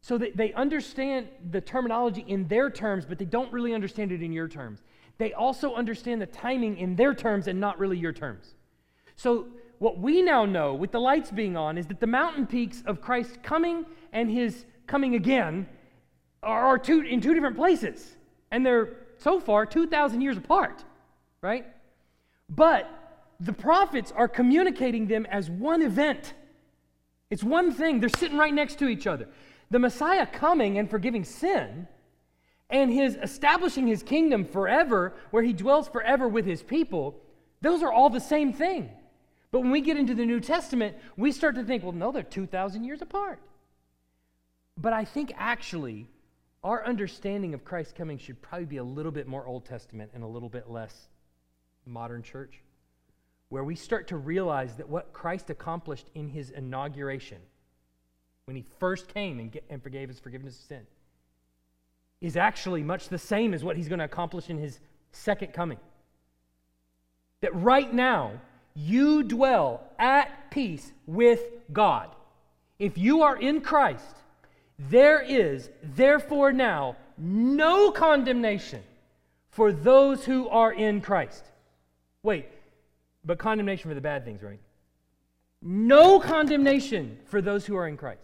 So 0.00 0.18
that 0.18 0.36
they 0.36 0.52
understand 0.54 1.28
the 1.50 1.60
terminology 1.60 2.24
in 2.26 2.48
their 2.48 2.70
terms, 2.70 3.06
but 3.06 3.18
they 3.18 3.24
don't 3.24 3.52
really 3.52 3.72
understand 3.72 4.10
it 4.10 4.20
in 4.20 4.32
your 4.32 4.48
terms. 4.48 4.82
They 5.18 5.32
also 5.32 5.74
understand 5.74 6.20
the 6.20 6.26
timing 6.26 6.76
in 6.78 6.96
their 6.96 7.14
terms 7.14 7.46
and 7.46 7.60
not 7.60 7.78
really 7.78 7.96
your 7.96 8.12
terms. 8.12 8.54
So, 9.14 9.46
what 9.78 9.98
we 9.98 10.22
now 10.22 10.44
know 10.44 10.74
with 10.74 10.92
the 10.92 11.00
lights 11.00 11.30
being 11.30 11.56
on 11.56 11.76
is 11.76 11.86
that 11.88 11.98
the 11.98 12.06
mountain 12.06 12.46
peaks 12.46 12.82
of 12.86 13.00
Christ 13.00 13.42
coming 13.42 13.84
and 14.12 14.30
his 14.30 14.64
coming 14.86 15.16
again 15.16 15.66
are 16.42 16.78
two, 16.78 17.00
in 17.00 17.20
two 17.20 17.34
different 17.34 17.56
places. 17.56 18.16
And 18.52 18.64
they're 18.64 18.96
so 19.22 19.40
far 19.40 19.66
2,000 19.66 20.20
years 20.20 20.36
apart, 20.36 20.84
right? 21.40 21.66
But 22.48 22.88
the 23.40 23.52
prophets 23.52 24.12
are 24.14 24.28
communicating 24.28 25.06
them 25.06 25.26
as 25.26 25.50
one 25.50 25.82
event. 25.82 26.34
It's 27.30 27.42
one 27.42 27.72
thing. 27.72 28.00
They're 28.00 28.08
sitting 28.08 28.38
right 28.38 28.52
next 28.52 28.78
to 28.80 28.88
each 28.88 29.06
other. 29.06 29.28
The 29.70 29.78
Messiah 29.78 30.26
coming 30.26 30.78
and 30.78 30.90
forgiving 30.90 31.24
sin, 31.24 31.88
and 32.68 32.92
his 32.92 33.16
establishing 33.22 33.86
his 33.86 34.02
kingdom 34.02 34.44
forever, 34.44 35.14
where 35.30 35.42
he 35.42 35.52
dwells 35.52 35.88
forever 35.88 36.28
with 36.28 36.44
his 36.44 36.62
people, 36.62 37.20
those 37.60 37.82
are 37.82 37.92
all 37.92 38.10
the 38.10 38.20
same 38.20 38.52
thing. 38.52 38.90
But 39.50 39.60
when 39.60 39.70
we 39.70 39.82
get 39.82 39.96
into 39.96 40.14
the 40.14 40.26
New 40.26 40.40
Testament, 40.40 40.96
we 41.16 41.32
start 41.32 41.54
to 41.56 41.64
think, 41.64 41.82
well, 41.82 41.92
no, 41.92 42.12
they're 42.12 42.22
2,000 42.22 42.84
years 42.84 43.02
apart. 43.02 43.38
But 44.76 44.92
I 44.94 45.04
think 45.04 45.32
actually, 45.36 46.08
our 46.64 46.84
understanding 46.86 47.54
of 47.54 47.64
Christ's 47.64 47.92
coming 47.92 48.18
should 48.18 48.40
probably 48.40 48.66
be 48.66 48.76
a 48.76 48.84
little 48.84 49.12
bit 49.12 49.26
more 49.26 49.46
Old 49.46 49.64
Testament 49.64 50.10
and 50.14 50.22
a 50.22 50.26
little 50.26 50.48
bit 50.48 50.70
less 50.70 51.08
modern 51.84 52.22
church, 52.22 52.60
where 53.48 53.64
we 53.64 53.74
start 53.74 54.08
to 54.08 54.16
realize 54.16 54.76
that 54.76 54.88
what 54.88 55.12
Christ 55.12 55.50
accomplished 55.50 56.08
in 56.14 56.28
his 56.28 56.50
inauguration, 56.50 57.38
when 58.44 58.56
he 58.56 58.64
first 58.78 59.12
came 59.12 59.40
and, 59.40 59.50
get, 59.50 59.64
and 59.68 59.82
forgave 59.82 60.08
his 60.08 60.20
forgiveness 60.20 60.58
of 60.58 60.64
sin, 60.66 60.86
is 62.20 62.36
actually 62.36 62.84
much 62.84 63.08
the 63.08 63.18
same 63.18 63.52
as 63.52 63.64
what 63.64 63.76
he's 63.76 63.88
going 63.88 63.98
to 63.98 64.04
accomplish 64.04 64.48
in 64.48 64.58
his 64.58 64.78
second 65.10 65.52
coming. 65.52 65.78
That 67.40 67.54
right 67.56 67.92
now, 67.92 68.40
you 68.74 69.24
dwell 69.24 69.82
at 69.98 70.50
peace 70.50 70.92
with 71.06 71.40
God. 71.72 72.08
If 72.78 72.96
you 72.96 73.22
are 73.22 73.36
in 73.36 73.60
Christ, 73.60 74.16
there 74.89 75.20
is 75.20 75.70
therefore 75.83 76.53
now 76.53 76.97
no 77.18 77.91
condemnation 77.91 78.83
for 79.51 79.72
those 79.72 80.24
who 80.24 80.49
are 80.49 80.72
in 80.72 81.01
Christ. 81.01 81.45
Wait, 82.22 82.47
but 83.24 83.39
condemnation 83.39 83.91
for 83.91 83.95
the 83.95 84.01
bad 84.01 84.24
things, 84.24 84.43
right? 84.43 84.61
No 85.61 86.18
condemnation 86.18 87.18
for 87.26 87.41
those 87.41 87.66
who 87.66 87.76
are 87.76 87.87
in 87.87 87.97
Christ. 87.97 88.22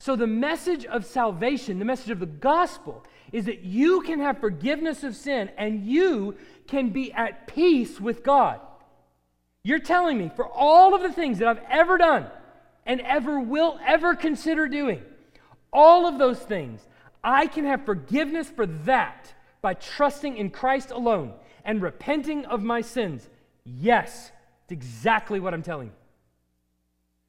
So, 0.00 0.16
the 0.16 0.26
message 0.26 0.84
of 0.84 1.06
salvation, 1.06 1.78
the 1.78 1.84
message 1.84 2.10
of 2.10 2.20
the 2.20 2.26
gospel, 2.26 3.04
is 3.32 3.46
that 3.46 3.60
you 3.60 4.02
can 4.02 4.20
have 4.20 4.38
forgiveness 4.38 5.02
of 5.02 5.16
sin 5.16 5.50
and 5.56 5.86
you 5.86 6.36
can 6.66 6.90
be 6.90 7.12
at 7.12 7.46
peace 7.46 8.00
with 8.00 8.22
God. 8.22 8.60
You're 9.62 9.78
telling 9.78 10.18
me 10.18 10.30
for 10.36 10.46
all 10.46 10.94
of 10.94 11.00
the 11.00 11.12
things 11.12 11.38
that 11.38 11.48
I've 11.48 11.62
ever 11.70 11.96
done 11.96 12.26
and 12.84 13.00
ever 13.00 13.40
will 13.40 13.78
ever 13.86 14.14
consider 14.14 14.68
doing, 14.68 15.02
all 15.74 16.06
of 16.06 16.18
those 16.18 16.38
things, 16.38 16.80
I 17.22 17.46
can 17.46 17.64
have 17.64 17.84
forgiveness 17.84 18.48
for 18.48 18.66
that 18.66 19.34
by 19.60 19.74
trusting 19.74 20.36
in 20.36 20.50
Christ 20.50 20.90
alone 20.90 21.34
and 21.64 21.82
repenting 21.82 22.44
of 22.46 22.62
my 22.62 22.80
sins. 22.80 23.28
Yes, 23.64 24.30
it's 24.62 24.72
exactly 24.72 25.40
what 25.40 25.52
I'm 25.52 25.62
telling 25.62 25.88
you. 25.88 25.94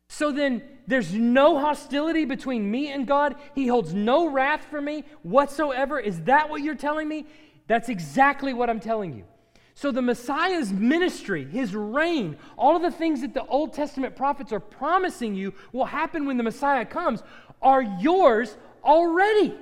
So 0.07 0.31
then, 0.31 0.61
there's 0.87 1.13
no 1.13 1.59
hostility 1.59 2.25
between 2.25 2.69
me 2.69 2.91
and 2.91 3.07
God. 3.07 3.35
He 3.55 3.67
holds 3.67 3.93
no 3.93 4.29
wrath 4.29 4.65
for 4.69 4.79
me 4.79 5.03
whatsoever. 5.23 5.99
Is 5.99 6.21
that 6.23 6.49
what 6.49 6.61
you're 6.61 6.75
telling 6.75 7.07
me? 7.07 7.25
That's 7.67 7.89
exactly 7.89 8.53
what 8.53 8.69
I'm 8.69 8.79
telling 8.79 9.15
you. 9.15 9.23
So, 9.77 9.91
the 9.91 10.01
Messiah's 10.01 10.71
ministry, 10.71 11.43
his 11.43 11.75
reign, 11.75 12.37
all 12.57 12.77
of 12.77 12.81
the 12.81 12.91
things 12.91 13.21
that 13.21 13.33
the 13.33 13.45
Old 13.45 13.73
Testament 13.73 14.15
prophets 14.15 14.53
are 14.53 14.59
promising 14.61 15.35
you 15.35 15.53
will 15.73 15.85
happen 15.85 16.25
when 16.25 16.37
the 16.37 16.43
Messiah 16.43 16.85
comes 16.85 17.23
are 17.61 17.81
yours 17.81 18.55
already. 18.83 19.55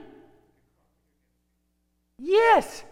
Yes. 2.18 2.84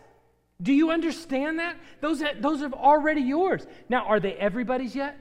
Do 0.62 0.74
you 0.74 0.92
understand 0.92 1.60
that? 1.60 1.78
Those, 2.02 2.24
those 2.40 2.62
are 2.62 2.72
already 2.74 3.22
yours. 3.22 3.66
Now, 3.90 4.06
are 4.06 4.20
they 4.20 4.34
everybody's 4.34 4.96
yet? 4.96 5.18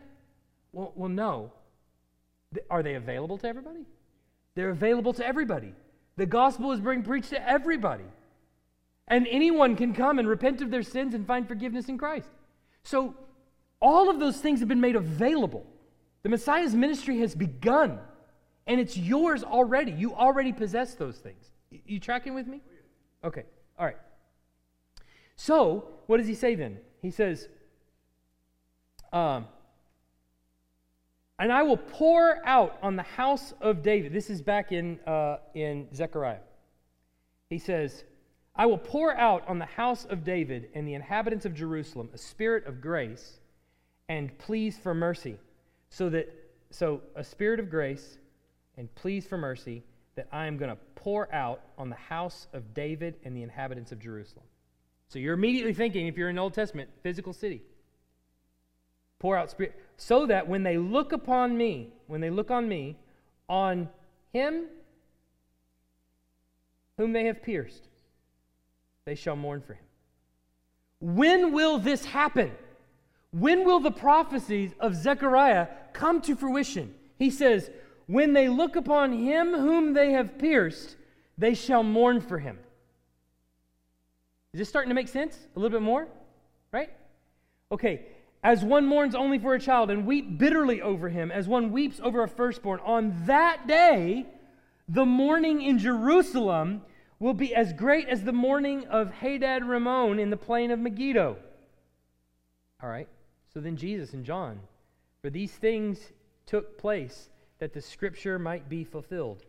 Well, 0.73 0.93
well, 0.95 1.09
no. 1.09 1.53
Are 2.69 2.83
they 2.83 2.95
available 2.95 3.39
to 3.39 3.47
everybody? 3.47 3.87
They're 4.55 4.71
available 4.71 5.13
to 5.15 5.27
everybody. 5.27 5.73
The 6.17 6.27
gospel 6.27 6.73
is 6.73 6.81
being 6.81 7.03
preached 7.03 7.31
to 7.31 7.49
everybody. 7.49 8.05
And 9.09 9.27
anyone 9.29 9.77
can 9.77 9.95
come 9.95 10.19
and 10.19 10.29
repent 10.29 10.61
of 10.61 10.71
their 10.71 10.83
sins 10.83 11.15
and 11.15 11.27
find 11.27 11.49
forgiveness 11.49 11.89
in 11.89 11.99
Christ. 11.99 12.29
So, 12.83 13.15
all 13.81 14.11
of 14.11 14.21
those 14.21 14.37
things 14.37 14.61
have 14.61 14.69
been 14.69 14.81
made 14.81 14.97
available. 14.97 15.65
The 16.23 16.29
Messiah's 16.29 16.75
ministry 16.75 17.19
has 17.21 17.35
begun, 17.35 17.99
and 18.67 18.81
it's 18.81 18.97
yours 18.97 19.43
already. 19.43 19.93
You 19.93 20.15
already 20.15 20.53
possess 20.53 20.95
those 20.95 21.17
things. 21.17 21.51
You 21.71 22.01
tracking 22.01 22.35
with 22.35 22.47
me? 22.47 22.61
Okay, 23.25 23.45
all 23.79 23.87
right. 23.87 23.97
So, 25.37 25.89
what 26.07 26.19
does 26.19 26.27
he 26.27 26.35
say 26.35 26.55
then? 26.55 26.79
He 27.01 27.11
says, 27.11 27.49
um, 29.13 29.47
and 31.39 31.51
I 31.51 31.63
will 31.63 31.79
pour 31.79 32.47
out 32.47 32.79
on 32.83 32.97
the 32.97 33.03
house 33.03 33.55
of 33.63 33.83
David. 33.83 34.13
This 34.13 34.29
is 34.29 34.43
back 34.43 34.73
in, 34.73 35.01
uh, 35.07 35.39
in 35.55 35.89
Zechariah. 35.95 36.41
He 37.49 37.59
says, 37.59 38.05
I 38.55 38.67
will 38.67 38.79
pour 38.79 39.17
out 39.17 39.49
on 39.49 39.59
the 39.59 39.65
house 39.65 40.05
of 40.05 40.23
David 40.23 40.69
and 40.75 40.87
the 40.87 40.93
inhabitants 40.93 41.47
of 41.47 41.55
Jerusalem 41.55 42.11
a 42.13 42.19
spirit 42.19 42.67
of 42.67 42.83
grace 42.83 43.41
and 44.11 44.37
pleas 44.39 44.77
for 44.77 44.93
mercy. 44.93 45.39
So 45.89 46.11
that, 46.11 46.29
so 46.71 47.01
a 47.17 47.25
spirit 47.25 47.59
of 47.59 47.71
grace 47.71 48.19
and 48.81 48.93
pleas 48.95 49.27
for 49.27 49.37
mercy 49.37 49.85
that 50.17 50.27
I 50.33 50.47
am 50.47 50.57
going 50.57 50.71
to 50.71 50.79
pour 50.95 51.33
out 51.35 51.61
on 51.77 51.91
the 51.91 51.97
house 51.97 52.47
of 52.55 52.73
David 52.73 53.15
and 53.25 53.37
the 53.37 53.43
inhabitants 53.43 53.93
of 53.93 54.01
Jerusalem. 54.01 54.47
So 55.09 55.19
you're 55.19 55.35
immediately 55.35 55.75
thinking, 55.75 56.07
if 56.07 56.17
you're 56.17 56.31
in 56.31 56.39
Old 56.39 56.55
Testament, 56.55 56.89
physical 57.03 57.35
city. 57.35 57.61
Pour 59.19 59.37
out 59.37 59.51
spirit 59.51 59.79
so 59.99 60.25
that 60.27 60.49
when 60.49 60.63
they 60.63 60.79
look 60.79 61.13
upon 61.13 61.59
me, 61.59 61.93
when 62.07 62.23
they 62.23 62.31
look 62.31 62.51
on 62.51 62.67
me, 62.67 62.97
on 63.51 63.87
him 64.33 64.65
whom 66.97 67.13
they 67.13 67.27
have 67.27 67.43
pierced, 67.43 67.87
they 69.05 69.15
shall 69.15 69.37
mourn 69.37 69.61
for 69.61 69.75
him. 69.75 69.85
When 71.01 71.53
will 71.53 71.79
this 71.79 72.07
happen? 72.07 72.51
When 73.31 73.67
will 73.67 73.81
the 73.81 73.91
prophecies 73.91 74.73
of 74.81 74.95
Zechariah 74.95 75.69
come 75.93 76.23
to 76.23 76.35
fruition? 76.35 76.95
He 77.19 77.29
says, 77.29 77.71
When 78.11 78.33
they 78.33 78.49
look 78.49 78.75
upon 78.75 79.13
him 79.13 79.55
whom 79.55 79.93
they 79.93 80.11
have 80.11 80.37
pierced, 80.37 80.97
they 81.39 81.55
shall 81.55 81.85
mourn 81.85 82.21
for 82.21 82.41
him. 82.41 82.59
Is 84.53 84.59
this 84.59 84.69
starting 84.69 84.89
to 84.89 84.97
make 84.97 85.07
sense 85.07 85.39
a 85.55 85.61
little 85.61 85.79
bit 85.79 85.85
more? 85.85 86.09
Right? 86.73 86.91
Okay, 87.71 88.07
as 88.43 88.65
one 88.65 88.85
mourns 88.85 89.15
only 89.15 89.39
for 89.39 89.55
a 89.55 89.61
child 89.61 89.93
and 89.93 90.07
weep 90.07 90.39
bitterly 90.39 90.83
over 90.83 91.09
him, 91.09 91.31
as 91.31 91.47
one 91.47 91.71
weeps 91.71 92.01
over 92.03 92.25
a 92.25 92.29
firstborn, 92.29 92.81
on 92.85 93.15
that 93.27 93.69
day, 93.69 94.27
the 94.89 95.07
mourning 95.07 95.63
in 95.63 95.79
Jerusalem 95.79 96.83
will 97.21 97.35
be 97.35 97.55
as 97.55 97.73
great 97.73 98.09
as 98.09 98.25
the 98.25 98.33
mourning 98.33 98.89
of 98.89 99.13
Hadad 99.13 99.65
Ramon 99.65 100.19
in 100.19 100.31
the 100.31 100.37
plain 100.37 100.73
of 100.73 100.81
Megiddo. 100.81 101.37
All 102.83 102.91
right, 102.91 103.07
so 103.55 103.61
then 103.61 103.77
Jesus 103.77 104.15
and 104.15 104.25
John, 104.25 104.59
for 105.23 105.31
these 105.31 105.53
things 105.53 106.01
took 106.45 106.77
place 106.77 107.30
that 107.61 107.75
the 107.75 107.81
scripture 107.81 108.39
might 108.39 108.69
be 108.69 108.83
fulfilled. 108.85 109.45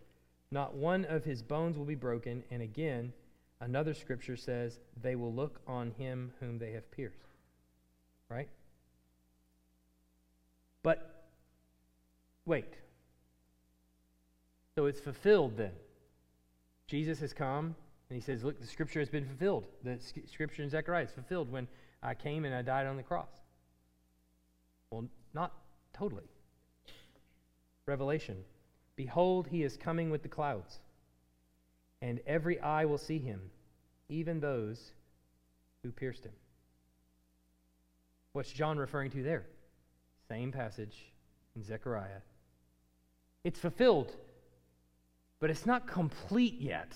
Not 0.51 0.76
one 0.76 1.05
of 1.05 1.24
his 1.24 1.41
bones 1.41 1.78
will 1.78 1.86
be 1.86 1.95
broken. 1.95 2.43
And 2.51 2.62
again, 2.62 3.14
another 3.62 3.93
scripture 3.93 4.36
says, 4.36 4.80
they 5.01 5.16
will 5.16 5.34
look 5.34 5.62
on 5.66 5.91
him 5.97 6.32
whom 6.39 6.59
they 6.59 6.74
have 6.74 6.91
pierced. 6.91 7.18
Right? 8.30 8.49
But 10.84 11.26
wait. 12.45 12.74
So 14.76 14.86
it's 14.86 14.99
fulfilled 14.99 15.57
then. 15.57 15.72
Jesus 16.88 17.20
has 17.22 17.34
come 17.34 17.76
and 18.09 18.16
he 18.16 18.22
says, 18.22 18.43
Look, 18.43 18.59
the 18.59 18.68
scripture 18.68 18.99
has 18.99 19.09
been 19.09 19.26
fulfilled. 19.26 19.66
The 19.84 19.97
scripture 20.30 20.64
in 20.64 20.70
Zechariah 20.70 21.05
is 21.05 21.12
fulfilled 21.12 21.49
when 21.49 21.68
I 22.03 22.14
came 22.14 22.43
and 22.43 22.53
I 22.53 22.62
died 22.62 22.88
on 22.88 22.97
the 22.97 23.03
cross. 23.03 23.30
Well, 24.91 25.05
not 25.34 25.53
totally. 25.93 26.26
Revelation 27.86 28.38
Behold, 28.96 29.48
he 29.48 29.64
is 29.64 29.78
coming 29.78 30.12
with 30.12 30.22
the 30.22 30.30
clouds, 30.30 30.80
and 32.02 32.20
every 32.28 32.60
eye 32.60 32.86
will 32.86 32.98
see 32.98 33.18
him, 33.18 33.42
even 34.10 34.40
those 34.40 34.92
who 35.82 35.92
pierced 35.92 36.26
him. 36.26 36.34
What's 38.34 38.52
John 38.52 38.78
referring 38.78 39.12
to 39.12 39.24
there? 39.24 39.46
Same 40.30 40.52
passage 40.52 41.12
in 41.56 41.64
Zechariah. 41.64 42.22
It's 43.44 43.60
fulfilled, 43.60 44.16
but 45.40 45.50
it's 45.50 45.66
not 45.66 45.88
complete 45.88 46.60
yet. 46.60 46.94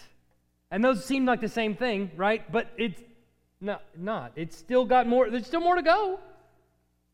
And 0.71 0.83
those 0.83 1.03
seem 1.03 1.25
like 1.25 1.41
the 1.41 1.49
same 1.49 1.75
thing, 1.75 2.11
right? 2.15 2.49
But 2.51 2.71
it's 2.77 3.01
not. 3.59 3.83
not. 3.97 4.33
It's 4.35 4.57
still 4.57 4.85
got 4.85 5.07
more. 5.07 5.29
There's 5.29 5.47
still 5.47 5.61
more 5.61 5.75
to 5.75 5.81
go. 5.81 6.19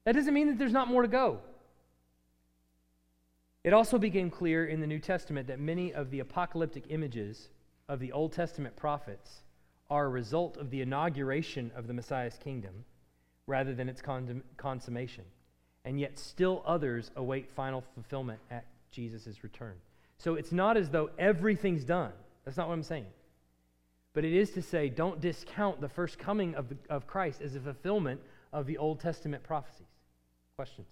That 0.06 0.16
doesn't 0.16 0.34
mean 0.34 0.48
that 0.48 0.58
there's 0.58 0.74
not 0.74 0.88
more 0.88 1.02
to 1.02 1.08
go. 1.08 1.40
It 3.64 3.74
also 3.74 3.98
became 3.98 4.30
clear 4.30 4.66
in 4.66 4.82
the 4.82 4.88
New 4.88 5.00
Testament 5.00 5.48
that 5.48 5.60
many 5.60 5.94
of 5.94 6.10
the 6.10 6.20
apocalyptic 6.20 6.86
images 6.90 7.50
of 7.88 8.00
the 8.00 8.12
Old 8.12 8.34
Testament 8.34 8.76
prophets 8.76 9.44
are 9.90 10.06
a 10.06 10.10
result 10.10 10.58
of 10.58 10.70
the 10.70 10.82
inauguration 10.82 11.72
of 11.76 11.88
the 11.88 11.94
Messiah's 11.94 12.38
kingdom 12.38 12.86
rather 13.46 13.74
than 13.74 13.90
its 13.90 14.02
consummation 14.58 15.26
and 15.86 16.00
yet 16.00 16.18
still 16.20 16.64
others 16.66 17.12
await 17.16 17.50
final 17.52 17.84
fulfillment 17.94 18.40
at 18.50 18.66
Jesus' 18.92 19.44
return. 19.44 19.76
So 20.18 20.36
it's 20.36 20.52
not 20.52 20.78
as 20.78 20.90
though 20.90 21.10
everything's 21.18 21.84
done. 21.84 22.12
That's 22.46 22.58
not 22.58 22.68
what 22.68 22.76
I'm 22.76 22.84
saying. 22.84 23.08
But 24.14 24.26
it 24.26 24.34
is 24.34 24.52
to 24.52 24.62
say, 24.62 24.90
don't 24.90 25.22
discount 25.22 25.82
the 25.82 25.90
first 25.90 26.20
coming 26.20 26.54
of, 26.56 26.70
the, 26.70 26.78
of 26.90 27.08
Christ 27.08 27.42
as 27.42 27.56
a 27.56 27.60
fulfillment 27.60 28.22
of 28.54 28.68
the 28.68 28.78
Old 28.78 29.00
Testament 29.00 29.44
prophecies. 29.44 29.88
Questions? 30.56 30.90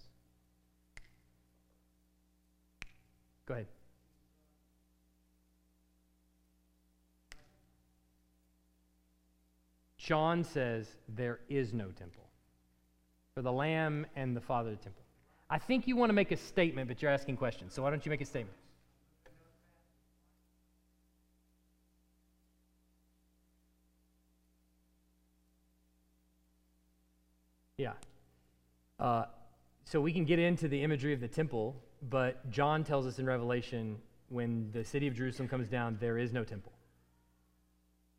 Go 3.50 3.54
ahead. 3.54 3.66
John 9.98 10.44
says 10.44 10.86
there 11.08 11.40
is 11.48 11.72
no 11.72 11.86
temple 11.86 12.22
for 13.34 13.42
the 13.42 13.50
Lamb 13.50 14.06
and 14.14 14.36
the 14.36 14.40
Father 14.40 14.70
of 14.70 14.78
the 14.78 14.84
temple. 14.84 15.02
I 15.50 15.58
think 15.58 15.88
you 15.88 15.96
want 15.96 16.10
to 16.10 16.12
make 16.12 16.30
a 16.30 16.36
statement, 16.36 16.86
but 16.86 17.02
you're 17.02 17.10
asking 17.10 17.38
questions. 17.38 17.74
So 17.74 17.82
why 17.82 17.90
don't 17.90 18.06
you 18.06 18.10
make 18.10 18.20
a 18.20 18.24
statement? 18.24 18.56
Yeah. 27.76 27.94
Uh, 29.00 29.24
so 29.90 30.00
we 30.00 30.12
can 30.12 30.24
get 30.24 30.38
into 30.38 30.68
the 30.68 30.80
imagery 30.84 31.12
of 31.12 31.18
the 31.18 31.26
temple, 31.26 31.74
but 32.10 32.48
John 32.48 32.84
tells 32.84 33.08
us 33.08 33.18
in 33.18 33.26
Revelation 33.26 33.96
when 34.28 34.70
the 34.70 34.84
city 34.84 35.08
of 35.08 35.16
Jerusalem 35.16 35.48
comes 35.48 35.68
down, 35.68 35.98
there 36.00 36.16
is 36.16 36.32
no 36.32 36.44
temple. 36.44 36.70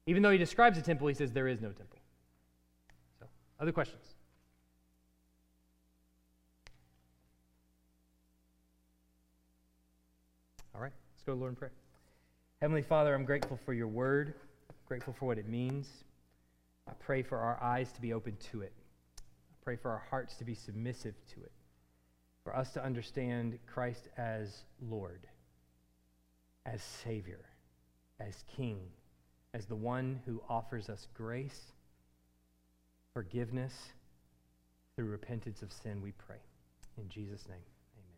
Even 0.05 0.21
though 0.21 0.31
he 0.31 0.37
describes 0.37 0.77
a 0.77 0.81
temple, 0.81 1.07
he 1.07 1.13
says 1.13 1.31
there 1.31 1.47
is 1.47 1.61
no 1.61 1.69
temple. 1.69 1.97
So, 3.21 3.25
other 3.57 3.71
questions? 3.71 4.03
All 10.75 10.81
right, 10.81 10.91
let's 11.13 11.23
go 11.23 11.31
to 11.31 11.39
Lord 11.39 11.53
in 11.53 11.55
prayer. 11.55 11.71
Heavenly 12.59 12.81
Father, 12.81 13.15
I'm 13.15 13.23
grateful 13.23 13.57
for 13.63 13.71
your 13.71 13.87
word, 13.87 14.33
grateful 14.89 15.13
for 15.13 15.25
what 15.25 15.37
it 15.37 15.47
means. 15.47 15.87
I 16.89 16.91
pray 16.99 17.21
for 17.21 17.37
our 17.37 17.63
eyes 17.63 17.93
to 17.93 18.01
be 18.01 18.11
open 18.11 18.35
to 18.51 18.59
it. 18.59 18.73
I 19.17 19.55
pray 19.63 19.77
for 19.77 19.89
our 19.89 20.03
hearts 20.09 20.35
to 20.35 20.43
be 20.43 20.53
submissive 20.53 21.15
to 21.33 21.39
it, 21.39 21.51
for 22.43 22.55
us 22.55 22.71
to 22.73 22.83
understand 22.83 23.57
Christ 23.67 24.07
as 24.17 24.63
Lord, 24.81 25.27
as 26.65 26.81
Savior, 26.81 27.45
as 28.19 28.43
King, 28.55 28.79
as 29.53 29.65
the 29.65 29.75
one 29.75 30.21
who 30.25 30.41
offers 30.49 30.89
us 30.89 31.07
grace, 31.13 31.73
forgiveness 33.13 33.73
through 34.95 35.05
repentance 35.05 35.61
of 35.61 35.71
sin, 35.71 36.01
we 36.01 36.11
pray. 36.11 36.37
In 36.97 37.09
Jesus' 37.09 37.47
name, 37.47 37.57
amen. 37.97 38.17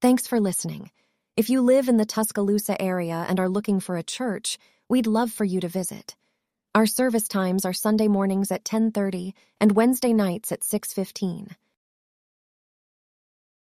Thanks 0.00 0.26
for 0.26 0.40
listening. 0.40 0.90
If 1.36 1.50
you 1.50 1.62
live 1.62 1.88
in 1.88 1.96
the 1.96 2.06
Tuscaloosa 2.06 2.80
area 2.80 3.26
and 3.28 3.40
are 3.40 3.48
looking 3.48 3.80
for 3.80 3.96
a 3.96 4.02
church, 4.02 4.58
we'd 4.88 5.06
love 5.06 5.32
for 5.32 5.44
you 5.44 5.60
to 5.60 5.68
visit. 5.68 6.14
Our 6.74 6.86
service 6.86 7.28
times 7.28 7.64
are 7.64 7.72
Sunday 7.72 8.08
mornings 8.08 8.50
at 8.50 8.64
10:30 8.64 9.34
and 9.60 9.72
Wednesday 9.72 10.12
nights 10.12 10.52
at 10.52 10.64
6:15. 10.64 11.56